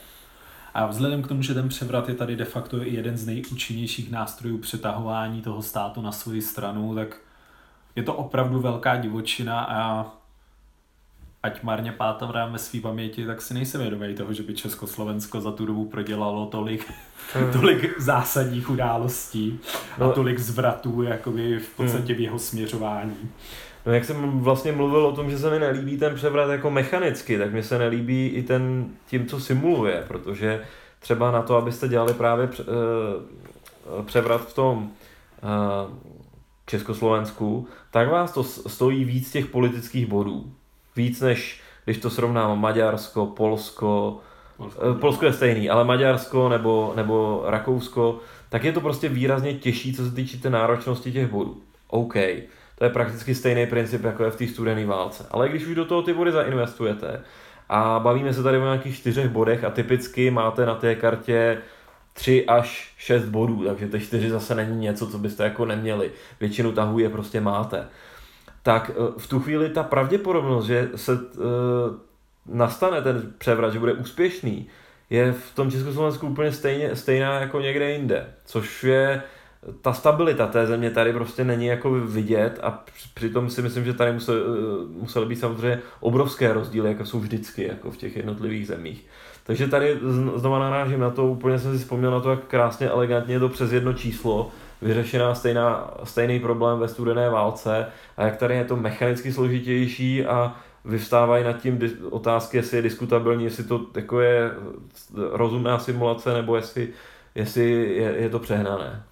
a 0.73 0.85
vzhledem 0.85 1.21
k 1.21 1.27
tomu, 1.27 1.41
že 1.41 1.53
ten 1.53 1.69
převrat 1.69 2.09
je 2.09 2.15
tady 2.15 2.35
de 2.35 2.45
facto 2.45 2.77
jeden 2.77 3.17
z 3.17 3.25
nejúčinnějších 3.25 4.11
nástrojů 4.11 4.57
přetahování 4.57 5.41
toho 5.41 5.61
státu 5.61 6.01
na 6.01 6.11
svoji 6.11 6.41
stranu, 6.41 6.95
tak 6.95 7.17
je 7.95 8.03
to 8.03 8.13
opravdu 8.13 8.59
velká 8.59 8.97
divočina 8.97 9.61
a 9.61 10.11
ať 11.43 11.63
marně 11.63 11.91
pátavráme 11.91 12.57
svý 12.59 12.79
paměti, 12.79 13.25
tak 13.25 13.41
si 13.41 13.53
nejsem 13.53 13.81
vědomý 13.81 14.15
toho, 14.15 14.33
že 14.33 14.43
by 14.43 14.53
Československo 14.53 15.41
za 15.41 15.51
tu 15.51 15.65
dobu 15.65 15.85
prodělalo 15.85 16.45
tolik, 16.45 16.91
hmm. 17.33 17.51
tolik 17.61 18.01
zásadních 18.01 18.69
událostí 18.69 19.59
a 19.97 20.03
no. 20.03 20.11
tolik 20.11 20.39
zvratů 20.39 21.03
jakoby 21.03 21.59
v 21.59 21.69
podstatě 21.69 22.13
hmm. 22.13 22.17
v 22.17 22.19
jeho 22.19 22.39
směřování. 22.39 23.29
No 23.85 23.93
jak 23.93 24.05
jsem 24.05 24.39
vlastně 24.39 24.71
mluvil 24.71 25.05
o 25.05 25.15
tom, 25.15 25.29
že 25.29 25.39
se 25.39 25.49
mi 25.49 25.59
nelíbí 25.59 25.97
ten 25.97 26.15
převrat 26.15 26.49
jako 26.49 26.71
mechanicky, 26.71 27.37
tak 27.37 27.53
mi 27.53 27.63
se 27.63 27.77
nelíbí 27.77 28.27
i 28.27 28.43
ten 28.43 28.85
tím, 29.07 29.27
co 29.27 29.39
simuluje, 29.39 30.03
protože 30.07 30.63
třeba 30.99 31.31
na 31.31 31.41
to, 31.41 31.55
abyste 31.55 31.87
dělali 31.87 32.13
právě 32.13 32.49
eh, 32.59 32.63
převrat 34.03 34.49
v 34.49 34.53
tom 34.53 34.89
eh, 35.37 36.09
Československu, 36.65 37.67
tak 37.91 38.09
vás 38.09 38.31
to 38.31 38.43
stojí 38.43 39.05
víc 39.05 39.31
těch 39.31 39.45
politických 39.45 40.05
bodů 40.05 40.53
víc 40.99 41.21
než 41.21 41.61
když 41.85 41.97
to 41.97 42.09
srovnám 42.09 42.61
Maďarsko, 42.61 43.25
Polsko, 43.25 44.19
Polsko, 44.57 44.81
eh, 44.91 44.99
Polsko 44.99 45.25
je 45.25 45.33
stejný, 45.33 45.69
ale 45.69 45.83
Maďarsko 45.83 46.49
nebo, 46.49 46.93
nebo 46.95 47.43
Rakousko, 47.47 48.19
tak 48.49 48.63
je 48.63 48.71
to 48.71 48.81
prostě 48.81 49.09
výrazně 49.09 49.53
těžší, 49.53 49.93
co 49.93 50.05
se 50.05 50.15
týče 50.15 50.37
té 50.37 50.49
náročnosti 50.49 51.11
těch 51.11 51.27
bodů. 51.27 51.61
OK, 51.87 52.13
to 52.75 52.83
je 52.83 52.89
prakticky 52.89 53.35
stejný 53.35 53.65
princip, 53.65 54.03
jako 54.03 54.23
je 54.23 54.31
v 54.31 54.35
té 54.35 54.47
studené 54.47 54.85
válce. 54.85 55.25
Ale 55.31 55.49
když 55.49 55.65
už 55.67 55.75
do 55.75 55.85
toho 55.85 56.01
ty 56.01 56.13
body 56.13 56.31
zainvestujete 56.31 57.23
a 57.69 57.99
bavíme 57.99 58.33
se 58.33 58.43
tady 58.43 58.57
o 58.57 58.63
nějakých 58.63 58.95
čtyřech 58.95 59.29
bodech 59.29 59.63
a 59.63 59.69
typicky 59.69 60.31
máte 60.31 60.65
na 60.65 60.75
té 60.75 60.95
kartě 60.95 61.61
3 62.13 62.45
až 62.45 62.93
6 62.97 63.25
bodů, 63.25 63.63
takže 63.67 63.87
ty 63.87 63.99
4 63.99 64.29
zase 64.29 64.55
není 64.55 64.79
něco, 64.79 65.07
co 65.07 65.17
byste 65.17 65.43
jako 65.43 65.65
neměli. 65.65 66.11
Většinu 66.39 66.71
tahů 66.71 66.99
je 66.99 67.09
prostě 67.09 67.41
máte 67.41 67.87
tak 68.69 68.91
eh, 68.93 68.93
v 69.17 69.27
tu 69.27 69.39
chvíli 69.39 69.69
ta 69.69 69.83
pravděpodobnost, 69.83 70.65
že 70.65 70.89
se 70.95 71.13
uh, 71.13 71.19
nastane 72.45 73.01
ten 73.01 73.33
převrat, 73.37 73.73
že 73.73 73.79
bude 73.79 73.93
úspěšný, 73.93 74.67
je 75.09 75.31
v 75.31 75.55
tom 75.55 75.71
Československu 75.71 76.27
úplně 76.27 76.51
stejně, 76.51 76.95
stejná 76.95 77.39
jako 77.39 77.59
někde 77.59 77.91
jinde, 77.91 78.27
což 78.45 78.83
je 78.83 79.23
ta 79.81 79.93
stabilita 79.93 80.47
té 80.47 80.67
země 80.67 80.91
tady 80.91 81.13
prostě 81.13 81.43
není 81.43 81.65
jako 81.65 81.91
vidět 81.91 82.59
a 82.63 82.85
přitom 83.13 83.49
si 83.49 83.61
myslím, 83.61 83.85
že 83.85 83.93
tady 83.93 84.11
musel, 84.11 84.35
eh, 84.35 84.99
musely 84.99 85.25
být 85.25 85.39
samozřejmě 85.39 85.79
obrovské 85.99 86.53
rozdíly, 86.53 86.89
jako 86.89 87.05
jsou 87.05 87.19
vždycky 87.19 87.67
jako 87.67 87.91
v 87.91 87.97
těch 87.97 88.15
jednotlivých 88.15 88.67
zemích. 88.67 89.05
Takže 89.43 89.67
tady 89.67 89.99
znova 90.35 90.59
narážím 90.59 90.99
na 90.99 91.09
to, 91.09 91.27
úplně 91.27 91.59
jsem 91.59 91.73
si 91.73 91.83
vzpomněl 91.83 92.11
na 92.11 92.19
to, 92.19 92.31
jak 92.31 92.43
krásně, 92.45 92.89
elegantně 92.89 93.35
je 93.35 93.39
to 93.39 93.49
přes 93.49 93.71
jedno 93.71 93.93
číslo, 93.93 94.51
vyřešená 94.81 95.35
stejná, 95.35 95.93
stejný 96.03 96.39
problém 96.39 96.79
ve 96.79 96.87
studené 96.87 97.29
válce 97.29 97.87
a 98.17 98.25
jak 98.25 98.37
tady 98.37 98.55
je 98.55 98.65
to 98.65 98.75
mechanicky 98.75 99.33
složitější 99.33 100.25
a 100.25 100.55
vyvstávají 100.85 101.43
nad 101.43 101.61
tím 101.61 101.79
otázky, 102.09 102.57
jestli 102.57 102.77
je 102.77 102.81
diskutabilní, 102.81 103.43
jestli 103.43 103.63
to 103.63 103.85
jako 103.95 104.19
je 104.19 104.51
rozumná 105.31 105.79
simulace 105.79 106.33
nebo 106.33 106.55
jestli, 106.55 106.89
jestli 107.35 107.71
je, 107.95 108.15
je 108.17 108.29
to 108.29 108.39
přehnané. 108.39 109.03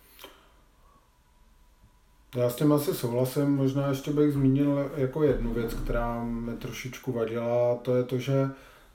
Já 2.36 2.50
s 2.50 2.56
tím 2.56 2.74
asi 2.74 2.94
souhlasím, 2.94 3.56
možná 3.56 3.88
ještě 3.88 4.12
bych 4.12 4.32
zmínil 4.32 4.92
jako 4.96 5.24
jednu 5.24 5.54
věc, 5.54 5.74
která 5.74 6.24
mi 6.24 6.58
trošičku 6.58 7.12
vadila, 7.12 7.76
to 7.76 7.96
je 7.96 8.04
to, 8.04 8.18
že 8.18 8.50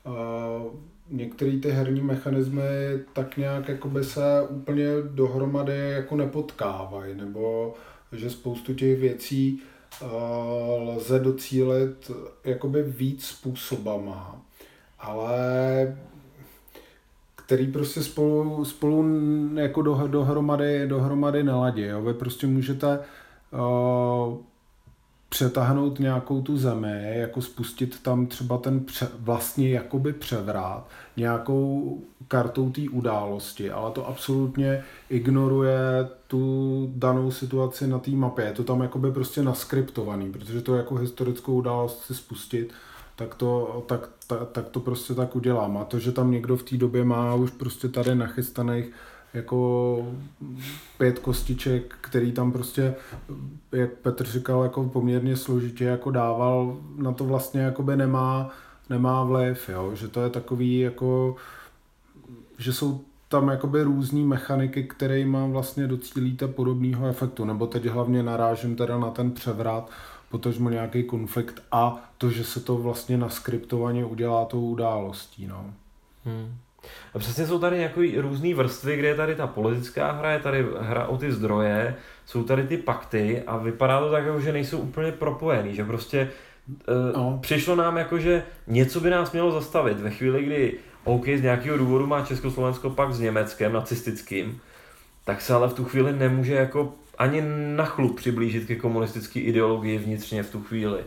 uh, 0.05 0.73
některé 1.11 1.59
ty 1.59 1.71
herní 1.71 2.01
mechanismy 2.01 2.63
tak 3.13 3.37
nějak 3.37 3.69
jakoby 3.69 4.05
se 4.05 4.23
úplně 4.49 4.87
dohromady 5.03 5.91
jako 5.91 6.17
nepotkávají, 6.17 7.15
nebo 7.15 7.75
že 8.13 8.31
spoustu 8.31 8.75
těch 8.75 9.01
věcí 9.01 9.63
uh, 10.03 10.09
lze 10.89 11.19
docílit 11.19 12.11
jakoby 12.45 12.83
víc 12.83 13.25
způsobama, 13.25 14.43
ale 14.99 15.37
který 17.37 17.67
prostě 17.67 18.03
spolu, 18.03 18.65
spolu 18.65 19.05
jako 19.55 19.83
do, 19.83 20.07
dohromady, 20.07 20.87
dohromady 20.87 21.43
neladí. 21.43 21.83
Jo? 21.83 22.03
Vy 22.03 22.15
prostě 22.15 22.47
můžete 22.47 22.99
uh, 23.51 24.37
přetáhnout 25.33 25.99
nějakou 25.99 26.43
tu 26.43 26.57
zemi, 26.57 27.19
jako 27.19 27.43
spustit 27.43 28.03
tam 28.03 28.27
třeba 28.27 28.59
ten 28.59 28.81
pře, 28.81 29.09
vlastně 29.19 29.71
jakoby 29.71 30.13
převrat 30.13 30.89
nějakou 31.17 31.99
kartou 32.29 32.71
té 32.71 32.81
události, 32.91 33.71
ale 33.71 33.91
to 33.91 34.09
absolutně 34.09 34.85
ignoruje 35.11 36.09
tu 36.27 36.93
danou 36.97 37.31
situaci 37.31 37.87
na 37.87 37.99
té 37.99 38.11
mapě. 38.11 38.45
Je 38.45 38.53
to 38.53 38.65
tam 38.65 38.81
jakoby 38.81 39.13
prostě 39.13 39.43
naskriptovaný, 39.43 40.33
protože 40.33 40.63
to 40.63 40.77
jako 40.77 40.95
historickou 40.95 41.55
událost 41.55 42.03
si 42.05 42.15
spustit, 42.15 42.73
tak 43.17 43.35
to, 43.35 43.83
tak, 43.89 44.09
tak, 44.27 44.39
tak 44.53 44.69
to 44.69 44.81
prostě 44.81 45.15
tak 45.15 45.37
udělám. 45.37 45.79
A 45.79 45.85
to, 45.85 45.99
že 45.99 46.13
tam 46.13 46.31
někdo 46.31 46.57
v 46.57 46.63
té 46.63 46.77
době 46.77 47.05
má 47.05 47.35
už 47.35 47.51
prostě 47.51 47.89
tady 47.89 48.15
nachystaných 48.15 48.93
jako 49.35 50.07
pět 50.99 51.19
kostiček, 51.19 51.95
který 52.01 52.33
tam 52.33 52.53
prostě, 52.53 52.95
jak 53.73 53.91
Petr 53.93 54.27
říkal, 54.27 54.63
jako 54.63 54.85
poměrně 54.85 55.37
složitě 55.37 55.85
jako 55.85 56.11
dával, 56.11 56.77
na 56.97 57.13
to 57.13 57.25
vlastně 57.25 57.61
jakoby 57.61 57.97
nemá, 57.97 58.51
nemá 58.91 59.25
vliv, 59.25 59.69
jo? 59.69 59.95
že 59.95 60.09
to 60.09 60.23
je 60.23 60.31
takový 60.31 60.79
jako, 60.79 61.37
že 62.59 62.73
jsou 62.73 63.01
tam 63.29 63.49
jakoby 63.49 63.83
různý 63.83 64.25
mechaniky, 64.25 64.85
které 64.85 65.25
mám 65.25 65.53
vlastně 65.53 65.87
docílíte 65.87 66.49
podobného 66.49 67.07
efektu, 67.07 67.45
nebo 67.45 67.67
teď 67.67 67.85
hlavně 67.85 68.23
narážím 68.23 68.77
teda 68.77 68.99
na 68.99 69.11
ten 69.11 69.31
převrat, 69.31 69.91
potažmo 70.31 70.71
nějaký 70.71 71.03
konflikt 71.03 71.63
a 71.73 72.11
to, 72.19 72.31
že 72.31 72.45
se 72.45 72.61
to 72.61 72.77
vlastně 72.77 73.19
naskriptovaně 73.19 74.05
udělá 74.05 74.45
tou 74.45 74.67
událostí. 74.67 75.47
No. 75.47 75.75
Hmm. 76.25 76.55
A 77.15 77.19
přesně 77.19 77.47
jsou 77.47 77.59
tady 77.59 77.77
nějaké 77.77 78.13
různé 78.17 78.55
vrstvy, 78.55 78.97
kde 78.97 79.09
je 79.09 79.15
tady 79.15 79.35
ta 79.35 79.47
politická 79.47 80.13
hra, 80.13 80.33
je 80.33 80.39
tady 80.39 80.67
hra 80.81 81.07
o 81.07 81.17
ty 81.17 81.33
zdroje, 81.33 81.97
jsou 82.27 82.45
tady 82.45 82.67
ty 82.67 82.77
pakty 82.77 83.43
a 83.47 83.57
vypadá 83.57 84.01
to 84.01 84.11
tak, 84.11 84.25
jako, 84.25 84.41
že 84.41 84.53
nejsou 84.53 84.79
úplně 84.79 85.13
propojený, 85.13 85.75
že 85.75 85.85
prostě 85.85 86.31
uh, 86.69 87.17
no. 87.17 87.39
přišlo 87.43 87.77
nám 87.77 87.97
jako, 87.97 88.19
že 88.19 88.43
něco 88.67 89.01
by 89.01 89.11
nás 89.11 89.33
mělo 89.33 89.51
zastavit 89.51 90.01
ve 90.01 90.11
chvíli, 90.11 90.45
kdy 90.45 90.75
OK, 91.05 91.25
z 91.25 91.43
nějakého 91.43 91.79
důvodu 91.79 92.07
má 92.07 92.25
Československo 92.25 92.91
pak 92.91 93.15
s 93.15 93.21
Německem 93.21 93.73
nacistickým, 93.73 94.61
tak 95.25 95.41
se 95.41 95.55
ale 95.55 95.69
v 95.69 95.75
tu 95.75 95.85
chvíli 95.85 96.13
nemůže 96.13 96.55
jako 96.55 96.95
ani 97.19 97.43
na 97.77 97.85
chlup 97.85 98.17
přiblížit 98.17 98.67
ke 98.67 98.77
komunistické 98.77 99.41
ideologii 99.41 99.99
vnitřně 99.99 100.43
v 100.43 100.51
tu 100.51 100.63
chvíli. 100.63 101.01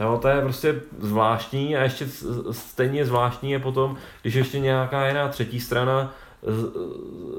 No, 0.00 0.18
to 0.18 0.28
je 0.28 0.40
prostě 0.40 0.80
zvláštní 0.98 1.76
a 1.76 1.82
ještě 1.82 2.06
stejně 2.50 3.06
zvláštní 3.06 3.50
je 3.50 3.58
potom, 3.58 3.96
když 4.22 4.34
ještě 4.34 4.58
nějaká 4.58 5.08
jiná 5.08 5.28
třetí 5.28 5.60
strana 5.60 6.14
z, 6.42 6.72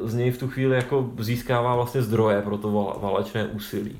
z 0.10 0.14
něj 0.14 0.32
v 0.32 0.38
tu 0.38 0.48
chvíli 0.48 0.76
jako 0.76 1.10
získává 1.20 1.76
vlastně 1.76 2.02
zdroje 2.02 2.42
pro 2.42 2.58
to 2.58 2.98
válečné 3.02 3.46
úsilí. 3.46 3.98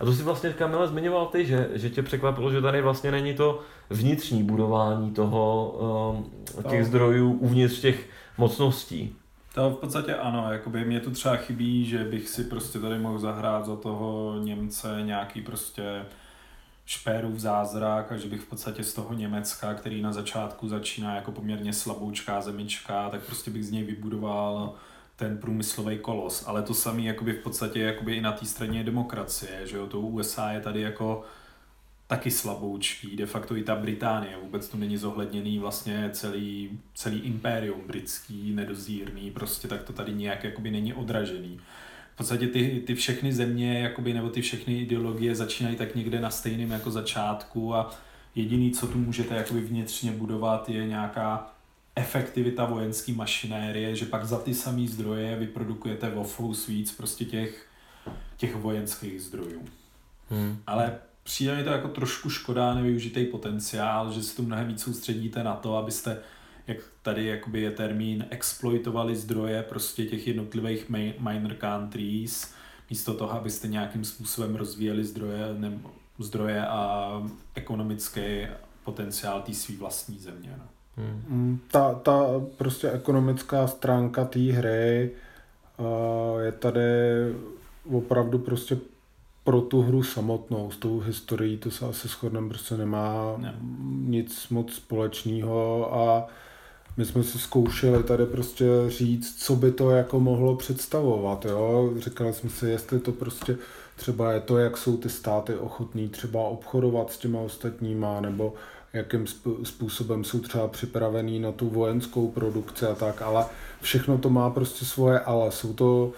A 0.00 0.04
to 0.04 0.12
si 0.12 0.22
vlastně 0.22 0.50
Kamila 0.52 0.86
zmiňoval 0.86 1.26
ty, 1.26 1.46
že, 1.46 1.68
že 1.72 1.90
tě 1.90 2.02
překvapilo, 2.02 2.52
že 2.52 2.60
tady 2.60 2.82
vlastně 2.82 3.10
není 3.10 3.34
to 3.34 3.60
vnitřní 3.90 4.42
budování 4.42 5.10
toho, 5.10 5.74
um, 6.62 6.70
těch 6.70 6.86
zdrojů 6.86 7.32
uvnitř 7.32 7.80
těch 7.80 8.08
mocností. 8.38 9.16
To 9.54 9.70
v 9.70 9.76
podstatě 9.76 10.14
ano, 10.14 10.48
jakoby 10.52 10.84
mě 10.84 11.00
tu 11.00 11.10
třeba 11.10 11.36
chybí, 11.36 11.86
že 11.86 12.04
bych 12.04 12.28
si 12.28 12.44
prostě 12.44 12.78
tady 12.78 12.98
mohl 12.98 13.18
zahrát 13.18 13.66
za 13.66 13.76
toho 13.76 14.34
Němce 14.38 14.98
nějaký 15.02 15.40
prostě 15.40 16.02
špérův 16.86 17.38
zázrak 17.38 18.12
a 18.12 18.16
že 18.16 18.28
bych 18.28 18.40
v 18.40 18.48
podstatě 18.48 18.84
z 18.84 18.94
toho 18.94 19.14
Německa, 19.14 19.74
který 19.74 20.02
na 20.02 20.12
začátku 20.12 20.68
začíná 20.68 21.14
jako 21.14 21.32
poměrně 21.32 21.72
slaboučká 21.72 22.40
zemička, 22.40 23.10
tak 23.10 23.22
prostě 23.22 23.50
bych 23.50 23.66
z 23.66 23.70
něj 23.70 23.84
vybudoval 23.84 24.74
ten 25.16 25.38
průmyslový 25.38 25.98
kolos. 25.98 26.44
Ale 26.46 26.62
to 26.62 26.74
samé 26.74 27.02
jakoby 27.02 27.32
v 27.32 27.42
podstatě 27.42 27.80
jakoby 27.80 28.14
i 28.14 28.20
na 28.20 28.32
té 28.32 28.46
straně 28.46 28.84
demokracie, 28.84 29.66
že 29.66 29.76
jo, 29.76 29.86
to 29.86 30.00
USA 30.00 30.50
je 30.50 30.60
tady 30.60 30.80
jako 30.80 31.24
taky 32.06 32.30
slaboučký, 32.30 33.16
de 33.16 33.26
facto 33.26 33.56
i 33.56 33.62
ta 33.62 33.76
Británie, 33.76 34.36
vůbec 34.42 34.68
to 34.68 34.76
není 34.76 34.96
zohledněný 34.96 35.58
vlastně 35.58 36.10
celý, 36.12 36.80
celý 36.94 37.18
impérium 37.18 37.80
britský, 37.86 38.52
nedozírný, 38.54 39.30
prostě 39.30 39.68
tak 39.68 39.82
to 39.82 39.92
tady 39.92 40.14
nějak 40.14 40.44
jakoby 40.44 40.70
není 40.70 40.94
odražený. 40.94 41.60
V 42.16 42.18
podstatě 42.18 42.46
ty, 42.46 42.82
ty 42.86 42.94
všechny 42.94 43.32
země, 43.32 43.78
jakoby, 43.78 44.14
nebo 44.14 44.28
ty 44.28 44.42
všechny 44.42 44.80
ideologie 44.80 45.34
začínají 45.34 45.76
tak 45.76 45.94
někde 45.94 46.20
na 46.20 46.30
stejném 46.30 46.70
jako 46.70 46.90
začátku 46.90 47.74
a 47.74 47.90
jediný, 48.34 48.70
co 48.70 48.86
tu 48.86 48.98
můžete 48.98 49.34
jakoby 49.34 49.60
vnitřně 49.60 50.12
budovat, 50.12 50.68
je 50.68 50.86
nějaká 50.86 51.52
efektivita 51.96 52.64
vojenské 52.64 53.12
mašinérie, 53.12 53.96
že 53.96 54.06
pak 54.06 54.24
za 54.24 54.38
ty 54.38 54.54
samé 54.54 54.86
zdroje 54.86 55.36
vyprodukujete 55.36 56.12
o 56.12 56.26
víc 56.68 56.92
prostě 56.92 57.24
těch, 57.24 57.66
těch 58.36 58.56
vojenských 58.56 59.22
zdrojů. 59.22 59.64
Hmm. 60.30 60.58
Ale 60.66 60.98
přijde 61.22 61.56
mi 61.56 61.64
to 61.64 61.70
jako 61.70 61.88
trošku 61.88 62.30
škoda 62.30 62.74
nevyužitý 62.74 63.24
potenciál, 63.24 64.12
že 64.12 64.22
se 64.22 64.36
tu 64.36 64.42
mnohem 64.42 64.68
víc 64.68 64.82
soustředíte 64.82 65.44
na 65.44 65.54
to, 65.54 65.76
abyste, 65.76 66.18
jak 66.66 66.76
tady 67.02 67.26
jakoby 67.26 67.60
je 67.60 67.70
termín, 67.70 68.26
exploitovali 68.30 69.16
zdroje 69.16 69.62
prostě 69.62 70.04
těch 70.04 70.26
jednotlivých 70.26 70.88
minor 71.18 71.56
countries, 71.60 72.54
místo 72.90 73.14
toho, 73.14 73.32
abyste 73.32 73.68
nějakým 73.68 74.04
způsobem 74.04 74.56
rozvíjeli 74.56 75.04
zdroje, 75.04 75.54
nebo 75.54 75.90
zdroje 76.18 76.66
a 76.66 77.22
ekonomický 77.54 78.46
potenciál 78.84 79.42
té 79.42 79.54
své 79.54 79.76
vlastní 79.76 80.18
země. 80.18 80.54
No. 80.58 80.64
Hmm. 80.96 81.58
Ta, 81.70 81.94
ta 81.94 82.24
prostě 82.56 82.90
ekonomická 82.90 83.66
stránka 83.66 84.24
té 84.24 84.38
hry 84.38 85.10
uh, 85.78 86.40
je 86.40 86.52
tady 86.52 86.80
opravdu 87.90 88.38
prostě 88.38 88.78
pro 89.44 89.60
tu 89.60 89.82
hru 89.82 90.02
samotnou, 90.02 90.70
s 90.70 90.76
tou 90.76 91.00
historií, 91.00 91.56
to 91.56 91.70
se 91.70 91.86
asi 91.86 92.08
shodneme, 92.08 92.48
prostě 92.48 92.76
nemá 92.76 93.34
ne. 93.36 93.54
nic 94.06 94.48
moc 94.48 94.72
společného 94.72 95.94
a 95.94 96.28
my 96.96 97.04
jsme 97.04 97.22
si 97.22 97.38
zkoušeli 97.38 98.02
tady 98.02 98.26
prostě 98.26 98.64
říct, 98.88 99.42
co 99.42 99.56
by 99.56 99.72
to 99.72 99.90
jako 99.90 100.20
mohlo 100.20 100.56
představovat, 100.56 101.44
jo. 101.44 101.92
Říkali 101.98 102.32
jsme 102.32 102.50
si, 102.50 102.66
jestli 102.66 103.00
to 103.00 103.12
prostě 103.12 103.56
třeba 103.96 104.32
je 104.32 104.40
to, 104.40 104.58
jak 104.58 104.76
jsou 104.76 104.96
ty 104.96 105.08
státy 105.08 105.54
ochotní 105.54 106.08
třeba 106.08 106.40
obchodovat 106.40 107.12
s 107.12 107.18
těma 107.18 107.40
ostatníma, 107.40 108.20
nebo 108.20 108.54
jakým 108.92 109.26
způsobem 109.62 110.24
jsou 110.24 110.40
třeba 110.40 110.68
připravený 110.68 111.40
na 111.40 111.52
tu 111.52 111.70
vojenskou 111.70 112.28
produkci 112.28 112.86
a 112.86 112.94
tak, 112.94 113.22
ale 113.22 113.46
všechno 113.80 114.18
to 114.18 114.30
má 114.30 114.50
prostě 114.50 114.84
svoje 114.84 115.20
ale. 115.20 115.52
Jsou 115.52 115.72
to 115.72 116.12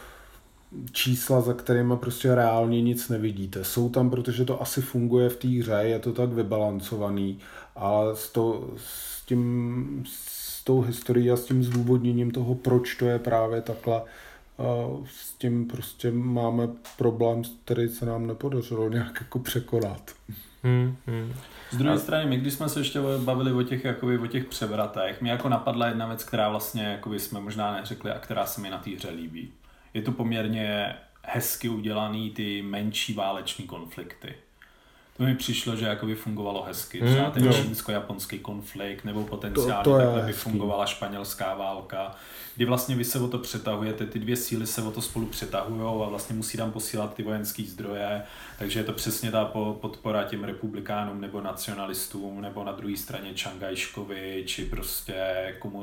čísla, 0.93 1.41
za 1.41 1.55
kterými 1.55 1.97
prostě 1.97 2.35
reálně 2.35 2.83
nic 2.83 3.09
nevidíte. 3.09 3.65
Jsou 3.65 3.89
tam, 3.89 4.11
protože 4.11 4.45
to 4.45 4.63
asi 4.63 4.81
funguje 4.83 5.29
v 5.29 5.37
té 5.37 5.49
hře, 5.49 5.81
je 5.83 5.99
to 5.99 6.13
tak 6.13 6.29
vybalancovaný, 6.29 7.39
ale 7.77 8.17
s, 8.17 8.29
to, 8.29 8.71
s, 8.77 9.25
tím, 9.27 10.05
s 10.07 10.38
tou 10.69 10.81
historií 10.81 11.31
a 11.31 11.37
s 11.37 11.45
tím 11.45 11.65
zdůvodněním 11.65 12.31
toho, 12.31 12.55
proč 12.55 12.95
to 12.95 13.05
je 13.07 13.19
právě 13.19 13.63
takhle, 13.63 14.03
s 15.07 15.33
tím 15.33 15.69
prostě 15.69 16.11
máme 16.11 16.69
problém, 16.99 17.43
který 17.65 17.89
se 17.89 18.07
nám 18.07 18.27
nepodařilo 18.27 18.89
nějak 18.89 19.21
jako 19.21 19.39
překonat. 19.39 20.11
Hmm, 20.63 20.97
hmm. 21.07 21.33
Z 21.71 21.77
druhé 21.77 21.95
a... 21.95 21.99
strany, 21.99 22.27
my 22.27 22.37
když 22.37 22.55
jsme 22.55 22.69
se 22.69 22.81
ještě 22.81 23.01
bavili 23.19 23.53
o 23.53 23.63
těch, 23.63 23.85
jakoby, 23.85 24.19
o 24.19 24.27
těch 24.27 24.45
převratech, 24.45 25.21
mě 25.21 25.31
jako 25.31 25.49
napadla 25.49 25.87
jedna 25.87 26.07
věc, 26.07 26.25
která 26.25 26.49
vlastně 26.49 26.83
jakoby 26.83 27.19
jsme 27.19 27.41
možná 27.41 27.73
neřekli 27.73 28.11
a 28.11 28.19
která 28.19 28.47
se 28.47 28.61
mi 28.61 28.71
na 28.71 28.79
té 28.79 28.91
hře 28.91 29.11
líbí 29.11 29.53
je 29.95 30.03
to 30.03 30.13
poměrně 30.13 30.97
hezky 31.23 31.69
udělaný 31.69 32.31
ty 32.31 32.63
menší 32.63 33.15
váleční 33.15 33.67
konflikty. 33.67 34.35
To 35.19 35.25
mi 35.25 35.35
přišlo, 35.35 35.77
že 35.77 35.87
jakoby 35.87 36.15
fungovalo 36.15 36.63
hezky. 36.63 37.01
Hmm, 37.01 37.11
Třeba 37.13 37.31
ten 37.31 37.43
čínsko-japonský 37.53 38.39
konflikt, 38.39 39.05
nebo 39.05 39.25
potenciálně 39.25 39.85
to, 39.85 39.91
to 39.91 39.97
takhle 39.99 40.23
by 40.23 40.33
fungovala 40.33 40.87
španělská 40.87 41.55
válka, 41.55 42.15
kdy 42.57 42.65
vlastně 42.65 42.97
vy 42.97 43.05
se 43.05 43.19
o 43.21 43.29
to 43.29 43.39
přetahujete, 43.39 44.07
ty 44.07 44.19
dvě 44.19 44.37
síly 44.37 44.67
se 44.67 44.83
o 44.83 44.91
to 44.91 45.03
spolu 45.03 45.27
přetahují 45.27 46.03
a 46.05 46.09
vlastně 46.09 46.37
musí 46.37 46.57
tam 46.57 46.73
posílat 46.73 47.15
ty 47.15 47.23
vojenské 47.23 47.63
zdroje, 47.63 48.23
takže 48.59 48.81
je 48.81 48.85
to 48.85 48.93
přesně 48.93 49.31
ta 49.31 49.45
podpora 49.81 50.25
těm 50.25 50.45
republikánům 50.45 51.21
nebo 51.21 51.41
nacionalistům, 51.41 52.41
nebo 52.41 52.65
na 52.65 52.73
druhé 52.73 52.97
straně 52.97 53.35
Čangajškovi, 53.35 54.45
či 54.47 54.65
prostě 54.65 55.15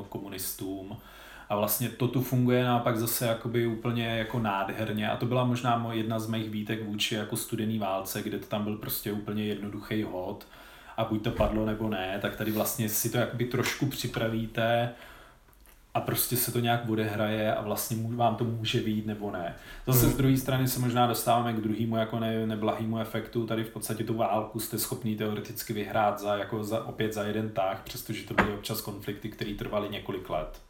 komunistům 0.09 0.97
a 1.49 1.55
vlastně 1.55 1.89
to 1.89 2.07
tu 2.07 2.21
funguje 2.21 2.63
naopak 2.63 2.97
zase 2.97 3.25
jakoby 3.25 3.67
úplně 3.67 4.07
jako 4.07 4.39
nádherně 4.39 5.09
a 5.09 5.17
to 5.17 5.25
byla 5.25 5.43
možná 5.43 5.87
jedna 5.91 6.19
z 6.19 6.27
mých 6.27 6.49
výtek 6.49 6.83
vůči 6.83 7.15
jako 7.15 7.37
studený 7.37 7.79
válce, 7.79 8.23
kde 8.23 8.39
to 8.39 8.45
tam 8.45 8.63
byl 8.63 8.77
prostě 8.77 9.11
úplně 9.11 9.43
jednoduchý 9.43 10.03
hod 10.03 10.47
a 10.97 11.03
buď 11.03 11.23
to 11.23 11.31
padlo 11.31 11.65
nebo 11.65 11.89
ne, 11.89 12.19
tak 12.21 12.35
tady 12.35 12.51
vlastně 12.51 12.89
si 12.89 13.09
to 13.09 13.17
jakoby 13.17 13.45
trošku 13.45 13.85
připravíte 13.85 14.93
a 15.93 16.01
prostě 16.01 16.37
se 16.37 16.51
to 16.51 16.59
nějak 16.59 16.89
odehraje 16.89 17.55
a 17.55 17.61
vlastně 17.61 17.97
vám 18.15 18.35
to 18.35 18.43
může 18.43 18.81
být 18.81 19.05
nebo 19.05 19.31
ne. 19.31 19.55
Zase 19.87 20.05
hmm. 20.05 20.13
z 20.13 20.17
druhé 20.17 20.37
strany 20.37 20.67
se 20.67 20.79
možná 20.79 21.07
dostáváme 21.07 21.53
k 21.53 21.61
druhému 21.61 21.97
jako 21.97 22.19
ne, 22.19 22.47
neblahému 22.47 22.99
efektu. 22.99 23.47
Tady 23.47 23.63
v 23.63 23.69
podstatě 23.69 24.03
tu 24.03 24.13
válku 24.13 24.59
jste 24.59 24.79
schopný 24.79 25.15
teoreticky 25.15 25.73
vyhrát 25.73 26.19
za, 26.19 26.35
jako 26.37 26.63
za, 26.63 26.85
opět 26.85 27.13
za 27.13 27.23
jeden 27.23 27.49
tah, 27.49 27.81
přestože 27.83 28.23
to 28.23 28.33
byly 28.33 28.53
občas 28.53 28.81
konflikty, 28.81 29.29
které 29.29 29.53
trvaly 29.53 29.89
několik 29.89 30.29
let. 30.29 30.64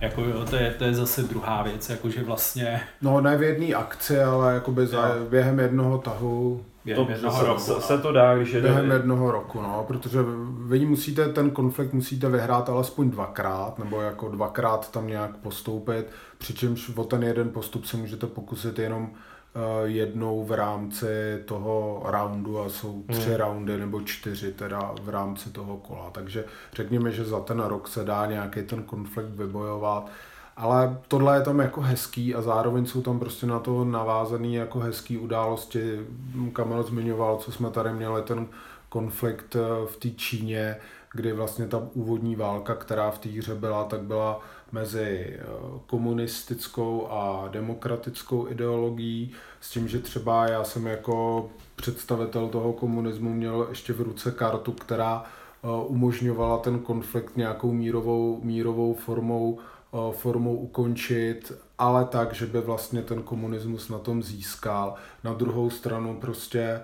Jako 0.00 0.24
jo, 0.24 0.44
to 0.50 0.56
je, 0.56 0.74
to 0.78 0.84
je 0.84 0.94
zase 0.94 1.22
druhá 1.22 1.62
věc, 1.62 1.90
jakože 1.90 2.24
vlastně... 2.24 2.80
No 3.02 3.20
ne 3.20 3.36
v 3.36 3.42
jedné 3.42 3.74
akci, 3.74 4.20
ale 4.20 4.54
jakoby 4.54 4.86
za, 4.86 5.14
během 5.30 5.58
jednoho 5.58 5.98
tahu 5.98 6.64
během 6.84 7.06
to, 7.06 7.12
jednoho 7.12 7.38
se, 7.40 7.46
roku, 7.46 7.60
se, 7.60 7.72
no. 7.72 7.80
se 7.80 7.98
to 7.98 8.12
dá, 8.12 8.36
když 8.36 8.52
je 8.52 8.60
Během 8.60 8.90
jednoho 8.90 9.30
roku, 9.30 9.60
no, 9.60 9.84
protože 9.88 10.18
vy 10.66 10.86
musíte, 10.86 11.28
ten 11.28 11.50
konflikt 11.50 11.92
musíte 11.92 12.28
vyhrát 12.28 12.68
alespoň 12.68 13.10
dvakrát, 13.10 13.78
nebo 13.78 14.00
jako 14.00 14.28
dvakrát 14.28 14.90
tam 14.90 15.06
nějak 15.06 15.36
postoupit, 15.36 16.06
přičemž 16.38 16.90
o 16.96 17.04
ten 17.04 17.22
jeden 17.22 17.50
postup 17.50 17.84
se 17.84 17.96
můžete 17.96 18.26
pokusit 18.26 18.78
jenom 18.78 19.10
jednou 19.84 20.44
v 20.44 20.52
rámci 20.52 21.06
toho 21.44 22.02
roundu 22.04 22.60
a 22.60 22.68
jsou 22.68 23.02
tři 23.10 23.28
hmm. 23.28 23.36
roundy 23.36 23.78
nebo 23.78 24.00
čtyři 24.00 24.52
teda 24.52 24.94
v 25.02 25.08
rámci 25.08 25.50
toho 25.50 25.76
kola. 25.76 26.10
Takže 26.12 26.44
řekněme, 26.72 27.12
že 27.12 27.24
za 27.24 27.40
ten 27.40 27.60
rok 27.60 27.88
se 27.88 28.04
dá 28.04 28.26
nějaký 28.26 28.62
ten 28.62 28.82
konflikt 28.82 29.30
vybojovat. 29.30 30.10
Ale 30.56 30.98
tohle 31.08 31.36
je 31.36 31.42
tam 31.42 31.58
jako 31.58 31.80
hezký 31.80 32.34
a 32.34 32.42
zároveň 32.42 32.86
jsou 32.86 33.02
tam 33.02 33.18
prostě 33.18 33.46
na 33.46 33.58
to 33.58 33.84
navázané 33.84 34.48
jako 34.48 34.78
hezký 34.78 35.18
události. 35.18 36.00
Kamel 36.52 36.82
zmiňoval, 36.82 37.36
co 37.36 37.52
jsme 37.52 37.70
tady 37.70 37.92
měli, 37.92 38.22
ten 38.22 38.46
konflikt 38.88 39.56
eh, 39.56 39.86
v 39.86 39.96
té 39.96 40.10
Číně, 40.10 40.76
kdy 41.12 41.32
vlastně 41.32 41.66
ta 41.66 41.82
úvodní 41.94 42.36
válka, 42.36 42.74
která 42.74 43.10
v 43.10 43.18
té 43.18 43.28
hře 43.28 43.54
byla, 43.54 43.84
tak 43.84 44.00
byla 44.00 44.40
mezi 44.72 45.26
eh, 45.26 45.44
komunistickou 45.86 47.08
a 47.10 47.48
demokratickou 47.48 48.48
ideologií, 48.48 49.32
s 49.60 49.70
tím, 49.70 49.88
že 49.88 49.98
třeba 49.98 50.48
já 50.48 50.64
jsem 50.64 50.86
jako 50.86 51.48
představitel 51.76 52.48
toho 52.48 52.72
komunismu 52.72 53.32
měl 53.32 53.66
ještě 53.68 53.92
v 53.92 54.00
ruce 54.00 54.30
kartu, 54.30 54.72
která 54.72 55.24
eh, 55.24 55.68
umožňovala 55.86 56.58
ten 56.58 56.78
konflikt 56.78 57.36
nějakou 57.36 57.72
mírovou, 57.72 58.40
mírovou 58.42 58.94
formou, 58.94 59.58
formou 60.12 60.56
ukončit, 60.56 61.52
ale 61.78 62.04
tak, 62.04 62.34
že 62.34 62.46
by 62.46 62.60
vlastně 62.60 63.02
ten 63.02 63.22
komunismus 63.22 63.88
na 63.88 63.98
tom 63.98 64.22
získal. 64.22 64.94
Na 65.24 65.32
druhou 65.32 65.70
stranu 65.70 66.20
prostě 66.20 66.80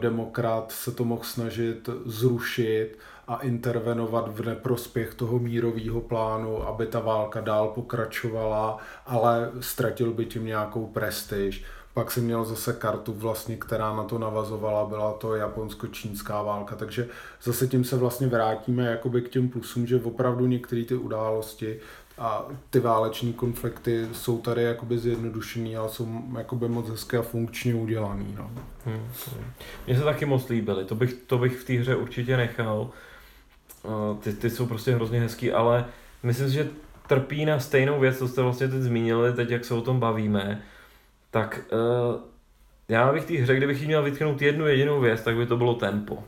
demokrat 0.00 0.72
se 0.72 0.92
to 0.92 1.04
mohl 1.04 1.22
snažit 1.24 1.88
zrušit 2.06 2.98
a 3.28 3.36
intervenovat 3.36 4.38
v 4.38 4.46
neprospěch 4.46 5.14
toho 5.14 5.38
mírového 5.38 6.00
plánu, 6.00 6.68
aby 6.68 6.86
ta 6.86 7.00
válka 7.00 7.40
dál 7.40 7.68
pokračovala, 7.68 8.78
ale 9.06 9.50
ztratil 9.60 10.12
by 10.12 10.24
tím 10.24 10.46
nějakou 10.46 10.86
prestiž. 10.86 11.64
Pak 11.94 12.10
si 12.10 12.20
měl 12.20 12.44
zase 12.44 12.72
kartu 12.72 13.12
vlastně, 13.12 13.56
která 13.56 13.96
na 13.96 14.04
to 14.04 14.18
navazovala, 14.18 14.86
byla 14.86 15.12
to 15.12 15.34
japonsko-čínská 15.34 16.42
válka, 16.42 16.76
takže 16.76 17.08
zase 17.42 17.66
tím 17.66 17.84
se 17.84 17.96
vlastně 17.96 18.26
vrátíme 18.26 18.86
jakoby 18.86 19.22
k 19.22 19.28
těm 19.28 19.48
plusům, 19.48 19.86
že 19.86 20.00
opravdu 20.00 20.46
některé 20.46 20.84
ty 20.84 20.94
události 20.94 21.80
a 22.18 22.46
ty 22.70 22.80
váleční 22.80 23.32
konflikty 23.32 24.08
jsou 24.12 24.38
tady 24.38 24.62
jakoby 24.62 24.98
zjednodušený, 24.98 25.76
ale 25.76 25.88
jsou 25.88 26.08
jakoby 26.38 26.68
moc 26.68 26.88
hezké 26.88 27.18
a 27.18 27.22
funkčně 27.22 27.74
udělaný. 27.74 28.34
No. 28.38 28.50
Hmm, 28.84 29.10
hmm. 29.32 29.44
Mně 29.86 29.98
se 29.98 30.04
taky 30.04 30.26
moc 30.26 30.48
líbily, 30.48 30.84
to 30.84 30.94
bych, 30.94 31.14
to 31.14 31.38
bych 31.38 31.56
v 31.56 31.64
té 31.64 31.72
hře 31.72 31.96
určitě 31.96 32.36
nechal. 32.36 32.90
Ty, 34.20 34.32
ty 34.32 34.50
jsou 34.50 34.66
prostě 34.66 34.94
hrozně 34.94 35.20
hezký, 35.20 35.52
ale 35.52 35.84
myslím 36.22 36.48
si, 36.48 36.54
že 36.54 36.68
trpí 37.06 37.44
na 37.44 37.60
stejnou 37.60 38.00
věc, 38.00 38.18
co 38.18 38.28
jste 38.28 38.42
vlastně 38.42 38.68
teď 38.68 38.80
zmínili, 38.80 39.32
teď 39.32 39.50
jak 39.50 39.64
se 39.64 39.74
o 39.74 39.80
tom 39.80 40.00
bavíme, 40.00 40.62
tak 41.30 41.60
uh, 41.72 42.20
já 42.88 43.12
bych 43.12 43.24
té 43.24 43.34
hře, 43.34 43.56
kdybych 43.56 43.80
jí 43.80 43.86
měl 43.86 44.02
vytknout 44.02 44.42
jednu 44.42 44.66
jedinou 44.66 45.00
věc, 45.00 45.22
tak 45.22 45.36
by 45.36 45.46
to 45.46 45.56
bylo 45.56 45.74
tempo. 45.74 46.24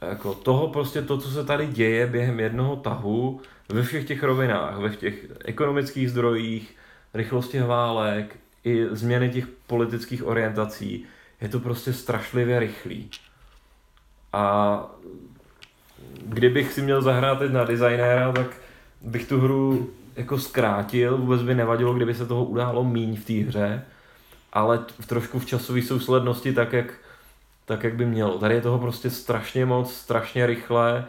Jako 0.00 0.34
toho 0.34 0.68
prostě 0.68 1.02
to, 1.02 1.18
co 1.18 1.30
se 1.30 1.44
tady 1.44 1.66
děje 1.66 2.06
během 2.06 2.40
jednoho 2.40 2.76
tahu, 2.76 3.40
ve 3.68 3.82
všech 3.82 4.06
těch 4.06 4.22
rovinách, 4.22 4.78
ve 4.78 4.96
těch 4.96 5.26
ekonomických 5.44 6.10
zdrojích, 6.10 6.76
rychlosti 7.14 7.60
válek, 7.60 8.36
i 8.64 8.86
změny 8.90 9.30
těch 9.30 9.46
politických 9.46 10.26
orientací, 10.26 11.04
je 11.40 11.48
to 11.48 11.60
prostě 11.60 11.92
strašlivě 11.92 12.58
rychlý. 12.60 13.10
A 14.32 14.86
kdybych 16.24 16.72
si 16.72 16.82
měl 16.82 17.02
zahrát 17.02 17.38
teď 17.38 17.52
na 17.52 17.64
designéra, 17.64 18.32
tak 18.32 18.46
bych 19.02 19.28
tu 19.28 19.40
hru 19.40 19.90
jako 20.16 20.38
zkrátil, 20.38 21.18
vůbec 21.18 21.42
by 21.42 21.54
nevadilo, 21.54 21.94
kdyby 21.94 22.14
se 22.14 22.26
toho 22.26 22.44
událo 22.44 22.84
míň 22.84 23.16
v 23.16 23.24
té 23.24 23.32
hře, 23.32 23.82
ale 24.52 24.84
v 25.00 25.06
trošku 25.06 25.38
v 25.38 25.46
časové 25.46 25.82
souslednosti 25.82 26.52
tak 26.52 26.72
jak, 26.72 26.94
tak, 27.64 27.84
jak 27.84 27.94
by 27.94 28.06
mělo. 28.06 28.38
Tady 28.38 28.54
je 28.54 28.60
toho 28.60 28.78
prostě 28.78 29.10
strašně 29.10 29.66
moc, 29.66 29.94
strašně 29.94 30.46
rychle, 30.46 31.06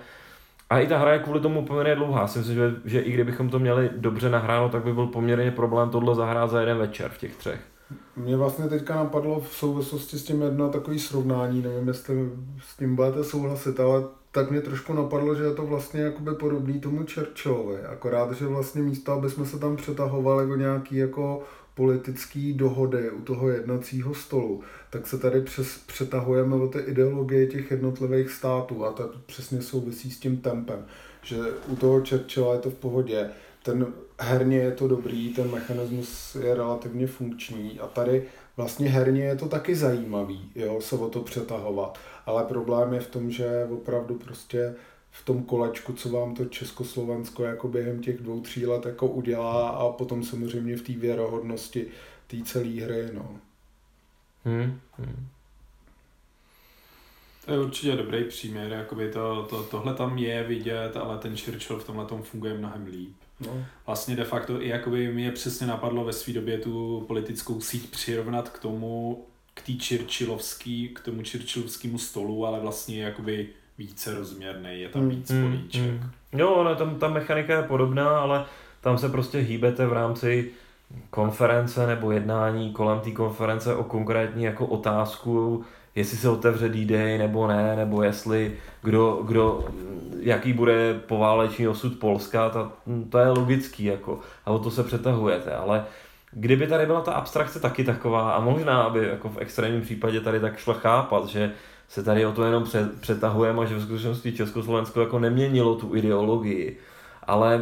a 0.69 0.79
i 0.79 0.88
ta 0.88 0.97
hra 0.97 1.13
je 1.13 1.19
kvůli 1.19 1.39
tomu 1.39 1.65
poměrně 1.65 1.95
dlouhá. 1.95 2.27
Si 2.27 2.39
myslím, 2.39 2.55
že, 2.55 2.75
že 2.85 2.99
i 2.99 3.11
kdybychom 3.11 3.49
to 3.49 3.59
měli 3.59 3.89
dobře 3.97 4.29
nahráno, 4.29 4.69
tak 4.69 4.83
by 4.83 4.93
byl 4.93 5.07
poměrně 5.07 5.51
problém 5.51 5.89
tohle 5.89 6.15
zahrát 6.15 6.49
za 6.49 6.59
jeden 6.59 6.77
večer 6.77 7.11
v 7.11 7.17
těch 7.17 7.35
třech. 7.35 7.59
Mě 8.15 8.38
vlastně 8.38 8.67
teďka 8.67 8.95
napadlo 8.95 9.39
v 9.39 9.47
souvislosti 9.47 10.17
s 10.17 10.23
tím 10.23 10.41
jedno 10.41 10.69
takový 10.69 10.99
srovnání, 10.99 11.61
nevím, 11.61 11.88
jestli 11.88 12.29
s 12.61 12.77
tím 12.77 12.95
budete 12.95 13.23
souhlasit, 13.23 13.79
ale 13.79 14.03
tak 14.32 14.51
mě 14.51 14.61
trošku 14.61 14.93
napadlo, 14.93 15.36
že 15.36 15.43
je 15.43 15.53
to 15.53 15.65
vlastně 15.65 16.01
jakoby 16.01 16.32
podobný 16.36 16.80
tomu 16.80 17.05
Churchillovi, 17.13 17.82
akorát, 17.82 18.32
že 18.32 18.47
vlastně 18.47 18.82
místo, 18.82 19.11
aby 19.11 19.30
jsme 19.30 19.45
se 19.45 19.59
tam 19.59 19.75
přetahovali 19.75 20.51
o 20.51 20.55
nějaký 20.55 20.95
jako 20.95 21.43
politické 21.73 22.53
dohody 22.53 23.11
u 23.11 23.21
toho 23.21 23.49
jednacího 23.49 24.13
stolu, 24.13 24.61
tak 24.89 25.07
se 25.07 25.17
tady 25.17 25.41
přes, 25.41 25.78
přetahujeme 25.78 26.55
o 26.55 26.67
ty 26.67 26.80
ideologie 26.80 27.47
těch 27.47 27.71
jednotlivých 27.71 28.32
států 28.32 28.86
a 28.86 28.91
to 28.91 29.11
přesně 29.25 29.61
souvisí 29.61 30.11
s 30.11 30.19
tím 30.19 30.38
tempem, 30.38 30.86
že 31.21 31.38
u 31.67 31.75
toho 31.75 32.03
Churchilla 32.09 32.53
je 32.53 32.59
to 32.59 32.69
v 32.69 32.75
pohodě, 32.75 33.30
ten 33.63 33.88
herně 34.19 34.57
je 34.57 34.71
to 34.71 34.88
dobrý, 34.88 35.34
ten 35.34 35.51
mechanismus 35.51 36.36
je 36.36 36.55
relativně 36.55 37.07
funkční 37.07 37.80
a 37.80 37.88
tady 37.88 38.23
vlastně 38.57 38.89
herně 38.89 39.23
je 39.23 39.36
to 39.36 39.47
taky 39.47 39.75
zajímavý, 39.75 40.51
jo, 40.55 40.82
se 40.82 40.95
o 40.95 41.09
to 41.09 41.19
přetahovat, 41.19 41.97
ale 42.28 42.43
problém 42.43 42.93
je 42.93 42.99
v 42.99 43.09
tom, 43.09 43.32
že 43.32 43.67
opravdu 43.71 44.15
prostě 44.15 44.75
v 45.11 45.25
tom 45.25 45.43
kolečku, 45.43 45.93
co 45.93 46.09
vám 46.09 46.36
to 46.36 46.45
Československo 46.45 47.43
jako 47.43 47.67
během 47.67 48.01
těch 48.01 48.17
dvou, 48.17 48.41
tří 48.41 48.65
let 48.65 48.86
jako 48.86 49.07
udělá 49.07 49.69
a 49.69 49.89
potom 49.89 50.23
samozřejmě 50.23 50.78
v 50.78 50.82
té 50.82 50.93
věrohodnosti 50.93 51.88
té 52.28 52.38
celé 52.43 52.82
hry, 52.82 53.09
no. 53.13 53.39
Hmm, 54.45 54.80
hmm. 54.97 55.28
To 57.45 57.53
je 57.53 57.59
určitě 57.59 57.95
dobrý 57.95 58.23
příměr, 58.23 58.71
jakoby 58.71 59.11
to, 59.11 59.47
to, 59.49 59.63
tohle 59.63 59.93
tam 59.93 60.17
je 60.17 60.43
vidět, 60.43 60.97
ale 60.97 61.17
ten 61.17 61.38
Churchill 61.38 61.80
v 61.80 61.86
tomhle 61.86 62.05
tom 62.05 62.21
funguje 62.21 62.53
mnohem 62.53 62.86
líp. 62.86 63.15
No. 63.39 63.65
Vlastně 63.86 64.15
de 64.15 64.23
facto 64.23 64.61
i 64.61 64.67
jakoby 64.67 65.13
mě 65.13 65.32
přesně 65.32 65.67
napadlo 65.67 66.05
ve 66.05 66.13
své 66.13 66.34
době 66.34 66.57
tu 66.57 67.03
politickou 67.07 67.61
síť 67.61 67.91
přirovnat 67.91 68.49
k 68.49 68.59
tomu, 68.59 69.25
k 69.58 69.62
té 69.62 69.72
Churchillovský, 69.88 70.89
k 70.89 70.99
tomu 70.99 71.22
Churchillovskému 71.32 71.97
stolu, 71.97 72.45
ale 72.45 72.60
vlastně 72.60 73.03
jakoby 73.03 73.49
více 73.78 74.14
rozměrný, 74.14 74.82
je 74.82 74.89
tam 74.89 75.01
hmm, 75.01 75.12
víc 75.12 75.30
hmm, 75.30 75.43
políček. 75.43 75.82
Hmm. 75.82 76.12
Jo, 76.34 76.64
no, 76.64 76.76
tam 76.76 76.99
ta 76.99 77.08
mechanika 77.08 77.58
je 77.58 77.64
podobná, 77.64 78.20
ale 78.20 78.45
tam 78.82 78.97
se 78.97 79.10
prostě 79.10 79.38
hýbete 79.38 79.86
v 79.86 79.93
rámci 79.93 80.51
konference 81.10 81.88
nebo 81.88 82.12
jednání 82.12 82.72
kolem 82.72 82.99
té 82.99 83.12
konference 83.12 83.76
o 83.76 83.84
konkrétní 83.84 84.43
jako 84.43 84.66
otázku, 84.66 85.66
jestli 85.95 86.18
se 86.18 86.30
otevře 86.30 86.70
D-Day 86.70 87.18
nebo 87.18 87.47
ne, 87.47 87.76
nebo 87.76 88.03
jestli 88.03 88.53
kdo, 88.84 89.22
kdo 89.26 89.68
jaký 90.20 90.53
bude 90.53 90.93
poválečný 91.08 91.68
osud 91.68 91.99
Polska, 91.99 92.49
to, 92.49 92.72
to 93.10 93.18
je 93.18 93.28
logický 93.28 93.84
jako, 93.84 94.20
a 94.45 94.51
o 94.51 94.60
to 94.60 94.72
se 94.72 94.84
přetahujete, 94.84 95.55
ale 95.55 95.86
kdyby 96.39 96.67
tady 96.67 96.85
byla 96.85 97.01
ta 97.01 97.11
abstrakce 97.11 97.59
taky 97.59 97.83
taková 97.83 98.31
a 98.31 98.39
možná, 98.39 98.83
aby 98.83 99.07
jako 99.07 99.29
v 99.29 99.38
extrémním 99.38 99.81
případě 99.81 100.21
tady 100.21 100.39
tak 100.39 100.57
šlo 100.57 100.73
chápat, 100.73 101.25
že 101.27 101.51
se 101.88 102.03
tady 102.03 102.25
o 102.25 102.31
to 102.31 102.43
jenom 102.43 102.63
přetahujeme 102.99 103.61
a 103.61 103.65
že 103.65 103.75
v 103.75 103.81
skutečnosti 103.81 104.31
Československo 104.31 105.01
jako 105.01 105.19
neměnilo 105.19 105.75
tu 105.75 105.95
ideologii. 105.95 106.77
Ale 107.23 107.61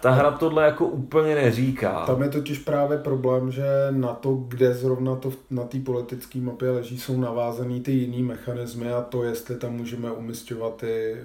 ta 0.00 0.10
hra 0.10 0.30
tohle 0.30 0.64
jako 0.64 0.86
úplně 0.86 1.34
neříká. 1.34 2.06
Tam 2.06 2.22
je 2.22 2.28
totiž 2.28 2.58
právě 2.58 2.98
problém, 2.98 3.50
že 3.50 3.64
na 3.90 4.12
to, 4.12 4.34
kde 4.34 4.74
zrovna 4.74 5.16
to 5.16 5.32
na 5.50 5.64
té 5.64 5.80
politické 5.80 6.38
mapě 6.38 6.70
leží, 6.70 6.98
jsou 6.98 7.20
navázané 7.20 7.80
ty 7.80 7.92
jiný 7.92 8.22
mechanismy 8.22 8.92
a 8.92 9.02
to, 9.02 9.22
jestli 9.22 9.56
tam 9.56 9.72
můžeme 9.72 10.10
umistovat 10.10 10.76
ty 10.76 11.16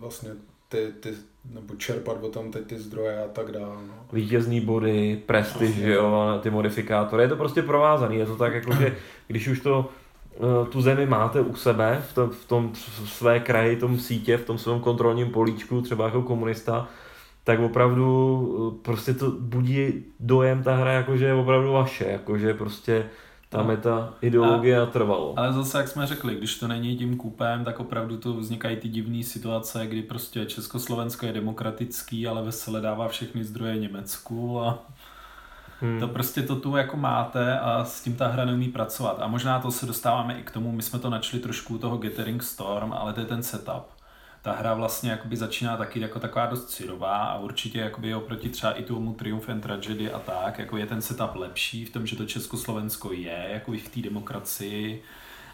vlastně 0.00 0.30
ty, 0.68 0.92
ty 1.00 1.14
nebo 1.50 1.76
čerpat 1.76 2.22
o 2.22 2.28
tam 2.28 2.50
teď 2.50 2.66
ty 2.66 2.78
zdroje 2.78 3.24
a 3.24 3.28
tak 3.28 3.52
dále. 3.52 3.76
No. 3.88 3.94
Vítězný 4.12 4.60
body, 4.60 5.22
prestiž, 5.26 5.76
jo, 5.76 6.40
ty 6.42 6.50
modifikátory, 6.50 7.22
je 7.22 7.28
to 7.28 7.36
prostě 7.36 7.62
provázaný, 7.62 8.16
je 8.16 8.26
to 8.26 8.36
tak 8.36 8.54
jako, 8.54 8.72
že 8.72 8.96
když 9.26 9.48
už 9.48 9.60
to 9.60 9.90
Eh, 10.36 10.66
tu 10.70 10.82
zemi 10.82 11.06
máte 11.06 11.40
u 11.40 11.54
sebe, 11.54 12.02
v 12.10 12.14
tom, 12.14 12.30
v 12.30 12.44
tom 12.44 12.72
své 13.04 13.40
kraji, 13.40 13.76
tom 13.76 13.98
sítě, 13.98 14.36
v 14.36 14.44
tom 14.44 14.58
svém 14.58 14.80
kontrolním 14.80 15.30
políčku, 15.30 15.82
třeba 15.82 16.04
jako 16.04 16.22
komunista, 16.22 16.88
tak 17.44 17.60
opravdu 17.60 18.72
eh, 18.78 18.82
prostě 18.82 19.14
to 19.14 19.30
budí 19.30 20.04
dojem 20.20 20.62
ta 20.62 20.74
hra, 20.76 20.92
jako 20.92 21.16
že 21.16 21.24
je 21.24 21.34
opravdu 21.34 21.72
vaše, 21.72 22.04
jako 22.04 22.38
že 22.38 22.54
prostě 22.54 23.06
tam 23.48 23.70
je 23.70 23.76
ta 23.76 24.14
ideologie 24.20 24.80
a, 24.80 24.86
trvalo. 24.86 25.34
Ale 25.36 25.52
zase, 25.52 25.78
jak 25.78 25.88
jsme 25.88 26.06
řekli, 26.06 26.34
když 26.34 26.58
to 26.58 26.68
není 26.68 26.96
tím 26.96 27.16
kupem, 27.16 27.64
tak 27.64 27.80
opravdu 27.80 28.16
tu 28.16 28.36
vznikají 28.36 28.76
ty 28.76 28.88
divné 28.88 29.22
situace, 29.22 29.86
kdy 29.86 30.02
prostě 30.02 30.46
Československo 30.46 31.26
je 31.26 31.32
demokratický, 31.32 32.26
ale 32.26 32.42
vesele 32.42 32.80
dává 32.80 33.08
všechny 33.08 33.44
zdroje 33.44 33.78
Německu 33.78 34.60
a 34.60 34.78
Hmm. 35.80 36.00
To 36.00 36.08
prostě 36.08 36.42
to 36.42 36.56
tu 36.56 36.76
jako 36.76 36.96
máte 36.96 37.58
a 37.58 37.84
s 37.84 38.02
tím 38.02 38.16
ta 38.16 38.28
hra 38.28 38.44
neumí 38.44 38.68
pracovat. 38.68 39.16
A 39.20 39.26
možná 39.26 39.60
to 39.60 39.70
se 39.70 39.86
dostáváme 39.86 40.38
i 40.40 40.42
k 40.42 40.50
tomu, 40.50 40.72
my 40.72 40.82
jsme 40.82 40.98
to 40.98 41.10
načli 41.10 41.38
trošku 41.40 41.74
u 41.74 41.78
toho 41.78 41.96
Gathering 41.96 42.42
Storm, 42.42 42.92
ale 42.92 43.12
to 43.12 43.20
je 43.20 43.26
ten 43.26 43.42
setup. 43.42 43.95
Ta 44.46 44.52
hra 44.52 44.74
vlastně 44.74 45.10
jakoby 45.10 45.36
začíná 45.36 45.76
taky 45.76 46.00
jako 46.00 46.20
taková 46.20 46.46
dost 46.46 46.70
syrová 46.70 47.16
a 47.16 47.38
určitě 47.38 47.78
jakoby 47.78 48.14
oproti 48.14 48.48
třeba 48.48 48.72
i 48.72 48.82
tomu 48.82 49.14
Triumph 49.14 49.48
and 49.48 49.60
Tragedy 49.60 50.12
a 50.12 50.18
tak, 50.18 50.58
jako 50.58 50.76
je 50.76 50.86
ten 50.86 51.02
setup 51.02 51.34
lepší 51.34 51.84
v 51.84 51.90
tom, 51.90 52.06
že 52.06 52.16
to 52.16 52.26
Československo 52.26 53.12
je, 53.12 53.48
jako 53.52 53.72
v 53.72 53.88
té 53.88 54.00
demokracii, 54.00 55.02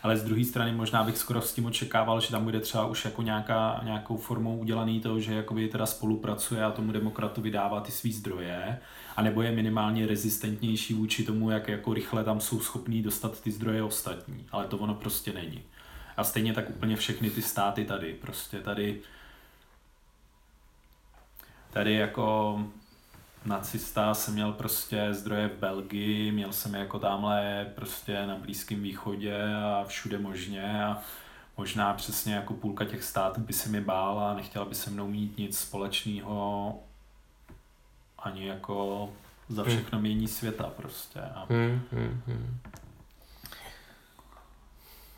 ale 0.02 0.16
z 0.16 0.24
druhé 0.24 0.44
strany 0.44 0.72
možná 0.72 1.04
bych 1.04 1.18
skoro 1.18 1.40
s 1.40 1.54
tím 1.54 1.66
očekával, 1.66 2.20
že 2.20 2.30
tam 2.30 2.44
bude 2.44 2.60
třeba 2.60 2.86
už 2.86 3.04
jako 3.04 3.22
nějaká, 3.22 3.80
nějakou 3.84 4.16
formou 4.16 4.58
udělaný 4.58 5.00
to, 5.00 5.20
že 5.20 5.34
jakoby 5.34 5.68
teda 5.68 5.86
spolupracuje 5.86 6.64
a 6.64 6.70
tomu 6.70 6.92
demokratu 6.92 7.40
vydává 7.40 7.80
ty 7.80 7.92
svý 7.92 8.12
zdroje, 8.12 8.78
anebo 9.16 9.42
je 9.42 9.52
minimálně 9.52 10.06
rezistentnější 10.06 10.94
vůči 10.94 11.24
tomu, 11.24 11.50
jak 11.50 11.68
jako 11.68 11.94
rychle 11.94 12.24
tam 12.24 12.40
jsou 12.40 12.60
schopní 12.60 13.02
dostat 13.02 13.40
ty 13.40 13.50
zdroje 13.50 13.82
ostatní, 13.82 14.46
ale 14.52 14.66
to 14.66 14.78
ono 14.78 14.94
prostě 14.94 15.32
není. 15.32 15.62
A 16.16 16.24
stejně 16.24 16.52
tak 16.52 16.70
úplně 16.70 16.96
všechny 16.96 17.30
ty 17.30 17.42
státy 17.42 17.84
tady, 17.84 18.14
prostě 18.14 18.60
tady 18.60 19.00
tady 21.72 21.94
jako 21.94 22.58
nacista 23.44 24.14
jsem 24.14 24.34
měl 24.34 24.52
prostě 24.52 25.14
zdroje 25.14 25.48
v 25.48 25.58
Belgii, 25.58 26.32
měl 26.32 26.52
jsem 26.52 26.74
jako 26.74 26.98
tamhle 26.98 27.66
prostě 27.74 28.26
na 28.26 28.36
Blízkém 28.36 28.82
východě 28.82 29.54
a 29.54 29.84
všude 29.84 30.18
možně 30.18 30.84
a 30.84 31.02
možná 31.56 31.94
přesně 31.94 32.34
jako 32.34 32.54
půlka 32.54 32.84
těch 32.84 33.04
států 33.04 33.40
by 33.40 33.52
se 33.52 33.68
mi 33.68 33.80
bála 33.80 34.30
a 34.30 34.34
nechtěla 34.34 34.64
by 34.64 34.74
se 34.74 34.90
mnou 34.90 35.08
mít 35.08 35.38
nic 35.38 35.58
společného 35.58 36.74
ani 38.18 38.46
jako 38.46 39.08
za 39.48 39.64
všechno 39.64 40.00
mění 40.00 40.28
světa 40.28 40.72
prostě. 40.76 41.20
A... 41.20 41.46
Hmm, 41.50 41.80
hmm, 41.92 42.22
hmm. 42.26 42.58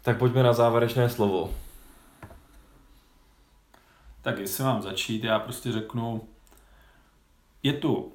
Tak 0.05 0.19
pojďme 0.19 0.43
na 0.43 0.53
závěrečné 0.53 1.09
slovo. 1.09 1.55
Tak 4.23 4.39
jestli 4.39 4.65
mám 4.65 4.83
začít, 4.83 5.25
já 5.25 5.39
prostě 5.39 5.73
řeknu, 5.73 6.29
je 7.63 7.73
tu 7.73 8.13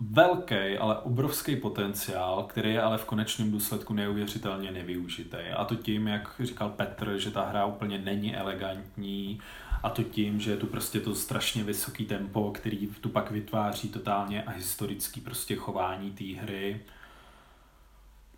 velký, 0.00 0.78
ale 0.78 0.98
obrovský 0.98 1.56
potenciál, 1.56 2.44
který 2.44 2.72
je 2.72 2.82
ale 2.82 2.98
v 2.98 3.04
konečném 3.04 3.50
důsledku 3.50 3.94
neuvěřitelně 3.94 4.70
nevyužitý. 4.70 5.36
A 5.56 5.64
to 5.64 5.74
tím, 5.74 6.08
jak 6.08 6.34
říkal 6.40 6.70
Petr, 6.70 7.18
že 7.18 7.30
ta 7.30 7.44
hra 7.44 7.64
úplně 7.64 7.98
není 7.98 8.36
elegantní, 8.36 9.40
a 9.82 9.90
to 9.90 10.02
tím, 10.02 10.40
že 10.40 10.50
je 10.50 10.56
tu 10.56 10.66
prostě 10.66 11.00
to 11.00 11.14
strašně 11.14 11.64
vysoký 11.64 12.06
tempo, 12.06 12.50
který 12.50 12.86
tu 12.86 13.08
pak 13.08 13.30
vytváří 13.30 13.88
totálně 13.88 14.42
a 14.42 14.50
historický 14.50 15.20
prostě 15.20 15.56
chování 15.56 16.10
té 16.10 16.42
hry. 16.42 16.80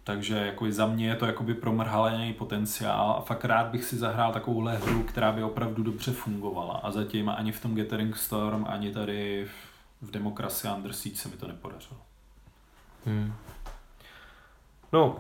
Takže 0.04 0.36
jako 0.36 0.66
za 0.70 0.86
mě 0.86 1.08
je 1.08 1.16
to 1.16 1.26
jakoby 1.26 1.54
promrhalený 1.54 2.32
potenciál 2.32 3.10
a 3.10 3.20
fakt 3.20 3.44
rád 3.44 3.66
bych 3.66 3.84
si 3.84 3.96
zahrál 3.96 4.32
takovou 4.32 4.64
hru, 4.64 5.02
která 5.02 5.32
by 5.32 5.42
opravdu 5.42 5.82
dobře 5.82 6.12
fungovala. 6.12 6.74
A 6.74 6.90
zatím 6.90 7.28
ani 7.28 7.52
v 7.52 7.60
tom 7.60 7.74
Gathering 7.74 8.16
Storm, 8.16 8.64
ani 8.68 8.92
tady 8.92 9.46
v 10.02 10.10
Democracy 10.10 10.68
Under 10.76 10.92
Siege 10.92 11.16
se 11.16 11.28
mi 11.28 11.36
to 11.36 11.46
nepodařilo. 11.46 12.00
Hmm. 13.06 13.32
No, 14.92 15.16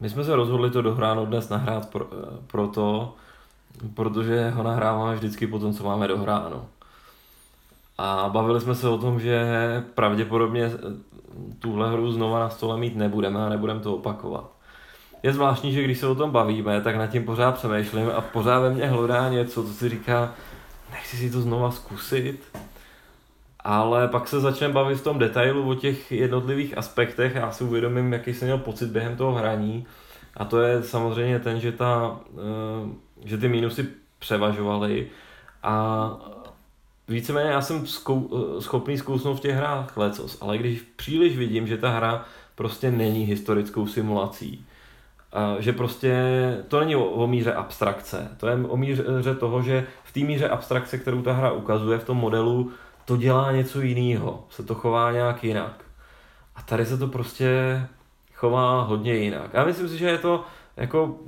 my 0.00 0.10
jsme 0.10 0.24
se 0.24 0.36
rozhodli 0.36 0.70
to 0.70 0.82
dohráno 0.82 1.26
dnes 1.26 1.48
nahrát 1.48 1.90
pro, 1.90 2.08
proto, 2.46 3.14
protože 3.94 4.50
ho 4.50 4.62
nahráváme 4.62 5.14
vždycky 5.14 5.46
po 5.46 5.58
tom, 5.58 5.74
co 5.74 5.84
máme 5.84 6.08
dohráno. 6.08 6.66
A 8.04 8.28
bavili 8.28 8.60
jsme 8.60 8.74
se 8.74 8.88
o 8.88 8.98
tom, 8.98 9.20
že 9.20 9.44
pravděpodobně 9.94 10.70
tuhle 11.58 11.92
hru 11.92 12.12
znova 12.12 12.38
na 12.38 12.50
stole 12.50 12.78
mít 12.78 12.96
nebudeme 12.96 13.46
a 13.46 13.48
nebudeme 13.48 13.80
to 13.80 13.94
opakovat. 13.94 14.50
Je 15.22 15.32
zvláštní, 15.32 15.72
že 15.72 15.82
když 15.82 15.98
se 15.98 16.06
o 16.06 16.14
tom 16.14 16.30
bavíme, 16.30 16.80
tak 16.80 16.96
nad 16.96 17.06
tím 17.06 17.24
pořád 17.24 17.54
přemýšlím 17.54 18.10
a 18.16 18.20
pořád 18.20 18.60
ve 18.60 18.70
mně 18.70 18.86
hledá 18.86 19.28
něco, 19.28 19.62
co 19.62 19.72
si 19.72 19.88
říká, 19.88 20.34
nechci 20.90 21.16
si 21.16 21.30
to 21.30 21.40
znova 21.40 21.70
zkusit. 21.70 22.58
Ale 23.60 24.08
pak 24.08 24.28
se 24.28 24.40
začneme 24.40 24.74
bavit 24.74 24.98
v 24.98 25.04
tom 25.04 25.18
detailu 25.18 25.70
o 25.70 25.74
těch 25.74 26.12
jednotlivých 26.12 26.78
aspektech 26.78 27.36
a 27.36 27.40
já 27.40 27.50
si 27.50 27.64
uvědomím, 27.64 28.12
jaký 28.12 28.34
jsem 28.34 28.48
měl 28.48 28.58
pocit 28.58 28.90
během 28.90 29.16
toho 29.16 29.32
hraní. 29.32 29.86
A 30.36 30.44
to 30.44 30.60
je 30.60 30.82
samozřejmě 30.82 31.38
ten, 31.38 31.60
že, 31.60 31.72
ta, 31.72 32.20
eh, 32.34 32.88
že 33.24 33.38
ty 33.38 33.48
mínusy 33.48 33.86
převažovaly 34.18 35.08
a 35.62 36.06
víceméně 37.08 37.50
já 37.50 37.62
jsem 37.62 37.86
zkou, 37.86 38.30
eh, 38.32 38.60
schopný 38.60 38.98
zkousnout 38.98 39.38
v 39.38 39.40
těch 39.40 39.56
hrách 39.56 39.96
lecos, 39.96 40.38
ale 40.40 40.58
když 40.58 40.80
příliš 40.96 41.36
vidím, 41.36 41.66
že 41.66 41.76
ta 41.76 41.90
hra 41.90 42.24
prostě 42.54 42.90
není 42.90 43.24
historickou 43.24 43.86
simulací, 43.86 44.66
že 45.58 45.72
prostě 45.72 46.14
to 46.68 46.80
není 46.80 46.96
o, 46.96 47.04
o 47.04 47.26
míře 47.26 47.54
abstrakce, 47.54 48.36
to 48.36 48.46
je 48.46 48.54
o 48.54 48.76
míře 48.76 49.34
toho, 49.40 49.62
že 49.62 49.86
v 50.04 50.12
té 50.12 50.20
míře 50.20 50.48
abstrakce, 50.48 50.98
kterou 50.98 51.22
ta 51.22 51.32
hra 51.32 51.52
ukazuje 51.52 51.98
v 51.98 52.04
tom 52.04 52.16
modelu, 52.16 52.70
to 53.04 53.16
dělá 53.16 53.52
něco 53.52 53.80
jiného, 53.80 54.44
se 54.50 54.62
to 54.62 54.74
chová 54.74 55.12
nějak 55.12 55.44
jinak. 55.44 55.84
A 56.56 56.62
tady 56.62 56.86
se 56.86 56.98
to 56.98 57.08
prostě 57.08 57.82
chová 58.34 58.82
hodně 58.82 59.14
jinak. 59.14 59.50
Já 59.52 59.64
myslím 59.64 59.88
si, 59.88 59.98
že 59.98 60.06
je 60.06 60.18
to 60.18 60.44
jako, 60.76 61.18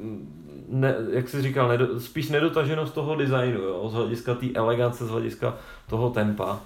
ne, 0.68 0.94
jak 1.10 1.28
jsi 1.28 1.42
říkal, 1.42 1.68
nedo, 1.68 2.00
spíš 2.00 2.28
nedotaženost 2.28 2.94
toho 2.94 3.14
designu, 3.14 3.60
jo, 3.60 3.88
z 3.88 3.94
hlediska 3.94 4.34
té 4.34 4.46
elegance, 4.54 5.06
z 5.06 5.10
hlediska 5.10 5.54
toho 5.88 6.10
tempa. 6.10 6.60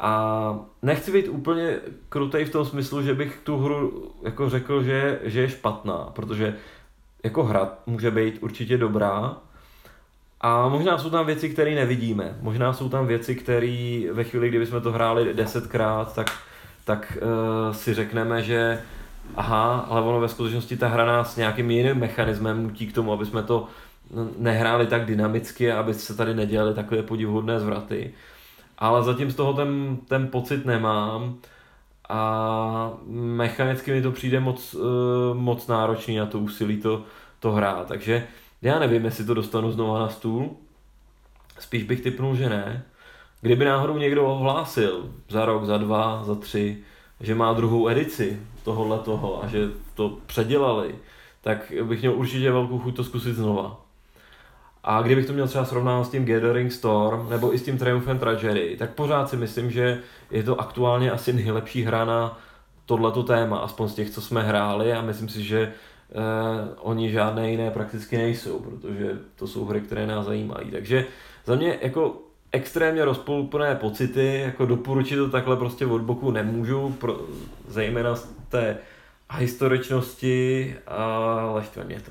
A 0.00 0.58
nechci 0.82 1.12
být 1.12 1.28
úplně 1.28 1.78
krutej 2.08 2.44
v 2.44 2.52
tom 2.52 2.64
smyslu, 2.64 3.02
že 3.02 3.14
bych 3.14 3.40
tu 3.44 3.56
hru 3.56 4.12
jako 4.22 4.50
řekl, 4.50 4.82
že, 4.82 5.20
že 5.24 5.40
je 5.40 5.48
špatná, 5.48 6.10
protože 6.12 6.56
jako 7.24 7.44
hra 7.44 7.72
může 7.86 8.10
být 8.10 8.38
určitě 8.42 8.78
dobrá, 8.78 9.36
a 10.46 10.68
možná 10.68 10.98
jsou 10.98 11.10
tam 11.10 11.26
věci, 11.26 11.50
které 11.50 11.74
nevidíme. 11.74 12.36
Možná 12.40 12.72
jsou 12.72 12.88
tam 12.88 13.06
věci, 13.06 13.34
které 13.34 14.02
ve 14.12 14.24
chvíli, 14.24 14.48
kdy 14.48 14.66
jsme 14.66 14.80
to 14.80 14.92
hráli 14.92 15.34
desetkrát, 15.34 16.14
tak, 16.14 16.30
tak 16.84 17.18
uh, 17.22 17.74
si 17.74 17.94
řekneme, 17.94 18.42
že 18.42 18.82
aha, 19.34 19.86
ale 19.88 20.00
ono 20.00 20.20
ve 20.20 20.28
skutečnosti 20.28 20.76
ta 20.76 20.88
hra 20.88 21.04
nás 21.04 21.36
nějakým 21.36 21.70
jiným 21.70 21.96
mechanismem 21.96 22.62
nutí 22.62 22.86
k 22.86 22.94
tomu, 22.94 23.12
aby 23.12 23.26
jsme 23.26 23.42
to 23.42 23.68
nehráli 24.38 24.86
tak 24.86 25.04
dynamicky, 25.04 25.72
aby 25.72 25.94
se 25.94 26.16
tady 26.16 26.34
nedělali 26.34 26.74
takové 26.74 27.02
podivhodné 27.02 27.60
zvraty. 27.60 28.14
Ale 28.78 29.02
zatím 29.02 29.30
z 29.30 29.34
toho 29.34 29.52
ten, 29.52 29.96
ten 30.08 30.28
pocit 30.28 30.66
nemám 30.66 31.36
a 32.08 32.92
mechanicky 33.10 33.92
mi 33.92 34.02
to 34.02 34.12
přijde 34.12 34.40
moc, 34.40 34.74
uh, 34.74 34.82
moc 35.34 35.66
náročný 35.66 36.16
na 36.16 36.26
to 36.26 36.38
úsilí 36.38 36.80
to, 36.80 37.02
to 37.40 37.52
hrát. 37.52 37.88
Takže 37.88 38.26
já 38.62 38.78
nevím, 38.78 39.04
jestli 39.04 39.24
to 39.24 39.34
dostanu 39.34 39.70
znova 39.70 39.98
na 39.98 40.08
stůl. 40.08 40.50
Spíš 41.58 41.82
bych 41.82 42.00
typnul, 42.00 42.36
že 42.36 42.48
ne. 42.48 42.82
Kdyby 43.40 43.64
náhodou 43.64 43.96
někdo 43.96 44.26
ohlásil 44.26 45.10
za 45.28 45.44
rok, 45.44 45.64
za 45.64 45.78
dva, 45.78 46.24
za 46.24 46.34
tři, 46.34 46.78
že 47.20 47.34
má 47.34 47.52
druhou 47.52 47.88
edici 47.88 48.40
tohohle 48.64 48.98
toho 48.98 49.44
a 49.44 49.46
že 49.46 49.68
to 49.94 50.18
předělali, 50.26 50.94
tak 51.40 51.72
bych 51.82 52.00
měl 52.00 52.14
určitě 52.14 52.52
velkou 52.52 52.78
chuť 52.78 52.96
to 52.96 53.04
zkusit 53.04 53.36
znova. 53.36 53.80
A 54.84 55.02
kdybych 55.02 55.26
to 55.26 55.32
měl 55.32 55.48
třeba 55.48 55.64
srovnávat 55.64 56.04
s 56.04 56.10
tím 56.10 56.24
Gathering 56.24 56.72
Storm 56.72 57.30
nebo 57.30 57.54
i 57.54 57.58
s 57.58 57.62
tím 57.62 57.78
Triumphant 57.78 58.20
Tragedy, 58.20 58.76
tak 58.78 58.94
pořád 58.94 59.30
si 59.30 59.36
myslím, 59.36 59.70
že 59.70 60.00
je 60.30 60.42
to 60.42 60.60
aktuálně 60.60 61.10
asi 61.10 61.32
nejlepší 61.32 61.82
hra 61.82 62.04
na 62.04 62.38
tohleto 62.86 63.22
téma, 63.22 63.58
aspoň 63.58 63.88
z 63.88 63.94
těch, 63.94 64.10
co 64.10 64.20
jsme 64.20 64.42
hráli 64.42 64.92
a 64.92 65.02
myslím 65.02 65.28
si, 65.28 65.42
že 65.42 65.60
eh, 65.62 66.12
oni 66.80 67.10
žádné 67.10 67.50
jiné 67.50 67.70
prakticky 67.70 68.16
nejsou, 68.18 68.58
protože 68.58 69.18
to 69.36 69.46
jsou 69.46 69.64
hry, 69.64 69.80
které 69.80 70.06
nás 70.06 70.26
zajímají. 70.26 70.70
Takže 70.70 71.06
za 71.46 71.54
mě 71.54 71.78
jako 71.82 72.22
extrémně 72.54 73.04
rozpolupné 73.04 73.74
pocity, 73.74 74.40
jako 74.44 74.66
doporučit 74.66 75.16
to 75.16 75.30
takhle 75.30 75.56
prostě 75.56 75.86
od 75.86 76.02
boku 76.02 76.30
nemůžu, 76.30 76.90
pro, 77.00 77.20
zejména 77.68 78.16
z 78.16 78.28
té 78.48 78.78
historičnosti, 79.36 80.76
ale 80.86 81.64
štve 81.64 81.84
mě 81.84 82.00
to. 82.00 82.10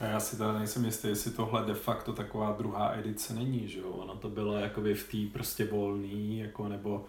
A 0.00 0.04
já 0.04 0.20
si 0.20 0.36
teda 0.36 0.52
nejsem 0.52 0.84
jistý, 0.84 1.08
jestli 1.08 1.30
tohle 1.30 1.64
de 1.64 1.74
facto 1.74 2.12
taková 2.12 2.54
druhá 2.58 2.92
edice 2.98 3.34
není, 3.34 3.68
že 3.68 3.78
jo? 3.80 3.88
Ono 3.88 4.16
to 4.16 4.28
bylo 4.28 4.58
jakoby 4.58 4.94
v 4.94 5.10
té 5.10 5.38
prostě 5.38 5.64
volný, 5.64 6.38
jako 6.38 6.68
nebo... 6.68 7.04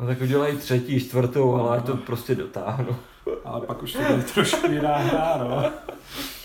No 0.00 0.06
tak 0.06 0.20
udělají 0.20 0.56
třetí, 0.56 1.00
čtvrtou, 1.00 1.54
ale 1.54 1.76
no, 1.76 1.82
to 1.82 1.96
prostě 1.96 2.34
dotáhnu. 2.34 2.96
Ale 3.44 3.66
pak 3.66 3.82
už 3.82 3.92
to 3.92 3.98
bude 3.98 4.22
trošku 4.22 4.66
jiná 4.72 4.96
hra, 4.96 5.36
no. 5.38 5.64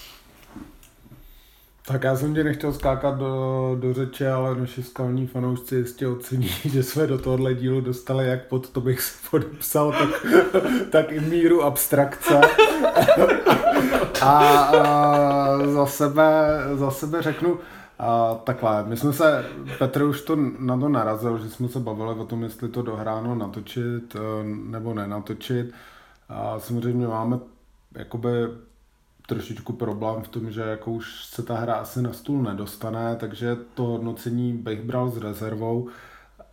Tak 1.88 2.04
já 2.04 2.16
jsem 2.16 2.36
tě 2.36 2.44
nechtěl 2.44 2.74
skákat 2.74 3.18
do, 3.18 3.76
do 3.80 3.94
řeče, 3.94 4.32
ale 4.32 4.56
naši 4.56 4.84
skalní 4.84 5.28
fanoušci 5.28 5.76
jistě 5.76 6.08
ocení, 6.08 6.48
že 6.66 6.84
jsme 6.84 7.08
do 7.08 7.18
tohohle 7.18 7.54
dílu 7.54 7.82
dostali 7.82 8.28
jak 8.28 8.48
pod 8.48 8.70
to 8.70 8.82
bych 8.82 9.02
se 9.02 9.30
podepsal, 9.32 9.92
tak, 9.92 10.26
tak 10.92 11.12
i 11.12 11.20
míru 11.20 11.64
abstrakce. 11.64 12.42
a, 14.22 14.40
a 14.50 15.58
za, 15.68 15.86
sebe, 15.86 16.60
za 16.74 16.92
sebe 16.92 17.22
řeknu, 17.22 17.60
a 18.00 18.36
takhle, 18.36 18.84
my 18.84 18.98
jsme 18.98 19.14
se, 19.14 19.46
Petr 19.80 20.04
už 20.04 20.22
to 20.22 20.38
na 20.60 20.78
to 20.78 20.90
narazil, 20.90 21.38
že 21.38 21.50
jsme 21.50 21.68
se 21.68 21.80
bavili 21.80 22.10
o 22.10 22.26
tom, 22.26 22.44
jestli 22.44 22.70
to 22.70 22.82
dohráno 22.82 23.36
natočit 23.36 24.16
eh, 24.16 24.20
nebo 24.44 24.94
nenatočit. 24.94 25.74
A 26.30 26.60
samozřejmě 26.60 27.08
máme 27.08 27.40
jakoby 27.98 28.30
trošičku 29.28 29.74
problém 29.74 30.24
v 30.24 30.28
tom, 30.28 30.52
že 30.52 30.62
jako 30.62 30.92
už 30.92 31.26
se 31.26 31.44
ta 31.44 31.56
hra 31.56 31.74
asi 31.74 32.02
na 32.02 32.14
stůl 32.14 32.44
nedostane, 32.44 33.16
takže 33.16 33.58
to 33.74 33.84
hodnocení 33.84 34.54
bych 34.54 34.82
bral 34.82 35.10
s 35.10 35.18
rezervou. 35.18 35.90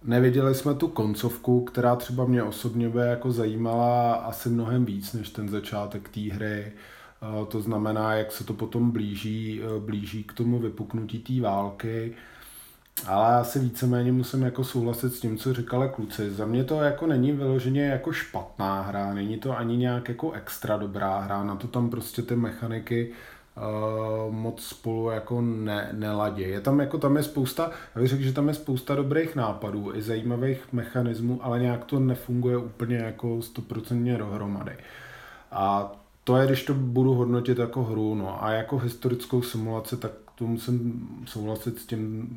Neviděli 0.04 0.54
jsme 0.54 0.74
tu 0.74 0.88
koncovku, 0.88 1.64
která 1.64 1.96
třeba 1.96 2.24
mě 2.24 2.42
osobně 2.42 2.88
by 2.88 2.98
jako 2.98 3.32
zajímala 3.32 4.14
asi 4.14 4.48
mnohem 4.48 4.84
víc 4.84 5.12
než 5.12 5.30
ten 5.30 5.48
začátek 5.48 6.08
té 6.08 6.20
hry. 6.20 6.72
To 7.48 7.60
znamená, 7.60 8.14
jak 8.14 8.32
se 8.32 8.44
to 8.44 8.54
potom 8.54 8.90
blíží, 8.90 9.60
blíží 9.78 10.24
k 10.24 10.32
tomu 10.32 10.58
vypuknutí 10.58 11.18
té 11.18 11.40
války. 11.40 12.14
Ale 13.06 13.34
asi 13.34 13.58
víceméně 13.58 14.12
musím 14.12 14.42
jako 14.42 14.64
souhlasit 14.64 15.14
s 15.14 15.20
tím, 15.20 15.38
co 15.38 15.54
říkali 15.54 15.88
kluci. 15.88 16.30
Za 16.30 16.46
mě 16.46 16.64
to 16.64 16.80
jako 16.80 17.06
není 17.06 17.32
vyloženě 17.32 17.86
jako 17.86 18.12
špatná 18.12 18.82
hra, 18.82 19.14
není 19.14 19.38
to 19.38 19.58
ani 19.58 19.76
nějak 19.76 20.08
jako 20.08 20.32
extra 20.32 20.76
dobrá 20.76 21.18
hra, 21.18 21.44
na 21.44 21.56
to 21.56 21.68
tam 21.68 21.90
prostě 21.90 22.22
ty 22.22 22.36
mechaniky 22.36 23.12
uh, 23.56 24.34
moc 24.34 24.62
spolu 24.62 25.10
jako 25.10 25.40
ne, 25.40 25.88
neladě. 25.92 26.44
Je 26.44 26.60
tam 26.60 26.80
jako, 26.80 26.98
tam 26.98 27.16
je 27.16 27.22
spousta, 27.22 27.70
já 27.94 28.00
bych 28.00 28.10
řekl, 28.10 28.22
že 28.22 28.32
tam 28.32 28.48
je 28.48 28.54
spousta 28.54 28.94
dobrých 28.94 29.36
nápadů, 29.36 29.94
i 29.94 30.02
zajímavých 30.02 30.72
mechanismů, 30.72 31.40
ale 31.42 31.60
nějak 31.60 31.84
to 31.84 32.00
nefunguje 32.00 32.56
úplně 32.56 32.96
jako 32.96 33.42
stoprocentně 33.42 34.18
dohromady. 34.18 34.76
A 35.52 35.92
to 36.24 36.36
je, 36.36 36.46
když 36.46 36.64
to 36.64 36.74
budu 36.74 37.14
hodnotit 37.14 37.58
jako 37.58 37.82
hru, 37.82 38.14
no 38.14 38.44
a 38.44 38.50
jako 38.50 38.78
historickou 38.78 39.42
simulaci, 39.42 39.96
tak 39.96 40.12
to 40.42 40.48
musím 40.48 41.08
souhlasit 41.26 41.78
s 41.78 41.86
tím 41.86 42.28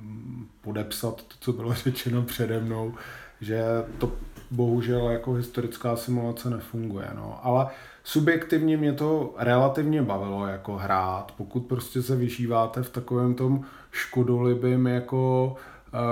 podepsat 0.61 1.15
to, 1.15 1.35
co 1.39 1.53
bylo 1.53 1.73
řečeno 1.83 2.21
přede 2.21 2.59
mnou, 2.59 2.93
že 3.41 3.63
to 3.97 4.11
bohužel 4.51 5.09
jako 5.09 5.33
historická 5.33 5.95
simulace 5.95 6.49
nefunguje, 6.49 7.07
no, 7.15 7.39
ale 7.43 7.67
subjektivně 8.03 8.77
mě 8.77 8.93
to 8.93 9.33
relativně 9.37 10.01
bavilo 10.01 10.47
jako 10.47 10.75
hrát, 10.75 11.33
pokud 11.37 11.59
prostě 11.59 12.01
se 12.01 12.15
vyžíváte 12.15 12.83
v 12.83 12.89
takovém 12.89 13.33
tom 13.33 13.61
škodolibým 13.91 14.87
jako 14.87 15.55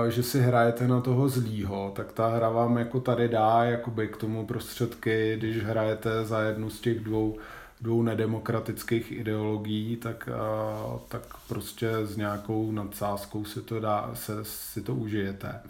že 0.08 0.22
si 0.22 0.40
hrajete 0.40 0.88
na 0.88 1.00
toho 1.00 1.28
zlýho, 1.28 1.92
tak 1.96 2.12
ta 2.12 2.28
hra 2.28 2.48
vám 2.48 2.78
jako 2.78 3.00
tady 3.00 3.28
dá 3.28 3.64
jakoby 3.64 4.08
k 4.08 4.16
tomu 4.16 4.46
prostředky, 4.46 5.36
když 5.38 5.64
hrajete 5.64 6.24
za 6.24 6.40
jednu 6.40 6.70
z 6.70 6.80
těch 6.80 7.00
dvou, 7.00 7.36
dvou 7.80 8.02
nedemokratických 8.02 9.12
ideologií, 9.12 9.96
tak, 9.96 10.28
tak 11.08 11.22
prostě 11.48 11.90
s 12.06 12.16
nějakou 12.16 12.72
nadsázkou 12.72 13.44
si 13.44 13.62
to, 13.62 13.80
dá, 13.80 14.10
se, 14.14 14.44
si 14.44 14.82
to 14.82 14.94
užijete. 14.94 15.60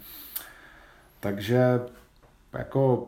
Takže 1.19 1.81
jako 2.53 3.07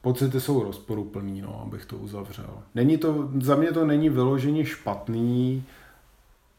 pocity 0.00 0.40
jsou 0.40 0.62
rozporuplný, 0.62 1.40
no, 1.40 1.62
abych 1.66 1.84
to 1.84 1.96
uzavřel. 1.96 2.62
Není 2.74 2.98
to, 2.98 3.30
za 3.40 3.56
mě 3.56 3.72
to 3.72 3.86
není 3.86 4.08
vyloženě 4.08 4.64
špatný, 4.64 5.64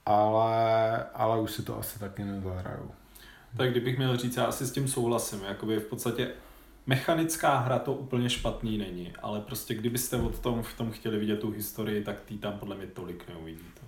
ale, 0.05 1.03
ale 1.13 1.41
už 1.41 1.51
si 1.51 1.63
to 1.63 1.79
asi 1.79 1.99
taky 1.99 2.23
nezahraju. 2.23 2.91
Tak 3.57 3.71
kdybych 3.71 3.97
měl 3.97 4.17
říct, 4.17 4.37
já 4.37 4.45
asi 4.45 4.65
s 4.65 4.71
tím 4.71 4.87
souhlasím. 4.87 5.39
Jakoby 5.43 5.79
v 5.79 5.85
podstatě 5.85 6.29
mechanická 6.87 7.57
hra 7.57 7.79
to 7.79 7.93
úplně 7.93 8.29
špatný 8.29 8.77
není, 8.77 9.13
ale 9.21 9.41
prostě 9.41 9.73
kdybyste 9.73 10.17
od 10.17 10.39
tom 10.39 10.63
v 10.63 10.77
tom 10.77 10.91
chtěli 10.91 11.19
vidět 11.19 11.39
tu 11.39 11.51
historii, 11.51 12.03
tak 12.03 12.21
tý 12.21 12.37
tam 12.37 12.53
podle 12.53 12.75
mě 12.75 12.87
tolik 12.87 13.23
neuvidíte. 13.29 13.81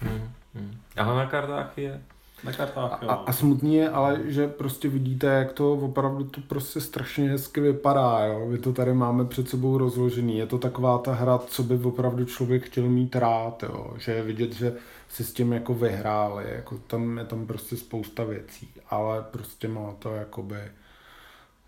Hmm, 0.00 0.30
hmm. 0.54 0.76
Ale 0.96 1.16
na 1.16 1.26
kartách 1.26 1.78
je 1.78 2.02
na 2.44 2.52
kartách, 2.52 2.98
jo. 3.02 3.08
A, 3.10 3.14
a 3.14 3.32
smutný 3.32 3.74
je 3.74 3.90
ale, 3.90 4.20
že 4.24 4.48
prostě 4.48 4.88
vidíte, 4.88 5.26
jak 5.26 5.52
to 5.52 5.72
opravdu 5.72 6.24
to 6.24 6.40
prostě 6.40 6.80
strašně 6.80 7.28
hezky 7.28 7.60
vypadá, 7.60 8.24
jo. 8.24 8.46
My 8.48 8.58
to 8.58 8.72
tady 8.72 8.94
máme 8.94 9.24
před 9.24 9.48
sebou 9.48 9.78
rozložený. 9.78 10.38
Je 10.38 10.46
to 10.46 10.58
taková 10.58 10.98
ta 10.98 11.14
hra, 11.14 11.38
co 11.38 11.62
by 11.62 11.74
opravdu 11.74 12.24
člověk 12.24 12.66
chtěl 12.66 12.84
mít 12.84 13.16
rád, 13.16 13.62
jo. 13.62 13.94
Že 13.98 14.12
je 14.12 14.22
vidět, 14.22 14.52
že 14.52 14.72
si 15.08 15.24
s 15.24 15.32
tím 15.32 15.52
jako 15.52 15.74
vyhráli, 15.74 16.44
jako 16.56 16.78
tam 16.78 17.18
je 17.18 17.24
tam 17.24 17.46
prostě 17.46 17.76
spousta 17.76 18.24
věcí, 18.24 18.68
ale 18.90 19.24
prostě 19.30 19.68
má 19.68 19.94
to 19.98 20.14
jakoby 20.14 20.56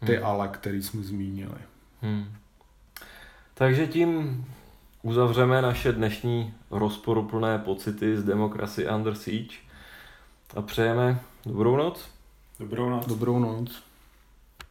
ty 0.06 0.16
hmm. 0.16 0.26
ale, 0.26 0.48
který 0.48 0.82
jsme 0.82 1.02
zmínili. 1.02 1.58
Hmm. 2.02 2.24
Takže 3.54 3.86
tím 3.86 4.44
uzavřeme 5.02 5.62
naše 5.62 5.92
dnešní 5.92 6.54
rozporuplné 6.70 7.58
pocity 7.58 8.16
z 8.16 8.24
Democracy 8.24 8.88
Under 8.88 9.14
Siege 9.14 9.54
a 10.56 10.62
přejeme 10.62 11.20
dobrou 11.46 11.76
noc. 11.76 12.10
Dobrou 12.60 12.90
noc. 12.90 13.06
Dobrou 13.06 13.38
noc. 13.38 13.82